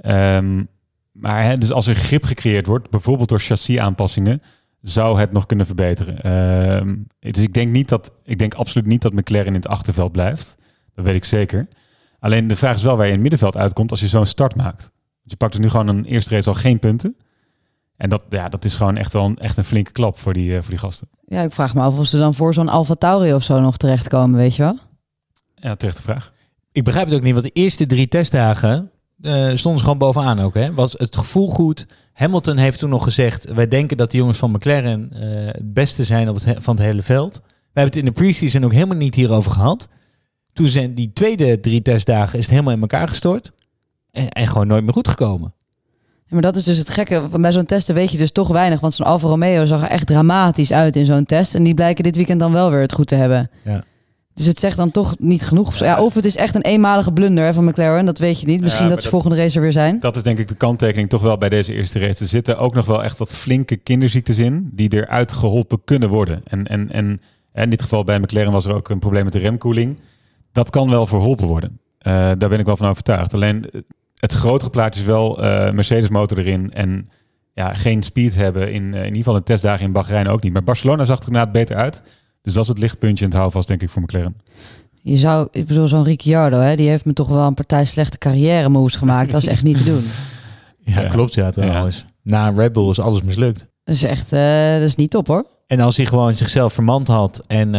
Ehm, 0.00 0.64
maar 1.12 1.42
hè, 1.42 1.54
dus 1.54 1.72
als 1.72 1.86
er 1.86 1.94
grip 1.94 2.24
gecreëerd 2.24 2.66
wordt, 2.66 2.90
bijvoorbeeld 2.90 3.28
door 3.28 3.40
chassis 3.40 3.78
aanpassingen, 3.78 4.42
zou 4.82 5.18
het 5.18 5.32
nog 5.32 5.46
kunnen 5.46 5.66
verbeteren. 5.66 6.20
Ehm, 6.20 6.94
dus 7.18 7.42
ik 7.42 7.54
denk, 7.54 7.72
niet 7.72 7.88
dat, 7.88 8.12
ik 8.24 8.38
denk 8.38 8.54
absoluut 8.54 8.86
niet 8.86 9.02
dat 9.02 9.12
McLaren 9.12 9.46
in 9.46 9.54
het 9.54 9.68
achterveld 9.68 10.12
blijft. 10.12 10.56
Dat 10.94 11.04
weet 11.04 11.14
ik 11.14 11.24
zeker. 11.24 11.68
Alleen 12.26 12.46
de 12.48 12.56
vraag 12.56 12.76
is 12.76 12.82
wel 12.82 12.96
waar 12.96 13.06
je 13.06 13.12
in 13.12 13.18
het 13.22 13.30
middenveld 13.30 13.56
uitkomt 13.56 13.90
als 13.90 14.00
je 14.00 14.08
zo'n 14.08 14.26
start 14.26 14.54
maakt. 14.56 14.80
Want 14.80 14.90
je 15.30 15.36
pakt 15.36 15.54
er 15.54 15.60
nu 15.60 15.68
gewoon 15.68 15.88
een 15.88 16.04
eerste 16.04 16.34
race 16.34 16.48
al 16.48 16.54
geen 16.54 16.78
punten. 16.78 17.16
En 17.96 18.08
dat, 18.08 18.22
ja, 18.30 18.48
dat 18.48 18.64
is 18.64 18.74
gewoon 18.74 18.96
echt 18.96 19.12
wel 19.12 19.24
een, 19.24 19.38
echt 19.38 19.56
een 19.56 19.64
flinke 19.64 19.92
klap 19.92 20.18
voor 20.18 20.32
die, 20.32 20.50
eh, 20.56 20.60
voor 20.60 20.70
die 20.70 20.78
gasten. 20.78 21.08
Ja, 21.26 21.42
ik 21.42 21.52
vraag 21.52 21.74
me 21.74 21.80
af 21.80 21.98
of 21.98 22.06
ze 22.06 22.18
dan 22.18 22.34
voor 22.34 22.54
zo'n 22.54 22.68
Alfa 22.68 22.94
Tauri 22.94 23.34
of 23.34 23.42
zo 23.42 23.60
nog 23.60 23.76
terechtkomen, 23.76 24.38
weet 24.38 24.56
je 24.56 24.62
wel? 24.62 24.78
Ja, 25.54 25.74
terechte 25.76 26.02
vraag. 26.02 26.32
Ik 26.72 26.84
begrijp 26.84 27.06
het 27.06 27.14
ook 27.14 27.22
niet, 27.22 27.32
want 27.32 27.44
de 27.44 27.50
eerste 27.52 27.86
drie 27.86 28.08
testdagen 28.08 28.90
eh, 29.22 29.32
stonden 29.54 29.78
ze 29.78 29.84
gewoon 29.84 29.98
bovenaan 29.98 30.40
ook. 30.40 30.54
Hè? 30.54 30.74
Was 30.74 30.92
het 30.92 31.16
gevoel 31.16 31.48
goed? 31.48 31.86
Hamilton 32.12 32.56
heeft 32.56 32.78
toen 32.78 32.90
nog 32.90 33.04
gezegd, 33.04 33.52
wij 33.52 33.68
denken 33.68 33.96
dat 33.96 34.10
de 34.10 34.16
jongens 34.16 34.38
van 34.38 34.50
McLaren 34.50 35.12
eh, 35.12 35.20
het 35.46 35.72
beste 35.74 36.04
zijn 36.04 36.28
op 36.28 36.34
het, 36.34 36.44
he- 36.44 36.60
van 36.62 36.74
het 36.76 36.84
hele 36.84 37.02
veld. 37.02 37.34
We 37.34 37.42
hebben 37.82 37.84
het 37.84 37.96
in 37.96 38.04
de 38.04 38.20
preseason 38.20 38.64
ook 38.64 38.72
helemaal 38.72 38.96
niet 38.96 39.14
hierover 39.14 39.50
gehad. 39.52 39.88
Toen 40.56 40.68
zijn 40.68 40.94
die 40.94 41.10
tweede 41.14 41.60
drie 41.60 41.82
testdagen 41.82 42.34
is 42.38 42.44
het 42.44 42.50
helemaal 42.54 42.74
in 42.74 42.80
elkaar 42.80 43.08
gestort. 43.08 43.52
En, 44.12 44.28
en 44.28 44.46
gewoon 44.46 44.66
nooit 44.66 44.84
meer 44.84 44.92
goed 44.92 45.08
gekomen. 45.08 45.54
Ja, 46.16 46.32
maar 46.32 46.42
dat 46.42 46.56
is 46.56 46.64
dus 46.64 46.78
het 46.78 46.88
gekke. 46.88 47.26
Van 47.30 47.42
Bij 47.42 47.52
zo'n 47.52 47.64
testen 47.66 47.94
weet 47.94 48.10
je 48.12 48.18
dus 48.18 48.32
toch 48.32 48.48
weinig. 48.48 48.80
Want 48.80 48.94
zo'n 48.94 49.06
Alfa 49.06 49.26
Romeo 49.28 49.64
zag 49.64 49.82
er 49.82 49.88
echt 49.88 50.06
dramatisch 50.06 50.72
uit 50.72 50.96
in 50.96 51.04
zo'n 51.04 51.24
test. 51.24 51.54
En 51.54 51.62
die 51.62 51.74
blijken 51.74 52.04
dit 52.04 52.16
weekend 52.16 52.40
dan 52.40 52.52
wel 52.52 52.70
weer 52.70 52.80
het 52.80 52.92
goed 52.92 53.06
te 53.06 53.14
hebben. 53.14 53.50
Ja. 53.62 53.84
Dus 54.34 54.46
het 54.46 54.58
zegt 54.58 54.76
dan 54.76 54.90
toch 54.90 55.14
niet 55.18 55.42
genoeg. 55.46 55.68
of. 55.68 55.78
Ja, 55.78 56.02
of 56.02 56.14
het 56.14 56.24
is 56.24 56.36
echt 56.36 56.54
een 56.54 56.62
eenmalige 56.62 57.12
blunder 57.12 57.44
hè, 57.44 57.54
van 57.54 57.64
McLaren. 57.64 58.06
Dat 58.06 58.18
weet 58.18 58.40
je 58.40 58.46
niet. 58.46 58.60
Misschien 58.60 58.84
Ja, 58.84 58.90
dat 58.90 58.98
ze 59.02 59.10
dat- 59.10 59.12
volgende 59.20 59.42
race 59.42 59.56
er 59.56 59.62
weer 59.62 59.72
zijn. 59.72 60.00
Dat 60.00 60.16
is 60.16 60.22
denk 60.22 60.38
ik 60.38 60.48
de 60.48 60.54
kanttekening 60.54 61.08
toch 61.08 61.22
wel 61.22 61.38
bij 61.38 61.48
deze 61.48 61.72
eerste 61.72 61.98
race. 61.98 62.22
Er 62.22 62.28
zitten 62.28 62.58
ook 62.58 62.74
nog 62.74 62.86
wel 62.86 63.04
echt 63.04 63.18
wat 63.18 63.32
flinke 63.32 63.76
kinderziektes 63.76 64.38
in 64.38 64.70
die 64.72 64.92
eruit 64.94 65.32
geholpen 65.32 65.80
kunnen 65.84 66.08
worden. 66.08 66.40
En, 66.44 66.66
en, 66.66 66.90
en 66.92 67.20
in 67.54 67.70
dit 67.70 67.82
geval 67.82 68.04
bij 68.04 68.18
McLaren 68.18 68.52
was 68.52 68.64
er 68.64 68.74
ook 68.74 68.88
een 68.88 68.98
probleem 68.98 69.24
met 69.24 69.32
de 69.32 69.38
remkoeling. 69.38 69.96
Dat 70.56 70.70
kan 70.70 70.90
wel 70.90 71.06
verholpen 71.06 71.46
worden. 71.46 71.80
Eh, 71.98 72.12
daar 72.12 72.48
ben 72.48 72.58
ik 72.58 72.66
wel 72.66 72.76
van 72.76 72.88
overtuigd. 72.88 73.34
Alleen 73.34 73.70
eh, 73.70 73.80
het 74.16 74.32
grotere 74.32 74.70
plaatje 74.70 75.00
is 75.00 75.06
wel 75.06 75.42
eh, 75.42 75.72
Mercedes 75.72 76.08
motor 76.08 76.38
erin 76.38 76.70
en 76.70 77.08
ja, 77.52 77.74
geen 77.74 78.02
speed 78.02 78.34
hebben. 78.34 78.72
In, 78.72 78.94
in 78.94 79.04
ieder 79.04 79.16
geval 79.16 79.36
in 79.36 79.42
testdagen 79.42 79.84
in 79.86 79.92
Bahrein 79.92 80.28
ook 80.28 80.42
niet. 80.42 80.52
Maar 80.52 80.64
Barcelona 80.64 81.04
zag 81.04 81.18
er 81.20 81.26
inderdaad 81.26 81.52
beter 81.52 81.76
uit. 81.76 82.02
Dus 82.42 82.54
dat 82.54 82.62
is 82.62 82.68
het 82.68 82.78
lichtpuntje 82.78 83.24
in 83.24 83.30
het 83.30 83.38
houvast 83.38 83.68
denk 83.68 83.82
ik 83.82 83.90
voor 83.90 84.02
McLaren. 84.02 84.36
Je 85.02 85.16
zou, 85.16 85.48
ik 85.50 85.66
bedoel, 85.66 85.88
zo'n 85.88 86.04
Ricciardo, 86.04 86.58
hè, 86.58 86.76
die 86.76 86.88
heeft 86.88 87.04
me 87.04 87.12
toch 87.12 87.28
wel 87.28 87.46
een 87.46 87.54
partij 87.54 87.84
slechte 87.84 88.18
carrière 88.18 88.68
moves 88.68 88.96
gemaakt. 88.96 89.30
Dat 89.30 89.42
is 89.42 89.48
echt 89.48 89.62
niet 89.62 89.76
te 89.78 89.84
doen. 89.84 90.04
Ja, 90.78 91.00
Ja. 91.00 91.08
klopt 91.08 91.34
ja 91.34 91.50
trouwens. 91.50 92.04
Na 92.22 92.48
Red 92.48 92.72
Bull 92.72 92.90
is 92.90 93.00
alles 93.00 93.22
mislukt. 93.22 93.66
Dat 93.84 93.94
is 93.94 94.02
echt, 94.02 94.32
eh, 94.32 94.72
dat 94.72 94.82
is 94.82 94.94
niet 94.94 95.10
top 95.10 95.26
hoor. 95.26 95.46
En 95.66 95.80
als 95.80 95.96
hij 95.96 96.06
gewoon 96.06 96.34
zichzelf 96.34 96.72
vermand 96.72 97.08
had 97.08 97.44
en 97.46 97.74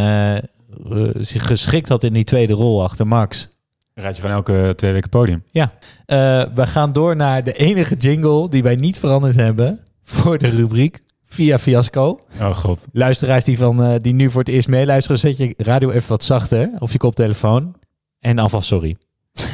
zich 1.18 1.46
geschikt 1.46 1.88
had 1.88 2.04
in 2.04 2.12
die 2.12 2.24
tweede 2.24 2.52
rol 2.52 2.82
achter 2.82 3.06
Max. 3.06 3.48
Dan 3.94 4.04
raad 4.04 4.16
je 4.16 4.22
gewoon 4.22 4.36
elke 4.36 4.72
twee 4.76 4.92
weken 4.92 5.10
podium. 5.10 5.44
Ja, 5.50 5.72
eh, 6.06 6.44
we 6.54 6.66
gaan 6.66 6.92
door 6.92 7.16
naar 7.16 7.44
de 7.44 7.52
enige 7.52 7.94
jingle 7.94 8.48
die 8.48 8.62
wij 8.62 8.76
niet 8.76 8.98
veranderd 8.98 9.36
hebben 9.36 9.80
voor 10.04 10.38
de 10.38 10.48
rubriek 10.48 11.02
via 11.28 11.58
fiasco. 11.58 12.20
Oh 12.40 12.54
god. 12.54 12.84
Luisteraars 12.92 13.44
die, 13.44 13.58
van, 13.58 13.82
eh, 13.82 13.94
die 14.02 14.12
nu 14.12 14.30
voor 14.30 14.40
het 14.40 14.50
eerst 14.50 14.68
meeluisteren, 14.68 15.18
zet 15.18 15.36
je 15.36 15.54
radio 15.56 15.90
even 15.90 16.08
wat 16.08 16.24
zachter 16.24 16.70
op 16.78 16.90
je 16.90 16.98
koptelefoon. 16.98 17.74
En 18.20 18.38
alvast 18.38 18.68
sorry. 18.68 18.96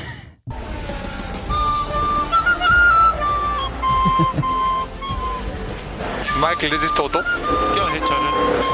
Michael, 6.40 6.70
this 6.70 6.84
is 6.84 6.92
Toto. 6.92 7.22
Go 7.22 7.86
ahead, 7.86 8.00
Toto. 8.00 8.28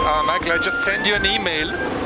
Uh, 0.05 0.23
Michael, 0.27 0.59
I 0.59 0.63
just 0.65 0.83
send 0.83 1.07
you 1.07 1.15
an 1.15 1.25
email. 1.25 2.00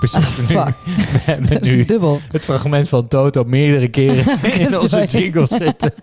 Besef 0.00 0.48
nu, 0.48 0.56
Ah, 0.56 0.66
we 1.12 1.18
hebben 1.24 1.58
nu 1.62 1.84
dubbel. 1.84 2.20
het 2.32 2.44
fragment 2.44 2.88
van 2.88 3.08
Toto 3.08 3.44
meerdere 3.44 3.88
keren 3.88 4.24
in 4.66 4.78
onze 4.78 5.04
jingle 5.06 5.46
zitten. 5.46 5.92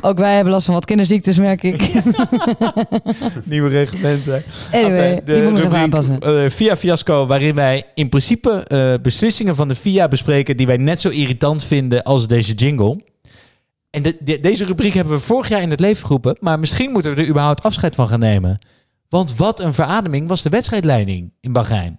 Ook 0.00 0.18
wij 0.18 0.34
hebben 0.34 0.52
last 0.52 0.64
van 0.64 0.74
wat 0.74 0.84
kinderziektes, 0.84 1.38
merk 1.38 1.62
ik. 1.62 1.92
Nieuwe 3.44 3.68
reglementen. 3.68 4.42
Anyway, 4.72 5.10
Enfin, 5.10 5.24
die 5.24 5.42
moeten 5.50 5.70
we 5.70 5.76
aanpassen. 5.76 6.20
eh, 6.20 6.50
via 6.50 6.76
Fiasco, 6.76 7.26
waarin 7.26 7.54
wij 7.54 7.84
in 7.94 8.08
principe 8.08 8.50
eh, 8.50 8.94
beslissingen 9.02 9.56
van 9.56 9.68
de 9.68 9.74
FIA 9.74 10.08
bespreken 10.08 10.56
die 10.56 10.66
wij 10.66 10.76
net 10.76 11.00
zo 11.00 11.08
irritant 11.08 11.64
vinden 11.64 12.02
als 12.02 12.26
deze 12.26 12.52
jingle. 12.54 13.00
En 13.90 14.02
de- 14.02 14.16
de- 14.20 14.40
deze 14.40 14.64
rubriek 14.64 14.94
hebben 14.94 15.12
we 15.12 15.18
vorig 15.20 15.48
jaar 15.48 15.62
in 15.62 15.70
het 15.70 15.80
leven 15.80 16.06
geroepen, 16.06 16.36
maar 16.40 16.58
misschien 16.58 16.90
moeten 16.92 17.14
we 17.14 17.22
er 17.22 17.28
überhaupt 17.28 17.62
afscheid 17.62 17.94
van 17.94 18.08
gaan 18.08 18.18
nemen. 18.20 18.58
Want 19.08 19.36
wat 19.36 19.60
een 19.60 19.74
verademing 19.74 20.28
was 20.28 20.42
de 20.42 20.48
wedstrijdleiding 20.50 21.32
in 21.40 21.52
Bahrein. 21.52 21.96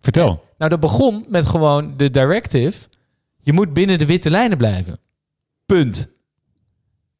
Vertel. 0.00 0.44
Nou, 0.58 0.70
dat 0.70 0.80
begon 0.80 1.24
met 1.28 1.46
gewoon 1.46 1.94
de 1.96 2.10
directive. 2.10 2.88
Je 3.40 3.52
moet 3.52 3.72
binnen 3.72 3.98
de 3.98 4.06
witte 4.06 4.30
lijnen 4.30 4.58
blijven. 4.58 4.98
Punt. 5.66 6.08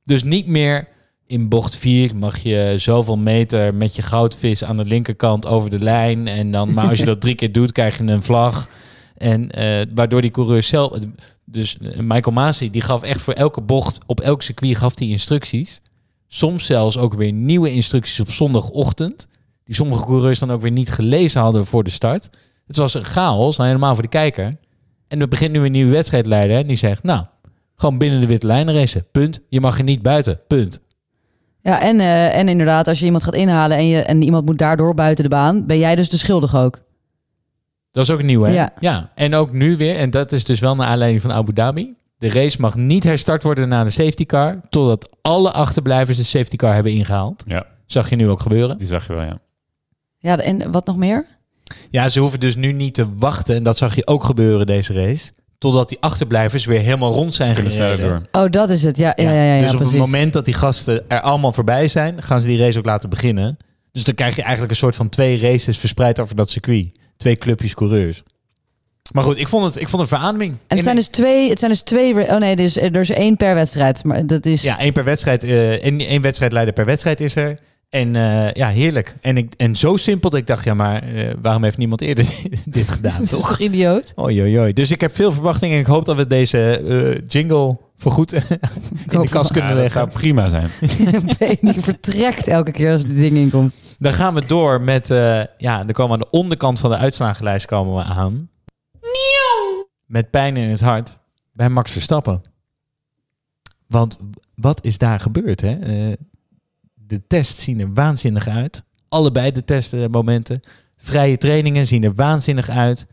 Dus 0.03 0.23
niet 0.23 0.47
meer 0.47 0.89
in 1.27 1.49
bocht 1.49 1.77
4 1.77 2.17
mag 2.17 2.39
je 2.39 2.75
zoveel 2.77 3.17
meter 3.17 3.75
met 3.75 3.97
je 3.97 4.03
goudvis 4.03 4.65
aan 4.65 4.77
de 4.77 4.85
linkerkant 4.85 5.47
over 5.47 5.71
de 5.71 5.79
lijn. 5.79 6.29
En 6.29 6.51
dan, 6.51 6.73
maar 6.73 6.89
als 6.89 6.99
je 6.99 7.05
dat 7.05 7.21
drie 7.21 7.35
keer 7.35 7.53
doet, 7.53 7.73
krijg 7.73 7.99
je 7.99 8.05
een 8.05 8.23
vlag. 8.23 8.69
En 9.17 9.51
eh, 9.51 9.87
waardoor 9.95 10.21
die 10.21 10.31
coureur 10.31 10.63
zelf... 10.63 10.99
Dus 11.45 11.79
eh, 11.79 11.99
Michael 11.99 12.35
Masi, 12.35 12.71
die 12.71 12.83
gaf 12.83 13.03
echt 13.03 13.21
voor 13.21 13.35
elke 13.35 13.61
bocht, 13.61 13.99
op 14.07 14.21
elk 14.21 14.43
circuit 14.43 14.77
gaf 14.77 14.99
hij 14.99 15.09
instructies. 15.09 15.81
Soms 16.27 16.67
zelfs 16.67 16.99
ook 16.99 17.15
weer 17.15 17.33
nieuwe 17.33 17.73
instructies 17.73 18.21
op 18.21 18.31
zondagochtend. 18.31 19.29
Die 19.65 19.75
sommige 19.75 20.05
coureurs 20.05 20.39
dan 20.39 20.51
ook 20.51 20.61
weer 20.61 20.71
niet 20.71 20.91
gelezen 20.91 21.41
hadden 21.41 21.67
voor 21.67 21.85
de 21.85 21.91
start. 21.91 22.31
Het 22.71 22.79
was 22.79 22.95
een 22.95 23.05
chaos, 23.05 23.57
nou, 23.57 23.69
helemaal 23.69 23.95
voor 23.95 24.03
de 24.03 24.09
kijker. 24.09 24.57
En 25.09 25.21
er 25.21 25.29
begint 25.29 25.53
nu 25.53 25.65
een 25.65 25.73
nieuwe 25.73 25.93
wedstrijdleider 25.93 26.57
en 26.57 26.67
die 26.67 26.77
zegt, 26.77 27.03
nou, 27.03 27.25
gewoon 27.77 27.99
binnen 27.99 28.21
de 28.21 28.27
witte 28.27 28.47
lijnen 28.47 28.75
racen. 28.75 29.07
Punt. 29.13 29.41
Je 29.49 29.61
mag 29.61 29.79
er 29.79 29.85
niet 29.85 30.03
buiten. 30.03 30.41
Punt. 30.47 30.81
Ja, 31.63 31.81
en, 31.81 32.01
eh, 32.01 32.37
en 32.37 32.49
inderdaad, 32.49 32.89
als 32.89 32.99
je 32.99 33.05
iemand 33.05 33.25
gaat 33.25 33.35
inhalen 33.35 33.77
en, 33.77 33.87
je, 33.87 34.03
en 34.03 34.23
iemand 34.23 34.47
moet 34.47 34.59
daardoor 34.59 34.95
buiten 34.95 35.25
de 35.25 35.31
baan, 35.31 35.67
ben 35.67 35.79
jij 35.79 35.97
dus 35.97 36.09
de 36.09 36.17
schuldige 36.17 36.59
ook. 36.59 36.81
Dat 37.91 38.05
is 38.05 38.11
ook 38.11 38.23
nieuw, 38.23 38.43
hè? 38.43 38.67
Ja. 38.81 39.11
En 39.15 39.35
ook 39.35 39.53
nu 39.53 39.77
weer, 39.77 39.97
en 39.97 40.11
dat 40.11 40.33
is 40.33 40.45
dus 40.45 40.61
wel 40.61 40.77
naar 40.77 40.87
aanleiding 40.87 41.23
van 41.23 41.33
Abu 41.33 41.53
Dhabi. 41.53 41.95
De 42.19 42.31
race 42.31 42.61
mag 42.61 42.77
niet 42.77 43.05
herstart 43.05 43.43
worden 43.43 43.69
na 43.69 43.85
de 43.85 43.91
safety 43.91 44.27
car, 44.27 44.61
totdat 44.69 45.17
alle 45.23 45.51
achterblijvers 45.53 46.17
de 46.17 46.25
safety 46.25 46.57
car 46.57 46.75
hebben 46.75 46.93
ingehaald. 46.93 47.45
Ja, 47.47 47.67
Zag 47.87 48.11
je 48.11 48.17
nu 48.17 48.29
ook 48.29 48.41
gebeuren. 48.41 48.79
die 48.79 48.87
zag 48.87 49.07
je 49.07 49.13
wel, 49.13 49.25
ja. 49.25 49.39
Ja, 50.19 50.39
en 50.39 50.71
wat 50.73 50.87
nog 50.87 50.97
meer? 50.97 51.27
Ja, 51.91 52.09
ze 52.09 52.21
hoeven 52.21 52.41
dus 52.41 52.57
nu 52.57 52.73
niet 52.73 52.95
te 52.95 53.07
wachten, 53.17 53.55
en 53.57 53.63
dat 53.63 53.77
zag 53.77 53.95
je 53.95 54.07
ook 54.07 54.25
gebeuren 54.25 54.67
deze 54.67 54.93
race, 54.93 55.31
totdat 55.59 55.89
die 55.89 55.99
achterblijvers 56.01 56.65
weer 56.65 56.81
helemaal 56.81 57.13
rond 57.13 57.35
zijn 57.35 57.57
gereden. 57.57 58.25
Oh, 58.33 58.51
dat 58.51 58.71
is 58.71 58.83
het. 58.83 58.97
Ja, 58.97 59.13
ja, 59.17 59.23
ja, 59.31 59.43
ja, 59.45 59.55
ja, 59.55 59.61
dus 59.61 59.71
op 59.71 59.77
precies. 59.77 59.93
het 59.95 60.03
moment 60.03 60.33
dat 60.33 60.45
die 60.45 60.55
gasten 60.55 61.05
er 61.09 61.21
allemaal 61.21 61.53
voorbij 61.53 61.89
zijn, 61.89 62.23
gaan 62.23 62.41
ze 62.41 62.47
die 62.47 62.59
race 62.59 62.79
ook 62.79 62.85
laten 62.85 63.11
beginnen. 63.11 63.57
Dus 63.93 64.05
dan 64.05 64.15
krijg 64.15 64.37
je 64.37 64.43
eigenlijk 64.43 64.71
een 64.73 64.79
soort 64.79 64.97
van 64.97 65.09
twee 65.09 65.41
races 65.41 65.79
verspreid 65.79 66.21
over 66.21 66.37
dat 66.37 66.51
circuit. 66.51 66.87
Twee 67.17 67.37
clubjes 67.37 67.75
coureurs. 67.75 68.23
Maar 69.13 69.23
goed, 69.23 69.39
ik 69.39 69.49
vond 69.49 69.65
het, 69.65 69.81
ik 69.81 69.89
vond 69.89 70.03
het 70.03 70.11
een 70.11 70.17
verademing. 70.19 70.57
En 70.67 70.77
het 70.77 70.85
zijn 70.85 70.97
dus 70.97 71.07
twee, 71.09 71.49
het 71.51 71.59
zijn 71.59 71.71
dus 71.71 71.83
twee, 71.83 72.15
oh 72.29 72.37
nee, 72.37 72.57
dus, 72.57 72.77
er 72.77 72.97
is 72.97 73.11
één 73.11 73.37
per 73.37 73.55
wedstrijd. 73.55 74.05
Maar 74.05 74.27
dat 74.27 74.47
is, 74.47 74.63
Ja, 74.63 74.79
één 74.79 74.93
per 74.93 75.05
wedstrijd. 75.05 75.45
eh 75.45 75.71
één, 75.71 76.01
één 76.01 76.23
wedstrijdleider 76.23 76.75
per 76.75 76.85
wedstrijd 76.85 77.21
is 77.21 77.37
er. 77.37 77.59
En 77.91 78.17
eh, 78.17 78.53
ja, 78.53 78.69
heerlijk. 78.69 79.17
En, 79.21 79.37
ik, 79.37 79.55
en 79.57 79.77
zo 79.77 79.97
simpel 79.97 80.31
dat 80.31 80.39
ik 80.41 80.47
dacht, 80.47 80.65
ja, 80.65 80.75
maar 80.75 81.03
eh, 81.03 81.31
waarom 81.43 81.63
heeft 81.65 81.77
niemand 81.77 82.01
eerder 82.01 82.25
dit 82.65 82.89
gedaan, 82.89 83.13
dat 83.19 83.23
is 83.23 83.31
toch? 83.31 83.49
toch 83.49 83.59
idioot? 83.61 84.13
Oei, 84.19 84.41
oei, 84.41 84.59
oei. 84.59 84.73
Dus 84.73 84.91
ik 84.91 85.01
heb 85.01 85.15
veel 85.15 85.33
verwachtingen 85.33 85.75
en 85.75 85.81
ik 85.81 85.87
hoop 85.87 86.05
dat 86.05 86.17
we 86.17 86.27
deze 86.27 86.77
eh, 86.79 87.29
jingle 87.29 87.79
voorgoed 87.97 88.33
in 89.11 89.21
de 89.21 89.29
kast 89.29 89.53
kunnen 89.53 89.71
Ja, 89.71 89.77
dat 89.77 89.83
leggen. 89.83 90.11
zou 90.11 90.21
prima 90.21 90.49
zijn. 90.49 90.69
die 91.61 91.83
vertrekt 91.83 92.47
elke 92.47 92.71
keer 92.71 92.93
als 92.93 93.03
dit 93.03 93.17
ding 93.17 93.37
inkomt. 93.37 93.75
Dan 93.99 94.13
gaan 94.13 94.35
we 94.35 94.47
door 94.47 94.81
met, 94.81 95.11
eh, 95.11 95.43
ja, 95.59 95.85
dan 95.85 95.93
komen 95.93 96.19
we 96.19 96.25
aan 96.25 96.31
de 96.31 96.39
onderkant 96.39 96.81
van 96.81 96.91
de 96.91 96.97
uitslagenlijst 96.97 97.67
komen 97.67 97.95
we 97.95 98.03
aan. 98.03 98.51
Met 100.07 100.31
pijn 100.31 100.57
in 100.57 100.69
het 100.69 100.81
hart 100.81 101.19
bij 101.53 101.69
Max 101.69 101.93
Verstappen. 101.93 102.43
Want 103.87 104.19
wat 104.55 104.85
is 104.85 104.99
daar 104.99 105.21
gebeurd? 105.21 105.61
Hè? 105.61 105.77
De 107.11 107.27
tests 107.27 107.63
zien 107.63 107.81
er 107.81 107.93
waanzinnig 107.95 108.49
uit. 108.49 108.83
Allebei 109.09 109.51
de 109.53 109.65
testmomenten. 109.65 110.61
Vrije 110.97 111.39
trainingen 111.39 111.87
zien 111.87 112.05
er 112.05 112.15
waanzinnig 112.15 112.69
uit. 112.69 113.07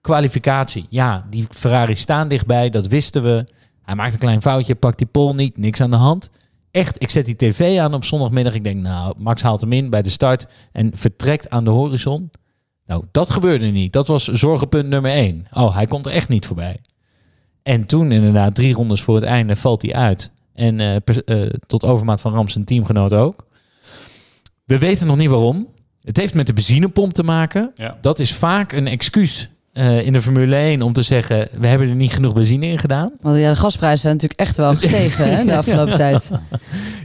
Kwalificatie, 0.00 0.86
ja, 0.88 1.26
die 1.30 1.46
Ferrari 1.50 1.96
staan 1.96 2.28
dichtbij, 2.28 2.70
dat 2.70 2.86
wisten 2.86 3.22
we. 3.22 3.46
Hij 3.82 3.94
maakt 3.94 4.12
een 4.12 4.18
klein 4.18 4.42
foutje, 4.42 4.74
pakt 4.74 4.98
die 4.98 5.06
pol 5.06 5.34
niet, 5.34 5.56
niks 5.56 5.80
aan 5.80 5.90
de 5.90 5.96
hand. 5.96 6.30
Echt, 6.70 7.02
ik 7.02 7.10
zet 7.10 7.26
die 7.26 7.36
tv 7.36 7.78
aan 7.78 7.94
op 7.94 8.04
zondagmiddag. 8.04 8.54
Ik 8.54 8.64
denk, 8.64 8.80
nou, 8.80 9.14
Max 9.18 9.42
haalt 9.42 9.60
hem 9.60 9.72
in 9.72 9.90
bij 9.90 10.02
de 10.02 10.10
start 10.10 10.46
en 10.72 10.90
vertrekt 10.94 11.50
aan 11.50 11.64
de 11.64 11.70
horizon. 11.70 12.30
Nou, 12.86 13.04
dat 13.10 13.30
gebeurde 13.30 13.66
niet. 13.66 13.92
Dat 13.92 14.06
was 14.06 14.24
zorgenpunt 14.24 14.88
nummer 14.88 15.10
één. 15.10 15.46
Oh, 15.52 15.74
hij 15.74 15.86
komt 15.86 16.06
er 16.06 16.12
echt 16.12 16.28
niet 16.28 16.46
voorbij. 16.46 16.80
En 17.62 17.86
toen 17.86 18.12
inderdaad, 18.12 18.54
drie 18.54 18.74
rondes 18.74 19.02
voor 19.02 19.14
het 19.14 19.24
einde, 19.24 19.56
valt 19.56 19.82
hij 19.82 19.94
uit. 19.94 20.30
En 20.54 20.80
eh, 20.80 20.96
eh, 20.96 21.50
tot 21.66 21.84
overmaat 21.84 22.20
van 22.20 22.32
Rams 22.34 22.52
zijn 22.52 22.64
teamgenoot 22.64 23.12
ook. 23.12 23.46
We 24.64 24.78
weten 24.78 25.06
nog 25.06 25.16
niet 25.16 25.28
waarom. 25.28 25.68
Het 26.02 26.16
heeft 26.16 26.34
met 26.34 26.46
de 26.46 26.52
benzinepomp 26.52 27.12
te 27.12 27.22
maken. 27.22 27.72
Ja. 27.76 27.98
Dat 28.00 28.18
is 28.18 28.34
vaak 28.34 28.72
een 28.72 28.86
excuus 28.86 29.48
eh, 29.72 30.06
in 30.06 30.12
de 30.12 30.20
Formule 30.20 30.56
1 30.56 30.82
om 30.82 30.92
te 30.92 31.02
zeggen... 31.02 31.48
we 31.58 31.66
hebben 31.66 31.88
er 31.88 31.94
niet 31.94 32.12
genoeg 32.12 32.32
benzine 32.32 32.66
in 32.66 32.78
gedaan. 32.78 33.12
Want 33.20 33.38
ja, 33.38 33.50
de 33.50 33.56
gasprijzen 33.56 33.98
zijn 34.00 34.14
natuurlijk 34.14 34.40
echt 34.40 34.56
wel 34.56 34.74
gestegen 34.74 35.36
hè, 35.36 35.44
de 35.44 35.56
afgelopen 35.66 35.96
tijd. 35.96 36.30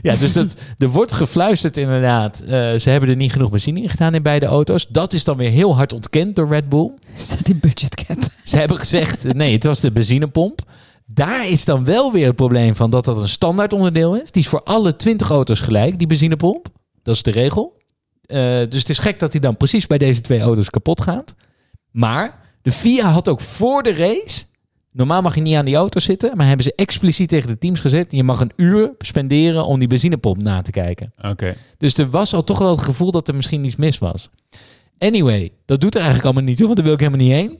Ja, 0.02 0.16
dus 0.16 0.32
dat, 0.32 0.46
er 0.78 0.88
wordt 0.88 1.12
gefluisterd 1.12 1.76
inderdaad. 1.76 2.40
eh, 2.40 2.50
ze 2.74 2.90
hebben 2.90 3.08
er 3.08 3.16
niet 3.16 3.32
genoeg 3.32 3.50
benzine 3.50 3.82
in 3.82 3.88
gedaan 3.88 4.14
in 4.14 4.22
beide 4.22 4.46
auto's. 4.46 4.86
Dat 4.88 5.12
is 5.12 5.24
dan 5.24 5.36
weer 5.36 5.50
heel 5.50 5.76
hard 5.76 5.92
ontkend 5.92 6.36
door 6.36 6.48
Red 6.48 6.68
Bull. 6.68 6.90
Is 7.16 7.28
dat 7.28 7.44
die 7.44 7.54
budgetcap? 7.54 8.18
Ze 8.44 8.56
hebben 8.56 8.76
gezegd, 8.78 9.34
nee, 9.34 9.52
het 9.52 9.64
was 9.64 9.80
de 9.80 9.90
benzinepomp. 9.92 10.62
Daar 11.12 11.48
is 11.48 11.64
dan 11.64 11.84
wel 11.84 12.12
weer 12.12 12.26
het 12.26 12.36
probleem 12.36 12.76
van 12.76 12.90
dat 12.90 13.04
dat 13.04 13.16
een 13.16 13.28
standaard 13.28 13.72
onderdeel 13.72 14.14
is. 14.14 14.30
Die 14.30 14.42
is 14.42 14.48
voor 14.48 14.62
alle 14.62 14.96
20 14.96 15.30
auto's 15.30 15.60
gelijk, 15.60 15.98
die 15.98 16.06
benzinepomp. 16.06 16.68
Dat 17.02 17.14
is 17.14 17.22
de 17.22 17.30
regel. 17.30 17.78
Eh, 18.22 18.38
dus 18.68 18.80
het 18.80 18.88
is 18.88 18.98
gek 18.98 19.18
dat 19.18 19.32
hij 19.32 19.40
dan 19.40 19.56
precies 19.56 19.86
bij 19.86 19.98
deze 19.98 20.20
twee 20.20 20.40
auto's 20.40 20.70
kapot 20.70 21.00
gaat. 21.00 21.34
Maar 21.90 22.38
de 22.62 22.72
FIA 22.72 23.08
had 23.08 23.28
ook 23.28 23.40
voor 23.40 23.82
de 23.82 23.94
race... 23.94 24.48
Normaal 24.92 25.22
mag 25.22 25.34
je 25.34 25.40
niet 25.40 25.56
aan 25.56 25.64
die 25.64 25.76
auto 25.76 26.00
zitten, 26.00 26.36
maar 26.36 26.46
hebben 26.46 26.64
ze 26.64 26.72
expliciet 26.74 27.28
tegen 27.28 27.48
de 27.48 27.58
teams 27.58 27.80
gezet... 27.80 28.12
je 28.12 28.22
mag 28.22 28.40
een 28.40 28.52
uur 28.56 28.94
spenderen 28.98 29.64
om 29.64 29.78
die 29.78 29.88
benzinepomp 29.88 30.42
na 30.42 30.62
te 30.62 30.70
kijken. 30.70 31.12
Oké. 31.22 31.56
Dus 31.76 31.98
er 31.98 32.10
was 32.10 32.34
al 32.34 32.44
toch 32.44 32.58
wel 32.58 32.70
het 32.70 32.80
gevoel 32.80 33.10
dat 33.10 33.28
er 33.28 33.34
misschien 33.34 33.64
iets 33.64 33.76
mis 33.76 33.98
was. 33.98 34.30
Anyway, 34.98 35.52
dat 35.64 35.80
doet 35.80 35.94
er 35.94 36.00
eigenlijk 36.00 36.24
allemaal 36.24 36.48
niet 36.48 36.56
toe, 36.56 36.66
want 36.66 36.76
daar 36.76 36.86
wil 36.86 36.94
ik 36.94 37.00
helemaal 37.00 37.26
niet 37.26 37.32
heen. 37.32 37.58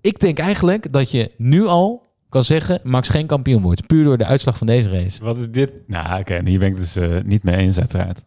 Ik 0.00 0.20
denk 0.20 0.38
eigenlijk 0.38 0.92
dat 0.92 1.10
je 1.10 1.30
nu 1.36 1.66
al 1.66 2.11
kan 2.32 2.44
zeggen, 2.44 2.80
Max 2.82 3.08
geen 3.08 3.26
kampioen 3.26 3.62
wordt. 3.62 3.86
Puur 3.86 4.04
door 4.04 4.18
de 4.18 4.24
uitslag 4.24 4.58
van 4.58 4.66
deze 4.66 4.90
race. 4.90 5.24
Wat 5.24 5.36
is 5.36 5.50
dit? 5.50 5.72
Nou, 5.86 6.20
oké, 6.20 6.40
hier 6.44 6.58
ben 6.58 6.68
ik 6.68 6.76
dus 6.76 6.96
eh, 6.96 7.08
niet 7.24 7.42
mee 7.42 7.56
eens 7.56 7.78
uiteraard. 7.78 8.24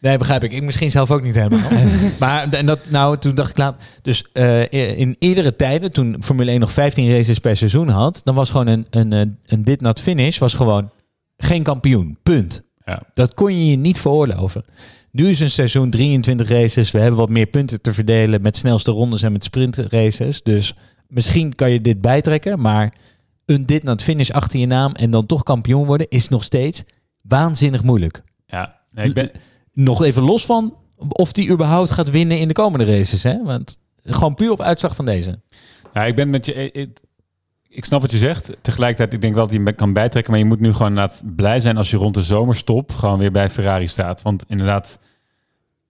Nee, 0.00 0.18
begrijp 0.18 0.44
ik. 0.44 0.52
Ik 0.52 0.62
misschien 0.62 0.90
zelf 0.90 1.10
ook 1.10 1.22
niet 1.22 1.34
helemaal. 1.34 1.70
maar 2.20 2.52
en 2.52 2.66
dat, 2.66 2.90
nou, 2.90 3.18
toen 3.18 3.34
dacht 3.34 3.50
ik 3.50 3.56
laat. 3.56 3.82
Dus 4.02 4.24
eh, 4.32 4.98
in 4.98 5.16
eerdere 5.18 5.56
tijden, 5.56 5.92
toen 5.92 6.16
Formule 6.20 6.50
1 6.50 6.60
nog 6.60 6.72
15 6.72 7.10
races 7.10 7.38
per 7.38 7.56
seizoen 7.56 7.88
had, 7.88 8.20
dan 8.24 8.34
was 8.34 8.50
gewoon 8.50 8.66
een, 8.66 8.86
een, 8.90 9.12
een, 9.12 9.38
een 9.46 9.64
dit 9.64 9.80
not 9.80 10.00
finish, 10.00 10.38
was 10.38 10.54
gewoon 10.54 10.90
geen 11.36 11.62
kampioen. 11.62 12.18
Punt. 12.22 12.62
Ja. 12.84 13.02
Dat 13.14 13.34
kon 13.34 13.58
je 13.58 13.70
je 13.70 13.76
niet 13.76 14.00
veroorloven. 14.00 14.64
Nu 15.10 15.28
is 15.28 15.40
een 15.40 15.50
seizoen 15.50 15.90
23 15.90 16.48
races. 16.48 16.90
We 16.90 16.98
hebben 16.98 17.18
wat 17.18 17.28
meer 17.28 17.46
punten 17.46 17.80
te 17.80 17.92
verdelen 17.92 18.42
met 18.42 18.56
snelste 18.56 18.90
rondes 18.90 19.22
en 19.22 19.32
met 19.32 19.44
sprintraces. 19.44 20.42
Dus 20.42 20.74
misschien 21.08 21.54
kan 21.54 21.70
je 21.70 21.80
dit 21.80 22.00
bijtrekken. 22.00 22.60
Maar 22.60 22.92
een 23.46 23.66
dit 23.66 23.82
not 23.82 24.02
finish 24.02 24.30
achter 24.30 24.58
je 24.58 24.66
naam 24.66 24.92
en 24.92 25.10
dan 25.10 25.26
toch 25.26 25.42
kampioen 25.42 25.86
worden 25.86 26.08
is 26.08 26.28
nog 26.28 26.44
steeds 26.44 26.84
waanzinnig 27.20 27.82
moeilijk. 27.82 28.22
Ja, 28.46 28.80
nee, 28.90 29.06
ik 29.06 29.14
ben... 29.14 29.30
Nog 29.72 30.02
even 30.02 30.22
los 30.22 30.46
van 30.46 30.76
of 31.08 31.32
die 31.32 31.50
überhaupt 31.50 31.90
gaat 31.90 32.10
winnen 32.10 32.38
in 32.38 32.48
de 32.48 32.54
komende 32.54 32.84
races. 32.84 33.22
Hè? 33.22 33.42
Want 33.42 33.78
gewoon 34.04 34.34
puur 34.34 34.50
op 34.50 34.60
uitslag 34.60 34.96
van 34.96 35.04
deze. 35.04 35.40
Ja, 35.92 36.04
ik 36.04 36.16
ben 36.16 36.30
met 36.30 36.46
je. 36.46 36.70
Ik, 36.70 37.00
ik 37.68 37.84
snap 37.84 38.00
wat 38.00 38.10
je 38.10 38.16
zegt. 38.16 38.50
Tegelijkertijd, 38.60 39.12
ik 39.12 39.20
denk 39.20 39.34
wel 39.34 39.46
dat 39.46 39.56
je 39.56 39.62
hem 39.62 39.74
kan 39.74 39.92
bijtrekken. 39.92 40.32
Maar 40.32 40.40
je 40.40 40.48
moet 40.48 40.60
nu 40.60 40.72
gewoon 40.72 41.10
blij 41.24 41.60
zijn 41.60 41.76
als 41.76 41.90
je 41.90 41.96
rond 41.96 42.14
de 42.14 42.22
zomerstop 42.22 42.90
gewoon 42.90 43.18
weer 43.18 43.32
bij 43.32 43.50
Ferrari 43.50 43.88
staat. 43.88 44.22
Want 44.22 44.44
inderdaad, 44.48 44.98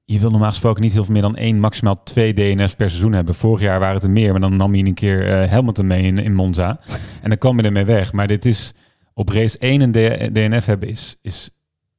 je 0.05 0.19
wil 0.19 0.31
normaal 0.31 0.49
gesproken 0.49 0.83
niet 0.83 0.93
heel 0.93 1.05
veel 1.05 1.13
meer 1.13 1.23
dan 1.23 1.37
één, 1.37 1.61
maximaal 1.61 2.03
twee 2.03 2.33
DNF's 2.35 2.75
per 2.75 2.91
seizoen 2.91 3.13
hebben. 3.13 3.35
Vorig 3.35 3.61
jaar 3.61 3.79
waren 3.79 3.95
het 3.95 4.05
er 4.05 4.11
meer, 4.11 4.31
maar 4.31 4.41
dan 4.41 4.57
nam 4.57 4.75
je 4.75 4.85
een 4.85 4.95
keer 4.95 5.29
eh 5.31 5.51
Hamilton 5.51 5.87
mee 5.87 6.03
in, 6.03 6.19
in 6.19 6.35
Monza. 6.35 6.81
en 7.23 7.29
dan 7.29 7.39
kwam 7.39 7.57
je 7.57 7.63
ermee 7.63 7.85
weg. 7.85 8.13
Maar 8.13 8.27
dit 8.27 8.45
is 8.45 8.75
op 9.15 9.29
race 9.29 9.59
1 9.59 9.81
een 9.81 9.93
DNF 10.33 10.67
hebben 10.67 10.89
is, 10.89 11.19
is 11.23 11.51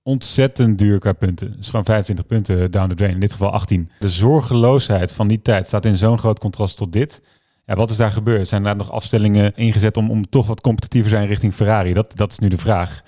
ontzettend 0.04 0.78
duur 0.78 1.00
qua 1.00 1.14
punten. 1.14 1.52
Het 1.52 1.60
is 1.60 1.70
gewoon 1.70 1.86
25 1.86 2.26
punten 2.26 2.72
down 2.72 2.90
the 2.90 2.96
drain. 2.96 3.14
In 3.14 3.20
dit 3.20 3.32
geval 3.32 3.52
18. 3.52 3.90
De 4.00 4.10
zorgeloosheid 4.10 5.12
van 5.12 5.28
die 5.28 5.42
tijd 5.42 5.68
staat 5.68 5.86
in 5.86 5.98
zo'n 5.98 6.20
groot 6.20 6.40
contrast 6.40 6.78
tot 6.78 6.92
dit. 6.92 7.22
Ja, 7.66 7.76
wat 7.76 7.90
is 7.90 7.98
daar 7.98 8.12
gebeurd? 8.12 8.48
Zijn 8.48 8.64
daar 8.64 8.76
nog 8.76 8.92
afstellingen 8.92 9.56
ingezet 9.56 9.98
om, 9.98 10.12
om 10.12 10.30
toch 10.30 10.48
wat 10.48 10.62
competitiever 10.62 11.10
zijn 11.10 11.28
richting 11.28 11.54
Ferrari? 11.54 11.94
Dat, 11.94 12.18
dat 12.18 12.32
is 12.32 12.40
nu 12.40 12.48
de 12.48 12.58
vraag. 12.58 13.02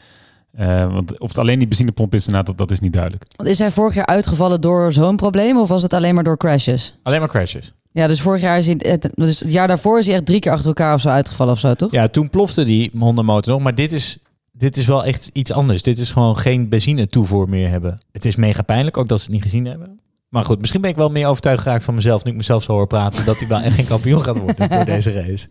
Eh, 0.57 0.93
want 0.93 1.19
of 1.19 1.27
het 1.27 1.37
alleen 1.37 1.59
die 1.59 1.67
benzinepomp 1.67 2.15
is, 2.15 2.25
inderdaad, 2.25 2.45
dat, 2.45 2.57
dat 2.57 2.71
is 2.71 2.79
niet 2.79 2.93
duidelijk. 2.93 3.25
Want 3.35 3.49
is 3.49 3.59
hij 3.59 3.71
vorig 3.71 3.95
jaar 3.95 4.05
uitgevallen 4.05 4.61
door 4.61 4.93
zo'n 4.93 5.15
probleem 5.15 5.57
of 5.57 5.69
was 5.69 5.83
het 5.83 5.93
alleen 5.93 6.15
maar 6.15 6.23
door 6.23 6.37
crashes? 6.37 6.95
Alleen 7.03 7.19
maar 7.19 7.29
crashes. 7.29 7.73
Ja, 7.91 8.07
dus 8.07 8.21
vorig 8.21 8.41
jaar 8.41 8.57
is 8.57 8.65
hij, 8.65 8.75
het, 8.77 9.09
dus 9.13 9.39
het 9.39 9.51
jaar 9.51 9.67
daarvoor 9.67 9.99
is 9.99 10.05
hij 10.05 10.15
echt 10.15 10.25
drie 10.25 10.39
keer 10.39 10.51
achter 10.51 10.67
elkaar 10.67 10.93
of 10.93 11.01
zo 11.01 11.09
uitgevallen 11.09 11.53
of 11.53 11.59
zo, 11.59 11.73
toch? 11.73 11.91
Ja, 11.91 12.07
toen 12.07 12.29
plofte 12.29 12.65
die 12.65 12.91
Honda-motor 12.97 13.53
nog. 13.53 13.61
Maar 13.61 13.75
dit 13.75 13.91
is, 13.91 14.17
dit 14.51 14.77
is 14.77 14.85
wel 14.85 15.05
echt 15.05 15.29
iets 15.33 15.51
anders. 15.51 15.83
Dit 15.83 15.99
is 15.99 16.11
gewoon 16.11 16.37
geen 16.37 16.69
benzine 16.69 17.07
toevoer 17.07 17.49
meer 17.49 17.69
hebben. 17.69 18.01
Het 18.11 18.25
is 18.25 18.35
mega 18.35 18.61
pijnlijk, 18.61 18.97
ook 18.97 19.07
dat 19.07 19.17
ze 19.17 19.25
het 19.25 19.33
niet 19.33 19.43
gezien 19.43 19.65
hebben. 19.65 19.99
Maar 20.29 20.45
goed, 20.45 20.59
misschien 20.59 20.81
ben 20.81 20.89
ik 20.89 20.95
wel 20.95 21.09
meer 21.09 21.27
overtuigd 21.27 21.61
geraakt 21.63 21.83
van 21.83 21.95
mezelf... 21.95 22.23
nu 22.23 22.31
ik 22.31 22.37
mezelf 22.37 22.63
zo 22.63 22.71
hoor 22.71 22.87
praten... 22.87 23.25
dat 23.25 23.39
hij 23.39 23.47
wel 23.47 23.59
echt 23.59 23.75
geen 23.75 23.87
kampioen 23.87 24.21
gaat 24.21 24.37
worden 24.37 24.69
door 24.69 24.85
deze 24.95 25.11
race. 25.11 25.47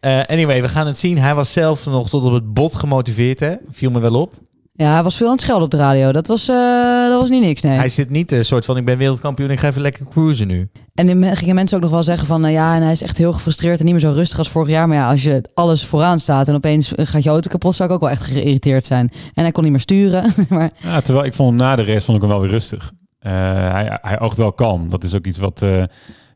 Eh, 0.00 0.20
anyway, 0.22 0.62
we 0.62 0.68
gaan 0.68 0.86
het 0.86 0.98
zien. 0.98 1.18
Hij 1.18 1.34
was 1.34 1.52
zelf 1.52 1.86
nog 1.86 2.08
tot 2.08 2.24
op 2.24 2.32
het 2.32 2.52
bot 2.52 2.74
gemotiveerd, 2.74 3.40
hè? 3.40 3.54
Viel 3.70 3.90
me 3.90 4.00
wel 4.00 4.14
op. 4.20 4.34
Ja, 4.72 4.92
hij 4.92 5.02
was 5.02 5.16
veel 5.16 5.26
aan 5.26 5.32
het 5.32 5.40
schelden 5.40 5.64
op 5.64 5.70
de 5.70 5.76
radio. 5.76 6.12
Dat 6.12 6.26
was, 6.26 6.48
eh, 6.48 7.08
dat 7.08 7.20
was 7.20 7.28
niet 7.30 7.42
niks, 7.42 7.62
nee. 7.62 7.76
Hij 7.78 7.88
zit 7.88 8.10
niet 8.10 8.32
een 8.32 8.44
soort 8.44 8.64
van... 8.64 8.76
ik 8.76 8.84
ben 8.84 8.98
wereldkampioen, 8.98 9.50
ik 9.50 9.58
ga 9.58 9.68
even 9.68 9.80
lekker 9.82 10.06
cruisen 10.06 10.46
nu. 10.46 10.68
En 10.94 11.06
dan 11.20 11.36
gingen 11.36 11.54
mensen 11.54 11.76
ook 11.76 11.82
nog 11.82 11.92
wel 11.92 12.02
zeggen 12.02 12.26
van... 12.26 12.44
eh, 12.44 12.52
ja, 12.52 12.74
en 12.74 12.82
hij 12.82 12.92
is 12.92 13.02
echt 13.02 13.16
heel 13.18 13.32
gefrustreerd 13.32 13.78
en 13.78 13.84
niet 13.84 13.94
meer 13.94 14.02
zo 14.02 14.12
rustig 14.12 14.38
als 14.38 14.48
vorig 14.48 14.68
jaar. 14.68 14.88
Maar 14.88 14.96
ja, 14.96 15.10
als 15.10 15.22
je 15.22 15.44
alles 15.54 15.84
vooraan 15.84 16.20
staat 16.20 16.48
en 16.48 16.54
opeens 16.54 16.92
gaat 16.96 17.22
je 17.22 17.30
auto 17.30 17.50
kapot... 17.50 17.74
zou 17.74 17.88
ik 17.88 17.94
ook 17.94 18.00
wel 18.00 18.10
echt 18.10 18.22
geïrriteerd 18.22 18.84
zijn. 18.86 19.10
En 19.34 19.42
hij 19.42 19.52
kon 19.52 19.62
niet 19.62 19.72
meer 19.72 19.80
sturen. 19.80 20.32
maar 20.48 20.70
Ja, 20.82 21.00
terwijl 21.00 21.26
ik 21.26 21.34
vond 21.34 21.48
hem 21.48 21.58
na 21.58 21.76
de 21.76 21.84
race 21.84 22.04
vond 22.04 22.16
ik 22.16 22.22
hem 22.22 22.32
wel 22.32 22.40
weer 22.40 22.50
rustig. 22.50 22.92
Eh, 23.18 23.32
hij, 23.72 23.98
hij 24.02 24.20
oogt 24.20 24.36
wel 24.36 24.52
kalm. 24.52 24.88
Dat 24.88 25.04
is 25.04 25.14
ook 25.14 25.26
iets 25.26 25.38
wat 25.38 25.62
eh, 25.62 25.82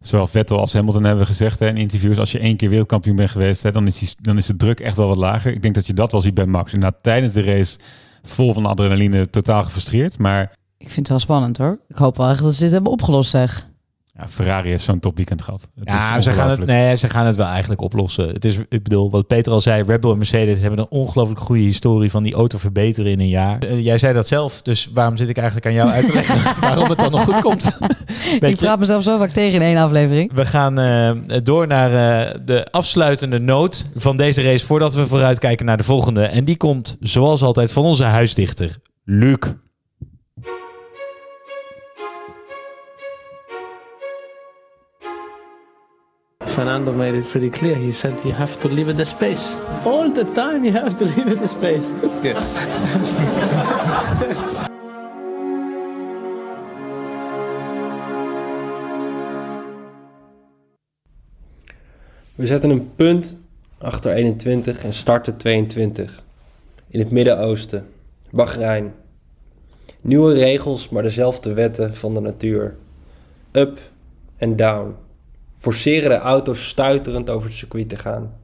zowel 0.03 0.26
Vettel 0.26 0.59
als 0.59 0.72
Hamilton 0.72 1.05
hebben 1.05 1.26
gezegd 1.26 1.59
hè, 1.59 1.68
in 1.68 1.76
interviews. 1.76 2.18
Als 2.18 2.32
je 2.32 2.38
één 2.38 2.57
keer 2.57 2.68
wereldkampioen 2.68 3.16
bent 3.16 3.30
geweest, 3.30 3.62
hè, 3.62 3.72
dan, 3.72 3.86
is 3.86 3.98
die, 3.98 4.09
dan 4.20 4.36
is 4.36 4.46
de 4.46 4.57
druk 4.57 4.80
echt 4.80 4.96
wel 4.96 5.09
wat 5.09 5.16
lager. 5.16 5.53
Ik 5.53 5.62
denk 5.62 5.74
dat 5.74 5.86
je 5.86 5.94
dat 5.94 6.12
wel 6.12 6.20
ziet 6.20 6.34
bij 6.34 6.46
Max. 6.46 6.72
Inderdaad, 6.72 7.03
tijdens 7.03 7.32
de 7.32 7.42
race 7.42 7.78
vol 8.22 8.55
van 8.55 8.66
adrenaline, 8.66 9.30
totaal 9.30 9.62
gefrustreerd. 9.62 10.18
Maar 10.18 10.42
ik 10.78 10.90
vind 10.90 10.96
het 10.96 11.09
wel 11.09 11.18
spannend 11.18 11.59
hoor. 11.59 11.78
Ik 11.88 11.96
hoop 11.96 12.16
wel 12.16 12.28
echt 12.28 12.42
dat 12.42 12.55
ze 12.55 12.62
dit 12.62 12.72
hebben 12.72 12.92
opgelost, 12.92 13.30
zeg. 13.30 13.70
Ja, 14.18 14.28
Ferrari 14.28 14.68
heeft 14.68 14.84
zo'n 14.84 15.00
topweekend 15.00 15.42
gehad. 15.42 15.70
Het 15.74 15.88
Ja, 15.90 16.16
is 16.16 16.24
ze 16.24 16.30
gaan, 16.30 16.50
het, 16.50 16.66
nee, 16.66 16.96
ze 16.96 17.08
gaan 17.08 17.26
het 17.26 17.36
wel 17.36 17.46
eigenlijk 17.46 17.80
oplossen. 17.80 18.28
Het 18.28 18.44
is, 18.44 18.56
ik 18.68 18.82
bedoel, 18.82 19.10
wat 19.10 19.26
Peter 19.26 19.52
al 19.52 19.60
zei, 19.60 19.82
Red 19.86 20.00
Bull 20.00 20.10
en 20.10 20.16
Mercedes 20.16 20.60
hebben 20.60 20.78
een 20.78 20.86
ongelooflijk 20.90 21.40
goede 21.40 21.62
historie 21.62 22.10
van 22.10 22.22
die 22.22 22.34
auto 22.34 22.58
verbeteren 22.58 23.10
in 23.10 23.20
een 23.20 23.28
jaar. 23.28 23.58
Eh, 23.58 23.84
jij 23.84 23.98
zei 23.98 24.12
dat 24.12 24.28
zelf, 24.28 24.62
dus 24.62 24.88
waarom 24.94 25.16
zit 25.16 25.28
ik 25.28 25.36
eigenlijk 25.36 25.66
aan 25.66 25.72
jou 25.72 25.88
uit 25.88 26.06
te 26.06 26.12
leggen 26.12 26.38
waarom 26.60 26.88
het 26.88 26.98
dan 26.98 27.10
nog 27.10 27.24
goed 27.24 27.40
komt? 27.40 27.78
Ik 28.40 28.56
praat 28.56 28.78
mezelf 28.78 29.02
zo 29.02 29.18
vaak 29.18 29.30
tegen 29.30 29.54
in 29.54 29.62
één 29.62 29.76
aflevering. 29.76 30.32
We 30.32 30.44
gaan 30.44 30.78
eh, 30.78 31.10
door 31.42 31.66
naar 31.66 31.90
eh, 31.90 32.34
de 32.44 32.66
afsluitende 32.70 33.38
noot 33.38 33.86
van 33.94 34.16
deze 34.16 34.42
race 34.42 34.66
voordat 34.66 34.94
we 34.94 35.06
vooruitkijken 35.06 35.66
naar 35.66 35.76
de 35.76 35.84
volgende. 35.84 36.22
En 36.24 36.44
die 36.44 36.56
komt 36.56 36.96
zoals 37.00 37.42
altijd 37.42 37.72
van 37.72 37.84
onze 37.84 38.04
huisdichter, 38.04 38.78
Luc. 39.04 39.38
Fernando 46.53 46.92
made 46.92 47.14
it 47.14 47.26
pretty 47.28 47.48
clear. 47.48 47.74
He 47.74 47.92
said 47.92 48.22
you 48.24 48.32
have 48.32 48.59
to 48.61 48.68
leave 48.68 48.90
it 48.90 48.96
the 48.96 49.05
space. 49.05 49.59
All 49.84 50.11
the 50.11 50.24
time 50.34 50.64
you 50.66 50.72
have 50.72 50.98
to 50.98 51.05
leave 51.05 51.32
it 51.32 51.38
the 51.38 51.46
space. 51.46 51.90
Yes. 52.22 52.53
We 62.34 62.46
zetten 62.46 62.70
een 62.70 62.94
punt 62.94 63.36
achter 63.78 64.12
21 64.12 64.84
en 64.84 64.92
starten 64.92 65.36
22. 65.36 66.22
In 66.88 66.98
het 66.98 67.11
Midden-Oosten, 67.11 67.88
Bahrein. 68.30 68.94
Nieuwe 70.00 70.32
regels, 70.32 70.88
maar 70.88 71.03
dezelfde 71.03 71.53
wetten 71.53 71.94
van 71.94 72.14
de 72.14 72.20
natuur. 72.20 72.76
Up 73.53 73.78
en 74.36 74.57
down. 74.57 74.96
Forceren 75.62 76.10
de 76.10 76.18
auto's 76.18 76.68
stuiterend 76.68 77.30
over 77.30 77.48
het 77.48 77.58
circuit 77.58 77.88
te 77.88 77.96
gaan. 77.96 78.34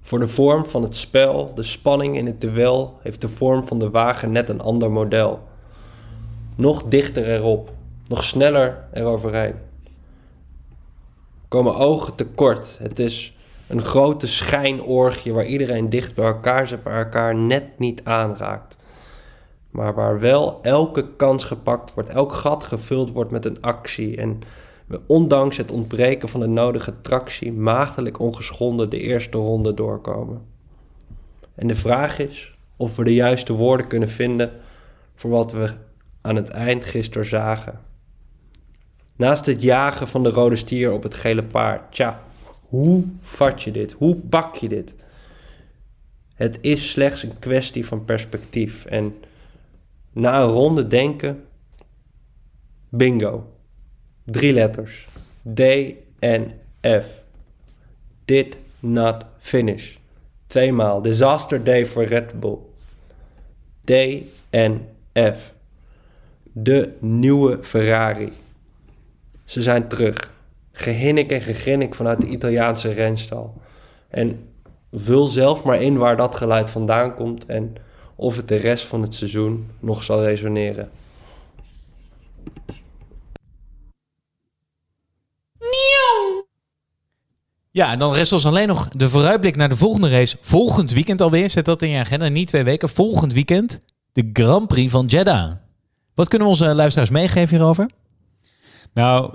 Voor 0.00 0.18
de 0.18 0.28
vorm 0.28 0.66
van 0.66 0.82
het 0.82 0.96
spel, 0.96 1.54
de 1.54 1.62
spanning 1.62 2.16
in 2.16 2.26
het 2.26 2.40
duel, 2.40 2.98
heeft 3.02 3.20
de 3.20 3.28
vorm 3.28 3.66
van 3.66 3.78
de 3.78 3.90
wagen 3.90 4.32
net 4.32 4.48
een 4.48 4.60
ander 4.60 4.90
model. 4.90 5.48
Nog 6.56 6.82
dichter 6.82 7.28
erop, 7.28 7.70
nog 8.06 8.24
sneller 8.24 8.84
eroverheen 8.92 9.54
komen 11.48 11.74
ogen 11.74 12.14
tekort. 12.14 12.78
Het 12.82 12.98
is 12.98 13.36
een 13.66 13.82
grote 13.82 14.26
schijnorgie 14.26 15.32
waar 15.32 15.46
iedereen 15.46 15.88
dicht 15.88 16.14
bij 16.14 16.24
elkaar 16.24 16.66
zit, 16.66 16.84
maar 16.84 17.04
elkaar 17.04 17.34
net 17.34 17.78
niet 17.78 18.00
aanraakt. 18.04 18.76
Maar 19.70 19.94
waar 19.94 20.20
wel 20.20 20.58
elke 20.62 21.16
kans 21.16 21.44
gepakt 21.44 21.94
wordt, 21.94 22.10
elk 22.10 22.32
gat 22.32 22.64
gevuld 22.64 23.12
wordt 23.12 23.30
met 23.30 23.44
een 23.44 23.60
actie. 23.60 24.16
En 24.16 24.40
we 24.88 25.00
ondanks 25.06 25.56
het 25.56 25.70
ontbreken 25.70 26.28
van 26.28 26.40
de 26.40 26.46
nodige 26.46 27.00
tractie 27.00 27.52
maagdelijk 27.52 28.18
ongeschonden 28.18 28.90
de 28.90 29.00
eerste 29.00 29.38
ronde 29.38 29.74
doorkomen. 29.74 30.46
En 31.54 31.66
de 31.66 31.74
vraag 31.74 32.18
is 32.18 32.52
of 32.76 32.96
we 32.96 33.04
de 33.04 33.14
juiste 33.14 33.52
woorden 33.52 33.86
kunnen 33.86 34.08
vinden 34.08 34.52
voor 35.14 35.30
wat 35.30 35.52
we 35.52 35.70
aan 36.20 36.36
het 36.36 36.48
eind 36.48 36.84
gisteren 36.84 37.26
zagen. 37.26 37.80
Naast 39.16 39.46
het 39.46 39.62
jagen 39.62 40.08
van 40.08 40.22
de 40.22 40.28
rode 40.28 40.56
stier 40.56 40.92
op 40.92 41.02
het 41.02 41.14
gele 41.14 41.44
paard, 41.44 41.92
tja, 41.92 42.22
Hoe 42.68 43.04
vat 43.20 43.62
je 43.62 43.70
dit? 43.70 43.92
Hoe 43.92 44.16
pak 44.16 44.54
je 44.54 44.68
dit? 44.68 44.94
Het 46.34 46.58
is 46.60 46.90
slechts 46.90 47.22
een 47.22 47.38
kwestie 47.38 47.86
van 47.86 48.04
perspectief. 48.04 48.84
En 48.84 49.14
na 50.12 50.40
een 50.40 50.48
ronde 50.48 50.86
denken, 50.86 51.44
bingo. 52.88 53.57
Drie 54.30 54.52
letters. 54.52 55.06
D 55.54 55.60
en 56.18 56.52
F. 56.82 57.22
Did 58.24 58.56
not 58.80 59.24
finish. 59.38 59.96
Tweemaal. 60.46 61.02
Disaster 61.02 61.64
day 61.64 61.86
voor 61.86 62.04
Red 62.04 62.40
Bull. 62.40 62.58
D 63.84 63.92
en 64.50 64.88
F. 65.12 65.54
De 66.52 66.92
nieuwe 66.98 67.58
Ferrari. 67.62 68.32
Ze 69.44 69.62
zijn 69.62 69.88
terug. 69.88 70.32
Gehinnik 70.72 71.30
en 71.30 71.40
gegrinnik 71.40 71.94
vanuit 71.94 72.20
de 72.20 72.26
Italiaanse 72.26 72.92
renstal. 72.92 73.54
En 74.08 74.48
vul 74.92 75.26
zelf 75.26 75.64
maar 75.64 75.82
in 75.82 75.96
waar 75.96 76.16
dat 76.16 76.34
geluid 76.34 76.70
vandaan 76.70 77.14
komt 77.14 77.46
en 77.46 77.74
of 78.14 78.36
het 78.36 78.48
de 78.48 78.56
rest 78.56 78.86
van 78.86 79.02
het 79.02 79.14
seizoen 79.14 79.70
nog 79.80 80.02
zal 80.02 80.22
resoneren. 80.22 80.90
Ja, 87.70 87.92
en 87.92 87.98
dan 87.98 88.14
rest 88.14 88.32
ons 88.32 88.46
alleen 88.46 88.68
nog 88.68 88.88
de 88.88 89.08
vooruitblik 89.08 89.56
naar 89.56 89.68
de 89.68 89.76
volgende 89.76 90.10
race. 90.10 90.36
Volgend 90.40 90.92
weekend 90.92 91.20
alweer. 91.20 91.50
Zet 91.50 91.64
dat 91.64 91.82
in 91.82 91.88
je 91.88 91.98
agenda. 91.98 92.28
Niet 92.28 92.48
twee 92.48 92.64
weken. 92.64 92.88
Volgend 92.88 93.32
weekend 93.32 93.80
de 94.12 94.30
Grand 94.32 94.68
Prix 94.68 94.90
van 94.90 95.06
Jeddah. 95.06 95.52
Wat 96.14 96.28
kunnen 96.28 96.46
we 96.46 96.52
onze 96.52 96.74
luisteraars 96.74 97.10
meegeven 97.10 97.56
hierover? 97.56 97.90
Nou, 98.94 99.34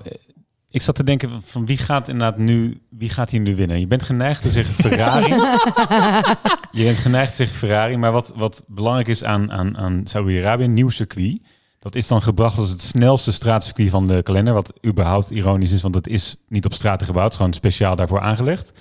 ik 0.70 0.82
zat 0.82 0.96
te 0.96 1.04
denken 1.04 1.42
van 1.44 1.66
wie 1.66 1.78
gaat 1.78 2.08
inderdaad 2.08 2.38
nu, 2.38 2.82
wie 2.90 3.10
gaat 3.10 3.30
hier 3.30 3.40
nu 3.40 3.56
winnen? 3.56 3.80
Je 3.80 3.88
bent 3.88 4.04
geneigd 4.04 4.42
te 4.42 4.52
zeggen 4.52 4.74
Ferrari. 4.74 5.30
je 6.80 6.84
bent 6.84 6.98
geneigd 6.98 7.30
te 7.30 7.36
zeggen 7.36 7.58
Ferrari, 7.58 7.98
maar 7.98 8.12
wat, 8.12 8.32
wat 8.36 8.64
belangrijk 8.68 9.08
is 9.08 9.24
aan, 9.24 9.52
aan, 9.52 9.78
aan 9.78 10.02
Saudi-Arabië, 10.04 10.64
een 10.64 10.74
nieuw 10.74 10.90
circuit. 10.90 11.42
Dat 11.84 11.96
is 11.96 12.08
dan 12.08 12.22
gebracht 12.22 12.58
als 12.58 12.70
het 12.70 12.82
snelste 12.82 13.32
straatcircuit 13.32 13.90
van 13.90 14.08
de 14.08 14.24
kalender. 14.24 14.54
Wat 14.54 14.74
überhaupt 14.86 15.32
ironisch 15.32 15.72
is, 15.72 15.82
want 15.82 15.96
het 15.96 16.08
is 16.08 16.36
niet 16.48 16.66
op 16.66 16.74
straten 16.74 17.06
gebouwd. 17.06 17.24
Het 17.24 17.34
is 17.34 17.38
gewoon 17.38 17.54
speciaal 17.54 17.96
daarvoor 17.96 18.20
aangelegd. 18.20 18.72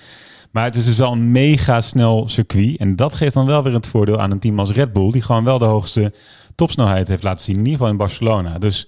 Maar 0.51 0.63
het 0.63 0.75
is 0.75 0.85
dus 0.85 0.97
wel 0.97 1.11
een 1.11 1.31
mega 1.31 1.81
snel 1.81 2.29
circuit. 2.29 2.77
En 2.77 2.95
dat 2.95 3.13
geeft 3.13 3.33
dan 3.33 3.45
wel 3.45 3.63
weer 3.63 3.73
het 3.73 3.87
voordeel 3.87 4.19
aan 4.19 4.31
een 4.31 4.39
team 4.39 4.59
als 4.59 4.71
Red 4.71 4.93
Bull. 4.93 5.11
Die 5.11 5.21
gewoon 5.21 5.43
wel 5.43 5.59
de 5.59 5.65
hoogste 5.65 6.13
topsnelheid 6.55 7.07
heeft 7.07 7.23
laten 7.23 7.43
zien. 7.43 7.55
In 7.55 7.61
ieder 7.61 7.73
geval 7.73 7.91
in 7.91 7.97
Barcelona. 7.97 8.57
Dus 8.57 8.87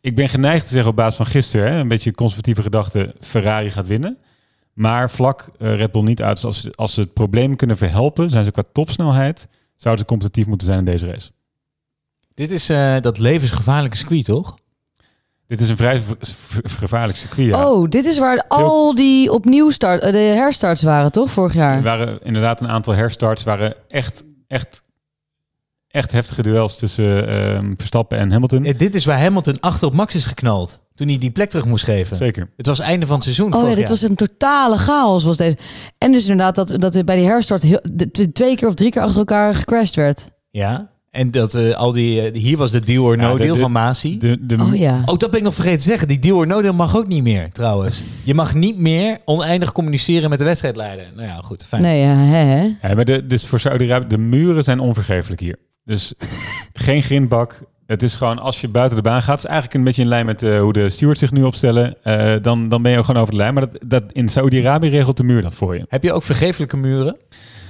ik 0.00 0.14
ben 0.14 0.28
geneigd 0.28 0.64
te 0.64 0.72
zeggen 0.72 0.90
op 0.90 0.96
basis 0.96 1.16
van 1.16 1.26
gisteren. 1.26 1.72
Een 1.72 1.88
beetje 1.88 2.12
conservatieve 2.12 2.62
gedachte. 2.62 3.14
Ferrari 3.20 3.70
gaat 3.70 3.86
winnen. 3.86 4.18
Maar 4.72 5.10
vlak 5.10 5.48
eh, 5.58 5.76
Red 5.76 5.92
Bull 5.92 6.02
niet 6.02 6.22
uit. 6.22 6.44
Als, 6.44 6.76
als 6.76 6.94
ze 6.94 7.00
het 7.00 7.12
probleem 7.12 7.56
kunnen 7.56 7.76
verhelpen, 7.76 8.30
zijn 8.30 8.44
ze 8.44 8.50
qua 8.50 8.64
topsnelheid. 8.72 9.48
Zouden 9.76 10.04
ze 10.04 10.10
competitief 10.10 10.46
moeten 10.46 10.66
zijn 10.66 10.78
in 10.78 10.84
deze 10.84 11.06
race. 11.06 11.30
Dit 12.36 12.50
is 12.50 12.68
eh, 12.68 12.94
dat 13.00 13.18
levensgevaarlijke 13.18 13.96
circuit, 13.96 14.24
toch? 14.24 14.56
Dit 15.46 15.60
is 15.60 15.68
een 15.68 15.76
vrij 15.76 16.02
gevaarlijk 16.62 17.18
circuit. 17.18 17.48
Ja. 17.48 17.70
Oh, 17.70 17.88
dit 17.88 18.04
is 18.04 18.18
waar 18.18 18.44
al 18.48 18.94
die 18.94 19.32
opnieuw 19.32 19.70
start, 19.70 20.02
eh, 20.02 20.12
de 20.12 20.18
herstarts 20.18 20.82
waren, 20.82 21.12
toch? 21.12 21.30
Vorig 21.30 21.54
jaar. 21.54 21.76
Er 21.76 21.82
waren 21.82 22.18
inderdaad 22.22 22.60
een 22.60 22.68
aantal 22.68 22.94
herstarts. 22.94 23.42
waren 23.44 23.74
echt, 23.88 24.24
echt, 24.46 24.82
echt 25.88 26.12
heftige 26.12 26.42
duels 26.42 26.76
tussen 26.76 27.28
ehm, 27.28 27.72
Verstappen 27.76 28.18
en 28.18 28.32
Hamilton. 28.32 28.62
Dit 28.62 28.94
is 28.94 29.04
waar 29.04 29.20
Hamilton 29.20 29.60
achter 29.60 29.86
op 29.88 29.94
Max 29.94 30.14
is 30.14 30.24
geknald. 30.24 30.78
Toen 30.94 31.08
hij 31.08 31.18
die 31.18 31.30
plek 31.30 31.50
terug 31.50 31.66
moest 31.66 31.84
geven. 31.84 32.16
Zeker. 32.16 32.52
Het 32.56 32.66
was 32.66 32.78
einde 32.78 33.06
van 33.06 33.14
het 33.14 33.24
seizoen. 33.24 33.54
Oh 33.54 33.60
ja, 33.62 33.68
dit 33.68 33.78
jaar. 33.78 33.88
was 33.88 34.02
een 34.02 34.14
totale 34.16 34.76
chaos 34.76 35.24
was 35.24 35.36
deze. 35.36 35.56
En 35.98 36.12
dus 36.12 36.22
inderdaad 36.28 36.54
dat, 36.54 36.80
dat 36.80 37.04
bij 37.04 37.16
die 37.16 37.26
herstart 37.26 37.62
heel, 37.62 37.80
de- 37.92 38.32
twee 38.32 38.56
keer 38.56 38.68
of 38.68 38.74
drie 38.74 38.90
keer 38.90 39.02
achter 39.02 39.18
elkaar 39.18 39.54
gecrashed 39.54 39.94
werd. 39.94 40.30
Ja. 40.50 40.94
En 41.16 41.30
dat 41.30 41.54
eh, 41.54 41.70
al 41.74 41.92
die, 41.92 42.20
eh, 42.20 42.34
hier 42.40 42.56
was 42.56 42.70
de 42.70 42.80
deal 42.80 43.04
or 43.04 43.16
no 43.16 43.22
Ja, 43.30 43.32
de- 43.36 43.42
deal 43.42 43.54
de- 43.54 43.60
van 43.60 43.72
Masi. 43.72 44.18
De, 44.18 44.46
de, 44.46 44.56
Oh 44.60 44.74
ja. 44.76 45.02
Oh, 45.04 45.16
dat 45.18 45.30
ben 45.30 45.38
ik 45.38 45.44
nog 45.44 45.54
vergeten 45.54 45.78
te 45.78 45.84
zeggen. 45.88 46.08
Die 46.08 46.18
deal 46.18 46.36
or 46.36 46.46
no 46.46 46.62
deal 46.62 46.74
mag 46.74 46.96
ook 46.96 47.06
niet 47.06 47.22
meer, 47.22 47.48
trouwens. 47.52 48.02
Je 48.24 48.34
mag 48.34 48.54
niet 48.54 48.78
meer 48.78 49.18
oneindig 49.24 49.72
communiceren 49.72 50.30
met 50.30 50.38
de 50.38 50.44
wedstrijdleider. 50.44 51.06
Nou 51.14 51.26
ja, 51.28 51.36
goed. 51.42 51.64
Fijn. 51.64 51.82
Nee, 51.82 52.00
ja, 52.00 52.14
hè, 52.14 52.36
hè. 52.36 52.62
Ja, 52.88 52.94
maar 52.94 53.04
de, 53.04 53.26
dus 53.26 53.46
voor 53.46 53.60
Saudi-Arabië, 53.60 54.06
de 54.08 54.18
muren 54.18 54.64
zijn 54.64 54.80
onvergeeflijk 54.80 55.40
hier. 55.40 55.56
Dus 55.84 56.12
geen 56.72 57.02
grindbak. 57.02 57.62
Het 57.86 58.02
is 58.02 58.14
gewoon, 58.14 58.38
als 58.38 58.60
je 58.60 58.68
buiten 58.68 58.96
de 58.96 59.02
baan 59.02 59.22
gaat, 59.22 59.38
is 59.38 59.44
eigenlijk 59.44 59.74
een 59.74 59.84
beetje 59.84 60.02
in 60.02 60.08
lijn 60.08 60.26
met 60.26 60.42
eh, 60.42 60.60
hoe 60.60 60.72
de 60.72 60.88
stewards 60.88 61.20
zich 61.20 61.32
nu 61.32 61.42
opstellen. 61.42 61.96
eh, 62.02 62.34
dan, 62.42 62.68
dan 62.68 62.82
ben 62.82 62.92
je 62.92 62.98
ook 62.98 63.04
gewoon 63.04 63.20
over 63.20 63.32
de 63.34 63.40
lijn. 63.40 63.54
Maar 63.54 63.70
dat, 63.70 63.78
dat, 63.86 64.02
in 64.12 64.28
Saudi-Arabië 64.28 64.88
regelt 64.88 65.16
de 65.16 65.24
muur 65.24 65.42
dat 65.42 65.54
voor 65.54 65.74
je. 65.74 65.84
Heb 65.88 66.02
je 66.02 66.12
ook 66.12 66.22
vergeeflijke 66.22 66.76
muren? 66.76 67.16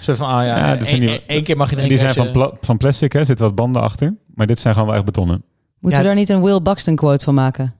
Zo 0.06 0.14
van, 0.14 0.26
ah 0.28 0.44
ja, 0.44 0.56
Ja, 0.56 0.76
één, 0.76 0.86
zijn 0.86 1.00
die- 1.00 1.22
één- 1.26 1.44
keer 1.44 1.56
mag 1.56 1.70
je 1.70 1.76
En 1.76 1.88
die 1.88 1.98
zijn 1.98 2.14
van, 2.14 2.30
pla- 2.30 2.50
van 2.60 2.76
plastic, 2.76 3.12
hè, 3.12 3.24
zitten 3.24 3.46
wat 3.46 3.54
banden 3.54 3.82
achter. 3.82 4.14
Maar 4.34 4.46
dit 4.46 4.58
zijn 4.58 4.72
gewoon 4.74 4.88
wel 4.88 4.96
echt 4.98 5.06
betonnen. 5.06 5.42
Moeten 5.80 5.90
Ja. 5.90 5.98
we 5.98 6.04
daar 6.04 6.14
niet 6.14 6.28
een 6.28 6.42
Will 6.42 6.62
Buxton 6.62 6.96
quote 6.96 7.24
van 7.24 7.34
maken? 7.34 7.74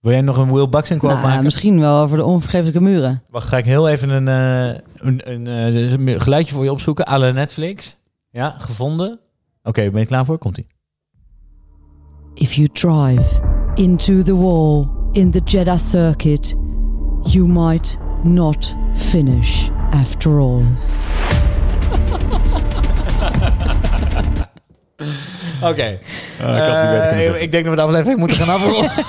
Wil 0.00 0.12
jij 0.12 0.20
nog 0.20 0.36
een 0.36 0.52
Will 0.52 0.68
Buxton 0.68 0.98
quote 0.98 1.14
Nou, 1.14 1.26
maken? 1.28 1.44
misschien 1.44 1.80
wel 1.80 2.02
over 2.02 2.16
de 2.16 2.24
onvergeeflijke 2.24 2.80
muren. 2.80 3.22
Wacht, 3.30 3.48
ga 3.48 3.56
ik 3.56 3.64
heel 3.64 3.88
even 3.88 4.08
een, 4.08 4.28
eh, 4.28 4.80
een, 4.94 5.30
een, 5.32 5.46
eh, 5.46 5.90
een 5.92 6.20
geluidje 6.20 6.54
voor 6.54 6.64
je 6.64 6.70
opzoeken. 6.72 7.08
à 7.08 7.18
la 7.18 7.30
Netflix. 7.30 7.98
Ja, 8.30 8.54
gevonden. 8.58 9.18
Oké, 9.62 9.90
ben 9.90 10.00
je 10.00 10.06
klaar 10.06 10.24
voor? 10.24 10.38
Komt-ie. 10.38 10.66
If 12.34 12.52
you 12.52 12.68
drive 12.72 13.40
into 13.74 14.22
the 14.22 14.36
wall 14.36 14.86
in 15.12 15.30
the 15.30 15.40
Jeddah 15.44 15.78
circuit, 15.78 16.54
you 17.22 17.46
might 17.48 17.98
not 18.22 18.76
finish 18.94 19.68
after 19.90 20.38
all. 20.38 20.62
Oké. 25.62 25.86
Ik 25.88 26.00
Eh, 26.38 27.42
ik 27.42 27.52
denk 27.52 27.64
dat 27.64 27.74
we 27.74 27.80
de 27.80 27.86
aflevering 27.86 28.18
moeten 28.18 28.36
gaan 28.36 28.54
afronden. 28.54 28.90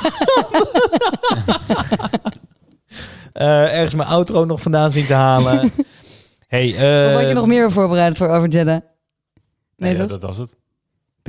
Eh, 3.33 3.73
ergens 3.75 3.95
mijn 3.95 4.09
outro 4.09 4.45
nog 4.45 4.61
vandaan 4.61 4.91
zien 4.91 5.05
te 5.05 5.13
halen. 5.13 5.71
hey, 6.47 6.75
eh, 6.75 7.15
had 7.15 7.27
je 7.27 7.33
nog 7.33 7.45
meer 7.47 7.71
voorbereid 7.71 8.17
voor 8.17 8.27
over 8.27 8.49
Jeddah? 8.49 8.65
Nee, 8.75 8.81
Nee, 9.75 9.91
ja, 9.91 9.97
toch? 9.99 10.07
dat 10.07 10.21
was 10.21 10.37
het. 10.37 10.55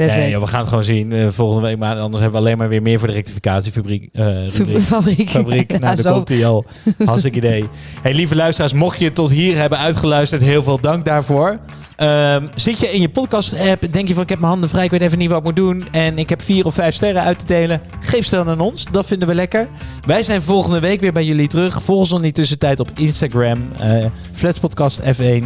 Perfect. 0.06 0.20
Nee, 0.20 0.30
joh, 0.30 0.42
we 0.42 0.48
gaan 0.48 0.60
het 0.60 0.68
gewoon 0.68 0.84
zien 0.84 1.12
eh, 1.12 1.28
volgende 1.28 1.68
week. 1.68 1.78
Maar 1.78 1.98
anders 1.98 2.22
hebben 2.22 2.40
we 2.40 2.46
alleen 2.46 2.58
maar 2.58 2.68
weer 2.68 2.82
meer 2.82 2.98
voor 2.98 3.08
de 3.08 3.14
rectificatiefabriek. 3.14 4.08
rubriek. 4.56 4.80
Fabriek. 4.80 5.30
Fabriek. 5.30 5.70
Ja, 5.70 5.78
nou, 5.78 6.02
daar 6.02 6.12
komt 6.12 6.28
hij 6.28 6.46
al. 6.46 6.64
Hartstikke 7.04 7.38
idee. 7.38 7.64
Hey, 8.02 8.14
lieve 8.14 8.36
luisteraars, 8.36 8.72
mocht 8.72 8.98
je 8.98 9.12
tot 9.12 9.30
hier 9.30 9.56
hebben 9.56 9.78
uitgeluisterd, 9.78 10.42
heel 10.42 10.62
veel 10.62 10.80
dank 10.80 11.04
daarvoor. 11.04 11.58
Ehm, 11.96 12.46
zit 12.54 12.78
je 12.78 12.92
in 12.92 13.00
je 13.00 13.08
podcast-app, 13.08 13.92
denk 13.92 14.08
je 14.08 14.14
van 14.14 14.22
ik 14.22 14.28
heb 14.28 14.38
mijn 14.38 14.50
handen 14.50 14.68
vrij, 14.68 14.84
ik 14.84 14.90
weet 14.90 15.00
even 15.00 15.18
niet 15.18 15.28
wat 15.28 15.38
ik 15.38 15.44
moet 15.44 15.56
doen 15.56 15.84
en 15.90 16.18
ik 16.18 16.28
heb 16.28 16.42
vier 16.42 16.66
of 16.66 16.74
vijf 16.74 16.94
sterren 16.94 17.22
uit 17.22 17.38
te 17.38 17.46
delen, 17.46 17.80
geef 18.00 18.26
ze 18.26 18.34
dan 18.34 18.48
aan 18.48 18.60
ons, 18.60 18.86
dat 18.92 19.06
vinden 19.06 19.28
we 19.28 19.34
lekker. 19.34 19.68
Wij 20.06 20.22
zijn 20.22 20.42
volgende 20.42 20.80
week 20.80 21.00
weer 21.00 21.12
bij 21.12 21.24
jullie 21.24 21.48
terug. 21.48 21.82
Volg 21.82 22.00
ons 22.00 22.10
in 22.10 22.22
die 22.22 22.32
tussentijd 22.32 22.80
op 22.80 22.90
Instagram, 22.94 23.70
eh 23.78 24.04
Flatspodcast 24.32 25.00
F1 25.00 25.44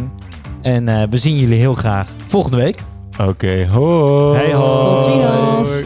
en 0.61 1.09
we 1.09 1.17
zien 1.17 1.37
jullie 1.37 1.59
heel 1.59 1.73
graag 1.73 2.09
volgende 2.27 2.57
week. 2.57 2.94
Oké, 3.19 3.67
hoi. 3.71 4.37
Hey, 4.37 4.53
hoi. 4.53 4.83
Tot 4.83 4.99
ziens. 5.03 5.83